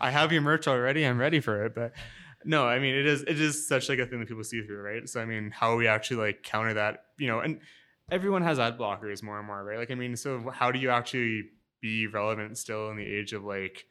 I 0.00 0.10
have 0.10 0.32
your 0.32 0.42
merch 0.42 0.66
already. 0.66 1.06
I'm 1.06 1.18
ready 1.18 1.40
for 1.40 1.64
it. 1.64 1.74
But 1.74 1.92
no, 2.44 2.66
I 2.66 2.78
mean, 2.78 2.94
it 2.94 3.06
is 3.06 3.22
it 3.22 3.40
is 3.40 3.66
such 3.66 3.88
like 3.88 3.98
a 3.98 4.06
thing 4.06 4.20
that 4.20 4.28
people 4.28 4.44
see 4.44 4.62
through, 4.62 4.80
right? 4.80 5.08
So 5.08 5.20
I 5.20 5.24
mean, 5.24 5.50
how 5.50 5.76
we 5.76 5.86
actually 5.86 6.18
like 6.18 6.42
counter 6.42 6.74
that, 6.74 7.04
you 7.18 7.28
know, 7.28 7.40
and 7.40 7.60
everyone 8.10 8.42
has 8.42 8.58
ad 8.58 8.78
blockers 8.78 9.22
more 9.22 9.38
and 9.38 9.46
more, 9.46 9.62
right? 9.64 9.78
Like 9.78 9.90
I 9.90 9.94
mean, 9.94 10.16
so 10.16 10.50
how 10.50 10.70
do 10.70 10.78
you 10.78 10.90
actually 10.90 11.44
be 11.80 12.06
relevant 12.06 12.56
still 12.56 12.90
in 12.90 12.96
the 12.96 13.04
age 13.04 13.32
of 13.32 13.44
like 13.44 13.84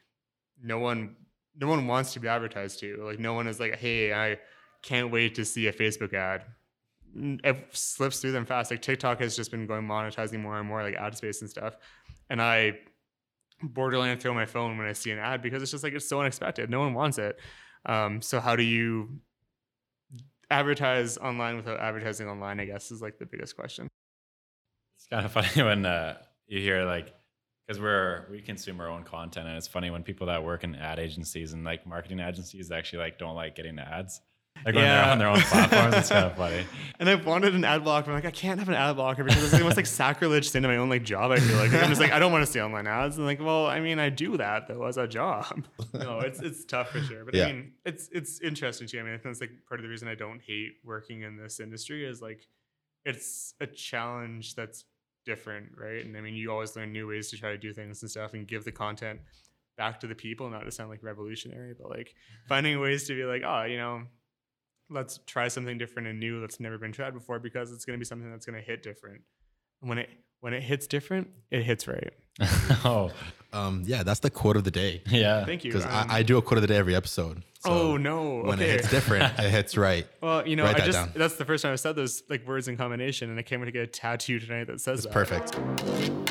no 0.63 0.79
one 0.79 1.15
no 1.59 1.67
one 1.67 1.85
wants 1.85 2.13
to 2.13 2.19
be 2.19 2.27
advertised 2.27 2.79
to. 2.79 3.03
Like 3.03 3.19
no 3.19 3.33
one 3.33 3.47
is 3.47 3.59
like, 3.59 3.75
hey, 3.75 4.13
I 4.13 4.39
can't 4.81 5.11
wait 5.11 5.35
to 5.35 5.45
see 5.45 5.67
a 5.67 5.73
Facebook 5.73 6.13
ad. 6.13 6.45
It 7.13 7.67
slips 7.71 8.21
through 8.21 8.31
them 8.31 8.45
fast. 8.45 8.71
Like 8.71 8.81
TikTok 8.81 9.19
has 9.19 9.35
just 9.35 9.51
been 9.51 9.67
going 9.67 9.85
monetizing 9.85 10.39
more 10.39 10.57
and 10.57 10.67
more, 10.67 10.81
like 10.81 10.95
ad 10.95 11.17
space 11.17 11.41
and 11.41 11.49
stuff. 11.49 11.75
And 12.29 12.41
I 12.41 12.79
borderline 13.61 14.17
throw 14.17 14.33
my 14.33 14.45
phone 14.45 14.77
when 14.77 14.87
I 14.87 14.93
see 14.93 15.11
an 15.11 15.19
ad 15.19 15.41
because 15.41 15.61
it's 15.61 15.71
just 15.71 15.83
like 15.83 15.93
it's 15.93 16.07
so 16.07 16.21
unexpected. 16.21 16.69
No 16.69 16.79
one 16.79 16.93
wants 16.93 17.17
it. 17.17 17.37
Um, 17.85 18.21
so 18.21 18.39
how 18.39 18.55
do 18.55 18.63
you 18.63 19.19
advertise 20.49 21.17
online 21.17 21.55
without 21.55 21.79
advertising 21.79 22.27
online? 22.27 22.59
I 22.59 22.65
guess 22.65 22.91
is 22.91 23.01
like 23.01 23.17
the 23.17 23.25
biggest 23.25 23.55
question. 23.55 23.87
It's 24.97 25.07
kind 25.07 25.25
of 25.25 25.31
funny 25.31 25.49
when 25.63 25.85
uh, 25.85 26.17
you 26.47 26.59
hear 26.59 26.85
like, 26.85 27.13
because 27.65 27.81
we're 27.81 28.25
we 28.29 28.41
consume 28.41 28.79
our 28.79 28.89
own 28.89 29.03
content, 29.03 29.47
and 29.47 29.57
it's 29.57 29.67
funny 29.67 29.89
when 29.89 30.03
people 30.03 30.27
that 30.27 30.43
work 30.43 30.63
in 30.63 30.75
ad 30.75 30.99
agencies 30.99 31.53
and 31.53 31.63
like 31.63 31.87
marketing 31.87 32.19
agencies 32.19 32.71
actually 32.71 32.99
like 32.99 33.17
don't 33.17 33.35
like 33.35 33.55
getting 33.55 33.79
ads. 33.79 34.21
Like 34.57 34.75
when 34.75 34.83
they're 34.83 34.93
Yeah. 34.93 35.11
on 35.11 35.17
their 35.17 35.27
own 35.27 35.41
platforms, 35.41 35.95
it's 35.95 36.09
kind 36.09 36.25
of 36.25 36.35
funny. 36.37 36.65
And 36.99 37.09
I've 37.09 37.25
wanted 37.25 37.55
an 37.55 37.65
ad 37.65 37.83
blocker. 37.83 38.11
I'm 38.11 38.15
like, 38.15 38.25
I 38.25 38.31
can't 38.31 38.59
have 38.59 38.69
an 38.69 38.75
ad 38.75 38.95
blocker 38.95 39.23
because 39.23 39.43
it's 39.43 39.53
almost 39.55 39.75
like 39.75 39.87
sacrilege 39.87 40.49
sin 40.49 40.61
to 40.61 40.69
my 40.69 40.77
own 40.77 40.89
like 40.89 41.03
job. 41.03 41.31
I 41.31 41.39
feel 41.39 41.57
like 41.57 41.73
I'm 41.73 41.89
just 41.89 41.99
like, 41.99 42.11
I 42.11 42.19
don't 42.19 42.31
want 42.31 42.45
to 42.45 42.51
see 42.51 42.61
online 42.61 42.85
ads. 42.85 43.17
And 43.17 43.25
like, 43.25 43.41
well, 43.41 43.65
I 43.65 43.79
mean, 43.79 43.97
I 43.97 44.09
do 44.09 44.37
that 44.37 44.67
though 44.67 44.83
as 44.85 44.97
a 44.97 45.07
job. 45.07 45.65
No, 45.93 46.19
it's 46.19 46.39
it's 46.39 46.63
tough 46.63 46.89
for 46.89 47.01
sure. 47.01 47.25
But 47.25 47.33
Yeah. 47.33 47.45
I 47.45 47.53
mean, 47.53 47.73
it's 47.85 48.07
it's 48.11 48.39
interesting 48.41 48.87
too. 48.87 48.99
I 48.99 49.03
mean, 49.03 49.13
I 49.13 49.17
think 49.17 49.31
it's 49.31 49.41
like 49.41 49.51
part 49.67 49.79
of 49.79 49.83
the 49.83 49.89
reason 49.89 50.07
I 50.07 50.15
don't 50.15 50.41
hate 50.41 50.73
working 50.83 51.23
in 51.23 51.37
this 51.37 51.59
industry 51.59 52.05
is 52.05 52.21
like, 52.21 52.47
it's 53.03 53.55
a 53.59 53.67
challenge 53.67 54.55
that's 54.55 54.85
different, 55.25 55.69
right? 55.77 56.05
And 56.05 56.15
I 56.15 56.21
mean, 56.21 56.35
you 56.35 56.51
always 56.51 56.75
learn 56.75 56.91
new 56.91 57.07
ways 57.07 57.29
to 57.31 57.37
try 57.37 57.51
to 57.51 57.57
do 57.57 57.73
things 57.73 58.01
and 58.01 58.11
stuff 58.11 58.33
and 58.33 58.47
give 58.47 58.63
the 58.63 58.71
content 58.71 59.19
back 59.77 59.99
to 60.01 60.07
the 60.07 60.15
people, 60.15 60.49
not 60.49 60.63
to 60.63 60.71
sound 60.71 60.89
like 60.89 61.03
revolutionary, 61.03 61.73
but 61.79 61.89
like 61.89 62.09
mm-hmm. 62.09 62.47
finding 62.47 62.79
ways 62.79 63.05
to 63.07 63.15
be 63.15 63.23
like, 63.23 63.41
oh, 63.45 63.63
you 63.63 63.77
know, 63.77 64.03
let's 64.91 65.19
try 65.25 65.47
something 65.47 65.77
different 65.77 66.07
and 66.07 66.19
new 66.19 66.41
that's 66.41 66.59
never 66.59 66.77
been 66.77 66.91
tried 66.91 67.13
before 67.13 67.39
because 67.39 67.71
it's 67.71 67.85
going 67.85 67.97
to 67.97 67.99
be 67.99 68.05
something 68.05 68.29
that's 68.29 68.45
going 68.45 68.59
to 68.59 68.65
hit 68.65 68.83
different. 68.83 69.21
And 69.81 69.89
when 69.89 69.97
it 69.97 70.09
when 70.41 70.53
it 70.53 70.61
hits 70.63 70.85
different, 70.87 71.29
it 71.51 71.63
hits 71.63 71.87
right. 71.87 72.13
oh, 72.83 73.11
Um, 73.53 73.83
yeah, 73.85 74.01
that's 74.03 74.21
the 74.21 74.29
quote 74.29 74.57
of 74.57 74.63
the 74.63 74.71
day. 74.71 75.01
yeah. 75.07 75.45
Thank 75.45 75.63
you. 75.63 75.71
Because 75.71 75.85
Um, 75.85 75.91
I, 76.09 76.17
I 76.19 76.23
do 76.23 76.37
a 76.37 76.41
quote 76.41 76.57
of 76.57 76.61
the 76.61 76.67
day 76.67 76.77
every 76.77 76.95
episode. 76.95 77.43
So 77.63 77.69
oh 77.71 77.97
no! 77.97 78.41
When 78.41 78.53
okay. 78.59 78.69
it 78.69 78.71
hits 78.81 78.89
different, 78.89 79.37
it 79.37 79.49
hits 79.51 79.77
right. 79.77 80.07
Well, 80.19 80.47
you 80.47 80.55
know, 80.55 80.63
Write 80.63 80.77
I 80.77 80.79
that 80.79 80.85
just 80.87 80.97
down. 80.97 81.11
that's 81.15 81.35
the 81.35 81.45
first 81.45 81.61
time 81.61 81.73
I've 81.73 81.79
said 81.79 81.95
those 81.95 82.23
like 82.27 82.47
words 82.47 82.67
in 82.67 82.75
combination, 82.75 83.29
and 83.29 83.37
I 83.37 83.43
can't 83.43 83.61
wait 83.61 83.65
to 83.67 83.71
get 83.71 83.83
a 83.83 83.87
tattoo 83.87 84.39
tonight 84.39 84.65
that 84.65 84.81
says 84.81 85.05
It's 85.05 85.13
that. 85.13 85.13
perfect. 85.13 86.30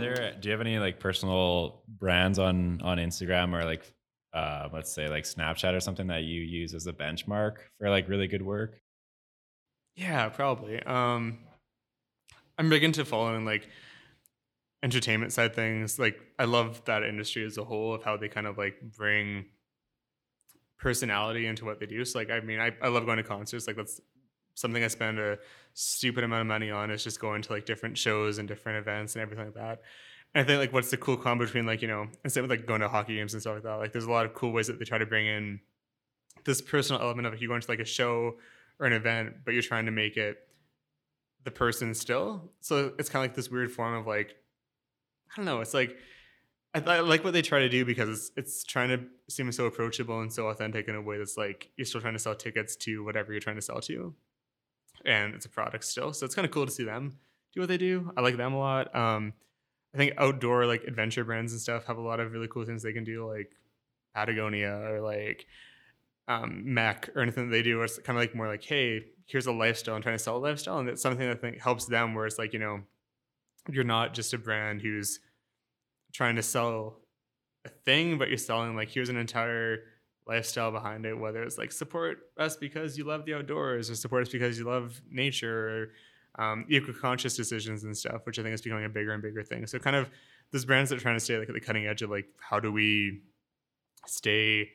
There? 0.00 0.34
Do 0.40 0.48
you 0.48 0.52
have 0.52 0.60
any 0.60 0.78
like 0.78 1.00
personal 1.00 1.82
brands 1.88 2.38
on 2.38 2.80
on 2.82 2.98
Instagram 2.98 3.54
or 3.54 3.64
like, 3.64 3.82
uh, 4.32 4.68
let's 4.72 4.92
say 4.92 5.08
like 5.08 5.24
Snapchat 5.24 5.74
or 5.74 5.80
something 5.80 6.08
that 6.08 6.24
you 6.24 6.40
use 6.40 6.74
as 6.74 6.86
a 6.86 6.92
benchmark 6.92 7.56
for 7.78 7.90
like 7.90 8.08
really 8.08 8.26
good 8.26 8.42
work? 8.42 8.80
Yeah, 9.96 10.28
probably. 10.28 10.82
Um, 10.82 11.38
I'm 12.58 12.70
big 12.70 12.84
into 12.84 13.04
following 13.04 13.44
like 13.44 13.68
entertainment 14.82 15.32
side 15.32 15.54
things. 15.54 15.98
Like 15.98 16.20
I 16.38 16.44
love 16.44 16.82
that 16.86 17.02
industry 17.02 17.44
as 17.44 17.58
a 17.58 17.64
whole 17.64 17.94
of 17.94 18.02
how 18.02 18.16
they 18.16 18.28
kind 18.28 18.46
of 18.46 18.56
like 18.56 18.80
bring 18.96 19.46
personality 20.78 21.46
into 21.46 21.64
what 21.64 21.80
they 21.80 21.86
do. 21.86 22.04
So 22.04 22.18
like 22.18 22.30
I 22.30 22.40
mean 22.40 22.60
I, 22.60 22.72
I 22.82 22.88
love 22.88 23.06
going 23.06 23.18
to 23.18 23.22
concerts. 23.22 23.66
Like 23.66 23.76
that's 23.76 24.00
something 24.60 24.84
I 24.84 24.88
spend 24.88 25.18
a 25.18 25.38
stupid 25.74 26.24
amount 26.24 26.42
of 26.42 26.46
money 26.46 26.70
on 26.70 26.90
is 26.90 27.02
just 27.02 27.20
going 27.20 27.42
to 27.42 27.52
like 27.52 27.64
different 27.64 27.96
shows 27.96 28.38
and 28.38 28.46
different 28.46 28.78
events 28.78 29.14
and 29.14 29.22
everything 29.22 29.46
like 29.46 29.54
that. 29.54 29.82
And 30.34 30.44
I 30.44 30.46
think 30.46 30.60
like 30.60 30.72
what's 30.72 30.90
the 30.90 30.96
cool 30.96 31.16
combo 31.16 31.44
between 31.44 31.66
like, 31.66 31.82
you 31.82 31.88
know, 31.88 32.06
instead 32.24 32.44
of 32.44 32.50
like 32.50 32.66
going 32.66 32.80
to 32.80 32.88
hockey 32.88 33.16
games 33.16 33.32
and 33.32 33.40
stuff 33.40 33.54
like 33.54 33.62
that, 33.64 33.76
like 33.76 33.92
there's 33.92 34.04
a 34.04 34.10
lot 34.10 34.26
of 34.26 34.34
cool 34.34 34.52
ways 34.52 34.66
that 34.68 34.78
they 34.78 34.84
try 34.84 34.98
to 34.98 35.06
bring 35.06 35.26
in 35.26 35.60
this 36.44 36.60
personal 36.60 37.00
element 37.00 37.26
of 37.26 37.32
like 37.32 37.42
you 37.42 37.48
going 37.48 37.60
to 37.60 37.70
like 37.70 37.80
a 37.80 37.84
show 37.84 38.36
or 38.78 38.86
an 38.86 38.92
event, 38.92 39.34
but 39.44 39.52
you're 39.52 39.62
trying 39.62 39.86
to 39.86 39.92
make 39.92 40.16
it 40.16 40.38
the 41.44 41.50
person 41.50 41.94
still. 41.94 42.52
So 42.60 42.92
it's 42.98 43.08
kind 43.08 43.24
of 43.24 43.30
like 43.30 43.36
this 43.36 43.50
weird 43.50 43.72
form 43.72 43.94
of 43.94 44.06
like, 44.06 44.36
I 45.32 45.36
don't 45.36 45.46
know. 45.46 45.60
It's 45.60 45.74
like 45.74 45.96
I, 46.74 46.80
I 46.80 47.00
like 47.00 47.24
what 47.24 47.32
they 47.32 47.42
try 47.42 47.60
to 47.60 47.68
do 47.68 47.84
because 47.84 48.08
it's 48.08 48.30
it's 48.36 48.64
trying 48.64 48.90
to 48.90 49.00
seem 49.28 49.50
so 49.52 49.66
approachable 49.66 50.20
and 50.20 50.32
so 50.32 50.48
authentic 50.48 50.88
in 50.88 50.94
a 50.94 51.02
way 51.02 51.18
that's 51.18 51.36
like 51.36 51.70
you're 51.76 51.84
still 51.84 52.00
trying 52.00 52.12
to 52.14 52.18
sell 52.18 52.34
tickets 52.34 52.76
to 52.76 53.04
whatever 53.04 53.32
you're 53.32 53.40
trying 53.40 53.56
to 53.56 53.62
sell 53.62 53.80
to, 53.82 54.14
and 55.04 55.34
it's 55.34 55.46
a 55.46 55.48
product 55.48 55.84
still. 55.84 56.12
So 56.12 56.26
it's 56.26 56.34
kind 56.34 56.44
of 56.44 56.52
cool 56.52 56.66
to 56.66 56.72
see 56.72 56.84
them 56.84 57.18
do 57.52 57.60
what 57.60 57.68
they 57.68 57.78
do. 57.78 58.12
I 58.16 58.20
like 58.20 58.36
them 58.36 58.52
a 58.52 58.58
lot. 58.58 58.94
Um, 58.94 59.32
I 59.94 59.98
think 59.98 60.14
outdoor 60.18 60.66
like 60.66 60.84
adventure 60.84 61.24
brands 61.24 61.52
and 61.52 61.60
stuff 61.60 61.86
have 61.86 61.98
a 61.98 62.02
lot 62.02 62.20
of 62.20 62.32
really 62.32 62.48
cool 62.48 62.64
things 62.64 62.82
they 62.82 62.92
can 62.92 63.04
do, 63.04 63.28
like 63.28 63.52
Patagonia 64.14 64.72
or 64.72 65.00
like 65.00 65.46
um, 66.28 66.64
MEC 66.66 67.14
or 67.16 67.22
anything 67.22 67.48
that 67.48 67.52
they 67.52 67.62
do. 67.62 67.82
It's 67.82 67.98
kind 67.98 68.16
of 68.16 68.22
like 68.22 68.34
more 68.34 68.46
like, 68.46 68.62
hey, 68.62 69.04
here's 69.26 69.46
a 69.46 69.52
lifestyle 69.52 69.96
and 69.96 70.02
trying 70.02 70.16
to 70.16 70.22
sell 70.22 70.36
a 70.36 70.38
lifestyle, 70.38 70.78
and 70.78 70.88
it's 70.88 71.02
something 71.02 71.26
that 71.26 71.36
I 71.36 71.40
think 71.40 71.60
helps 71.60 71.86
them. 71.86 72.14
Where 72.14 72.26
it's 72.26 72.38
like, 72.38 72.52
you 72.52 72.58
know, 72.60 72.80
you're 73.68 73.84
not 73.84 74.14
just 74.14 74.32
a 74.32 74.38
brand 74.38 74.80
who's 74.80 75.18
trying 76.12 76.36
to 76.36 76.42
sell 76.42 76.98
a 77.64 77.68
thing, 77.68 78.16
but 78.16 78.28
you're 78.28 78.38
selling 78.38 78.76
like 78.76 78.90
here's 78.90 79.08
an 79.08 79.16
entire 79.16 79.80
lifestyle 80.30 80.70
behind 80.72 81.04
it. 81.04 81.14
Whether 81.18 81.42
it's 81.42 81.58
like 81.58 81.72
support 81.72 82.18
us 82.38 82.56
because 82.56 82.96
you 82.96 83.04
love 83.04 83.24
the 83.26 83.34
outdoors, 83.34 83.90
or 83.90 83.94
support 83.96 84.22
us 84.22 84.28
because 84.32 84.58
you 84.58 84.64
love 84.64 85.00
nature, 85.10 85.90
or 86.38 86.42
um, 86.44 86.64
eco-conscious 86.68 87.36
decisions 87.36 87.84
and 87.84 87.94
stuff, 87.96 88.20
which 88.24 88.38
I 88.38 88.42
think 88.42 88.54
is 88.54 88.62
becoming 88.62 88.84
a 88.84 88.88
bigger 88.88 89.12
and 89.12 89.22
bigger 89.22 89.42
thing. 89.42 89.66
So 89.66 89.78
kind 89.78 89.96
of 89.96 90.08
those 90.52 90.64
brands 90.64 90.88
that 90.90 90.96
are 90.96 91.02
trying 91.02 91.16
to 91.16 91.20
stay 91.20 91.36
like 91.38 91.48
at 91.48 91.54
the 91.54 91.60
cutting 91.60 91.86
edge 91.86 92.02
of 92.02 92.10
like 92.10 92.26
how 92.38 92.60
do 92.60 92.70
we 92.72 93.20
stay 94.06 94.70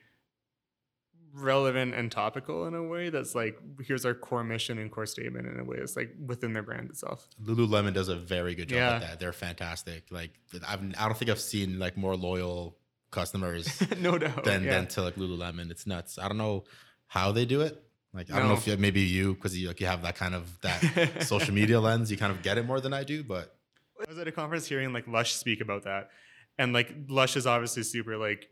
relevant 1.33 1.93
and 1.93 2.09
topical 2.11 2.65
in 2.65 2.73
a 2.75 2.83
way 2.83 3.09
that's 3.09 3.35
like 3.35 3.57
here's 3.85 4.05
our 4.05 4.13
core 4.13 4.43
mission 4.43 4.77
and 4.77 4.89
core 4.89 5.05
statement 5.05 5.45
in 5.47 5.59
a 5.59 5.63
way 5.65 5.75
that's 5.79 5.97
like 5.97 6.09
within 6.25 6.53
their 6.53 6.63
brand 6.63 6.89
itself. 6.89 7.27
Lululemon 7.43 7.93
does 7.93 8.07
a 8.07 8.15
very 8.15 8.55
good 8.55 8.69
job 8.69 8.77
Yeah. 8.77 8.93
at 8.95 9.01
that. 9.01 9.19
They're 9.19 9.33
fantastic. 9.33 10.05
Like 10.11 10.31
I've, 10.65 10.79
I 10.97 11.07
don't 11.07 11.17
think 11.17 11.29
I've 11.29 11.41
seen 11.41 11.77
like 11.77 11.97
more 11.97 12.15
loyal 12.15 12.77
customers 13.15 13.81
no 13.99 14.17
doubt. 14.17 14.43
than 14.43 14.63
yeah. 14.63 14.71
than 14.71 14.87
to 14.87 15.01
like 15.01 15.15
Lululemon. 15.15 15.71
It's 15.71 15.87
nuts. 15.87 16.19
I 16.19 16.27
don't 16.27 16.37
know 16.37 16.65
how 17.07 17.31
they 17.31 17.45
do 17.45 17.61
it. 17.61 17.81
Like 18.13 18.31
I 18.31 18.39
don't 18.39 18.47
know 18.47 18.53
if 18.53 18.67
you, 18.67 18.77
maybe 18.77 19.01
you 19.01 19.33
because 19.33 19.57
you 19.57 19.67
like 19.67 19.81
you 19.81 19.87
have 19.87 20.03
that 20.03 20.15
kind 20.15 20.35
of 20.35 20.61
that 20.61 21.23
social 21.27 21.53
media 21.53 21.79
lens. 21.81 22.11
You 22.11 22.17
kind 22.17 22.31
of 22.31 22.41
get 22.41 22.57
it 22.57 22.65
more 22.65 22.79
than 22.79 22.93
I 22.93 23.03
do, 23.03 23.23
but 23.23 23.57
I 23.99 24.09
was 24.09 24.19
at 24.19 24.27
a 24.27 24.31
conference 24.31 24.67
hearing 24.67 24.93
like 24.93 25.07
Lush 25.07 25.33
speak 25.33 25.59
about 25.59 25.83
that, 25.83 26.09
and 26.57 26.71
like 26.71 26.93
Lush 27.09 27.35
is 27.35 27.47
obviously 27.47 27.83
super 27.83 28.17
like 28.17 28.47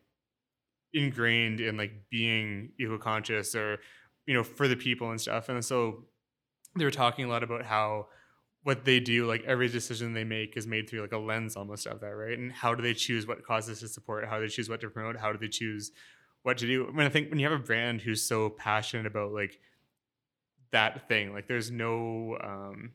ingrained 0.94 1.60
in 1.60 1.78
like 1.78 1.94
being 2.12 2.72
eco-conscious 2.80 3.56
or 3.56 3.80
you 4.26 4.34
know 4.34 4.44
for 4.44 4.68
the 4.68 4.76
people 4.76 5.12
and 5.12 5.22
stuff. 5.22 5.48
And 5.48 5.64
so 5.64 6.06
they 6.76 6.84
were 6.84 6.92
talking 6.92 7.26
a 7.26 7.30
lot 7.30 7.44
about 7.44 7.64
how 7.64 8.08
what 8.64 8.86
they 8.86 9.00
do, 9.00 9.26
like 9.28 9.44
every 9.44 9.68
decision 9.68 10.14
they 10.14 10.24
make, 10.24 10.56
is 10.56 10.66
made 10.66 10.90
through 10.90 11.02
like 11.02 11.12
a 11.12 11.18
lens 11.18 11.56
almost 11.56 11.86
of 11.86 12.00
that, 12.00 12.08
right? 12.08 12.38
And 12.38 12.52
how 12.52 12.74
do 12.74 12.82
they 12.82 12.94
choose 12.94 13.28
what 13.28 13.46
causes 13.46 13.82
to 13.82 13.88
support? 13.88 14.26
How 14.26 14.38
do 14.38 14.44
they 14.44 14.50
choose 14.50 14.70
what 14.70 14.82
to 14.82 14.90
promote? 14.90 15.18
How 15.18 15.32
do 15.32 15.38
they 15.38 15.50
choose 15.50 15.92
what 16.44 16.58
to 16.60 16.68
do? 16.68 16.88
I 16.88 16.92
mean, 16.92 17.06
I 17.06 17.10
think 17.10 17.30
when 17.30 17.40
you 17.40 17.50
have 17.50 17.60
a 17.60 17.64
brand 17.64 18.02
who's 18.02 18.22
so 18.22 18.50
passionate 18.50 19.06
about 19.06 19.34
like 19.34 19.60
that 20.72 21.08
thing, 21.10 21.34
like 21.34 21.48
there's 21.48 21.72
no 21.72 22.38
um, 22.42 22.94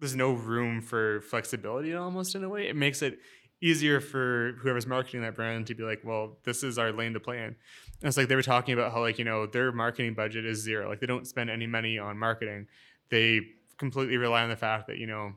there's 0.00 0.16
no 0.16 0.32
room 0.32 0.80
for 0.80 1.20
flexibility 1.22 1.94
almost 1.94 2.34
in 2.34 2.42
a 2.42 2.48
way. 2.48 2.68
It 2.68 2.76
makes 2.76 3.02
it 3.02 3.18
easier 3.62 4.00
for 4.00 4.52
whoever's 4.60 4.86
marketing 4.86 5.22
that 5.22 5.34
brand 5.34 5.66
to 5.68 5.74
be 5.74 5.82
like, 5.82 6.02
well, 6.04 6.38
this 6.44 6.62
is 6.62 6.78
our 6.78 6.92
lane 6.92 7.14
to 7.14 7.20
play 7.20 7.38
in. 7.38 7.44
And 7.44 7.54
it's 8.02 8.16
like 8.16 8.28
they 8.28 8.36
were 8.36 8.42
talking 8.42 8.74
about 8.74 8.92
how 8.92 9.00
like, 9.00 9.18
you 9.18 9.24
know, 9.24 9.46
their 9.46 9.72
marketing 9.72 10.14
budget 10.14 10.44
is 10.44 10.58
zero. 10.58 10.88
Like 10.88 11.00
they 11.00 11.06
don't 11.06 11.26
spend 11.26 11.50
any 11.50 11.66
money 11.66 11.98
on 11.98 12.18
marketing. 12.18 12.66
They 13.10 13.40
completely 13.78 14.16
rely 14.16 14.42
on 14.42 14.48
the 14.48 14.56
fact 14.56 14.86
that, 14.88 14.98
you 14.98 15.06
know, 15.06 15.32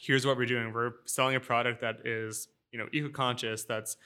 here's 0.00 0.26
what 0.26 0.36
we're 0.36 0.46
doing. 0.46 0.72
We're 0.72 0.92
selling 1.06 1.36
a 1.36 1.40
product 1.40 1.80
that 1.80 2.06
is, 2.06 2.48
you 2.72 2.78
know, 2.78 2.86
eco-conscious, 2.92 3.64
that's 3.64 3.96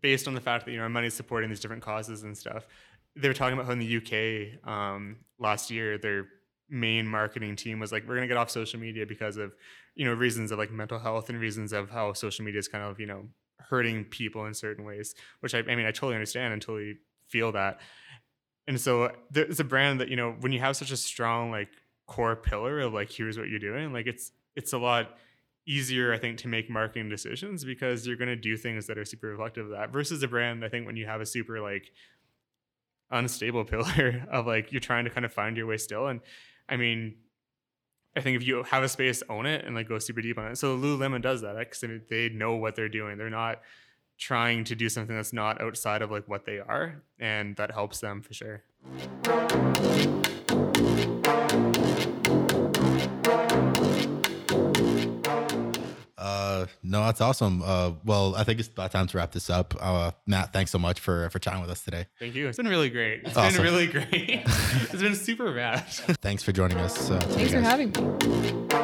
based 0.00 0.28
on 0.28 0.34
the 0.34 0.40
fact 0.40 0.64
that, 0.64 0.72
you 0.72 0.78
know, 0.78 0.84
our 0.84 0.88
money 0.88 1.06
is 1.06 1.14
supporting 1.14 1.48
these 1.48 1.60
different 1.60 1.82
causes 1.82 2.22
and 2.22 2.36
stuff. 2.36 2.66
They 3.16 3.28
were 3.28 3.34
talking 3.34 3.54
about 3.54 3.66
how 3.66 3.72
in 3.72 3.78
the 3.78 3.96
UK 3.96 4.68
um, 4.68 5.16
last 5.38 5.70
year, 5.70 5.98
their 5.98 6.28
main 6.68 7.06
marketing 7.06 7.56
team 7.56 7.80
was 7.80 7.92
like, 7.92 8.06
we're 8.06 8.14
gonna 8.14 8.28
get 8.28 8.36
off 8.36 8.50
social 8.50 8.78
media 8.78 9.06
because 9.06 9.36
of, 9.36 9.54
you 9.94 10.04
know, 10.04 10.14
reasons 10.14 10.52
of 10.52 10.58
like 10.58 10.70
mental 10.70 10.98
health 10.98 11.28
and 11.28 11.40
reasons 11.40 11.72
of 11.72 11.90
how 11.90 12.12
social 12.12 12.44
media 12.44 12.58
is 12.58 12.68
kind 12.68 12.84
of, 12.84 13.00
you 13.00 13.06
know, 13.06 13.24
hurting 13.58 14.04
people 14.04 14.46
in 14.46 14.54
certain 14.54 14.84
ways. 14.84 15.14
Which 15.40 15.54
I, 15.54 15.58
I 15.58 15.74
mean, 15.74 15.86
I 15.86 15.90
totally 15.90 16.14
understand 16.14 16.52
and 16.52 16.62
totally 16.62 16.98
feel 17.26 17.52
that. 17.52 17.80
And 18.66 18.80
so 18.80 19.10
there's 19.30 19.60
a 19.60 19.64
brand 19.64 20.00
that 20.00 20.08
you 20.08 20.16
know 20.16 20.32
when 20.40 20.52
you 20.52 20.60
have 20.60 20.76
such 20.76 20.90
a 20.90 20.96
strong 20.96 21.50
like 21.50 21.70
core 22.08 22.34
pillar 22.34 22.80
of 22.80 22.92
like 22.92 23.12
here's 23.12 23.38
what 23.38 23.48
you're 23.48 23.60
doing, 23.60 23.92
like 23.92 24.08
it's 24.08 24.32
it's 24.56 24.72
a 24.72 24.78
lot 24.78 25.16
easier 25.66 26.12
I 26.12 26.18
think 26.18 26.38
to 26.38 26.48
make 26.48 26.68
marketing 26.68 27.08
decisions 27.10 27.64
because 27.64 28.06
you're 28.06 28.16
going 28.16 28.28
to 28.28 28.36
do 28.36 28.56
things 28.56 28.86
that 28.86 28.96
are 28.96 29.04
super 29.04 29.28
reflective 29.28 29.66
of 29.66 29.72
that 29.72 29.92
versus 29.92 30.22
a 30.22 30.28
brand 30.28 30.64
I 30.64 30.70
think 30.70 30.86
when 30.86 30.96
you 30.96 31.04
have 31.04 31.20
a 31.20 31.26
super 31.26 31.60
like 31.60 31.92
unstable 33.10 33.64
pillar 33.66 34.26
of 34.32 34.46
like 34.46 34.72
you're 34.72 34.80
trying 34.80 35.04
to 35.04 35.10
kind 35.10 35.26
of 35.26 35.32
find 35.32 35.58
your 35.58 35.66
way 35.66 35.76
still 35.76 36.06
and 36.06 36.20
I 36.70 36.78
mean 36.78 37.16
I 38.16 38.20
think 38.20 38.36
if 38.36 38.46
you 38.46 38.64
have 38.64 38.82
a 38.82 38.88
space, 38.88 39.22
own 39.28 39.46
it 39.46 39.64
and 39.64 39.76
like 39.76 39.88
go 39.88 39.98
super 40.00 40.20
deep 40.20 40.38
on 40.38 40.50
it. 40.50 40.58
So 40.58 40.76
Lululemon 40.76 41.22
does 41.22 41.42
that 41.42 41.56
because 41.56 41.84
they 42.08 42.28
know 42.30 42.56
what 42.56 42.74
they're 42.74 42.88
doing. 42.88 43.16
They're 43.16 43.30
not 43.30 43.60
trying 44.18 44.64
to 44.64 44.74
do 44.74 44.88
something 44.88 45.14
that's 45.14 45.32
not 45.32 45.60
outside 45.60 46.02
of 46.02 46.10
like 46.10 46.26
what 46.26 46.44
they 46.44 46.58
are, 46.58 47.02
and 47.20 47.54
that 47.56 47.70
helps 47.70 48.00
them 48.00 48.20
for 48.20 48.34
sure. 48.34 48.64
No, 56.82 57.04
that's 57.04 57.20
awesome. 57.20 57.62
Uh, 57.64 57.92
well, 58.04 58.34
I 58.36 58.44
think 58.44 58.60
it's 58.60 58.68
about 58.68 58.92
time 58.92 59.06
to 59.08 59.16
wrap 59.16 59.32
this 59.32 59.50
up. 59.50 59.74
Uh, 59.80 60.12
Matt, 60.26 60.52
thanks 60.52 60.70
so 60.70 60.78
much 60.78 61.00
for 61.00 61.28
for 61.30 61.38
chatting 61.38 61.60
with 61.60 61.70
us 61.70 61.82
today. 61.82 62.06
Thank 62.18 62.34
you. 62.34 62.48
It's 62.48 62.56
been 62.56 62.68
really 62.68 62.90
great. 62.90 63.22
It's 63.24 63.36
Awesome. 63.36 63.62
been 63.62 63.72
really 63.72 63.86
great. 63.86 64.06
it's 64.46 65.02
been 65.02 65.14
super 65.14 65.52
rad. 65.52 65.80
Thanks 66.22 66.42
for 66.42 66.52
joining 66.52 66.78
us. 66.78 67.10
Uh, 67.10 67.18
Thanks 67.20 67.52
for 67.52 67.60
having 67.60 67.90
me. 67.92 68.77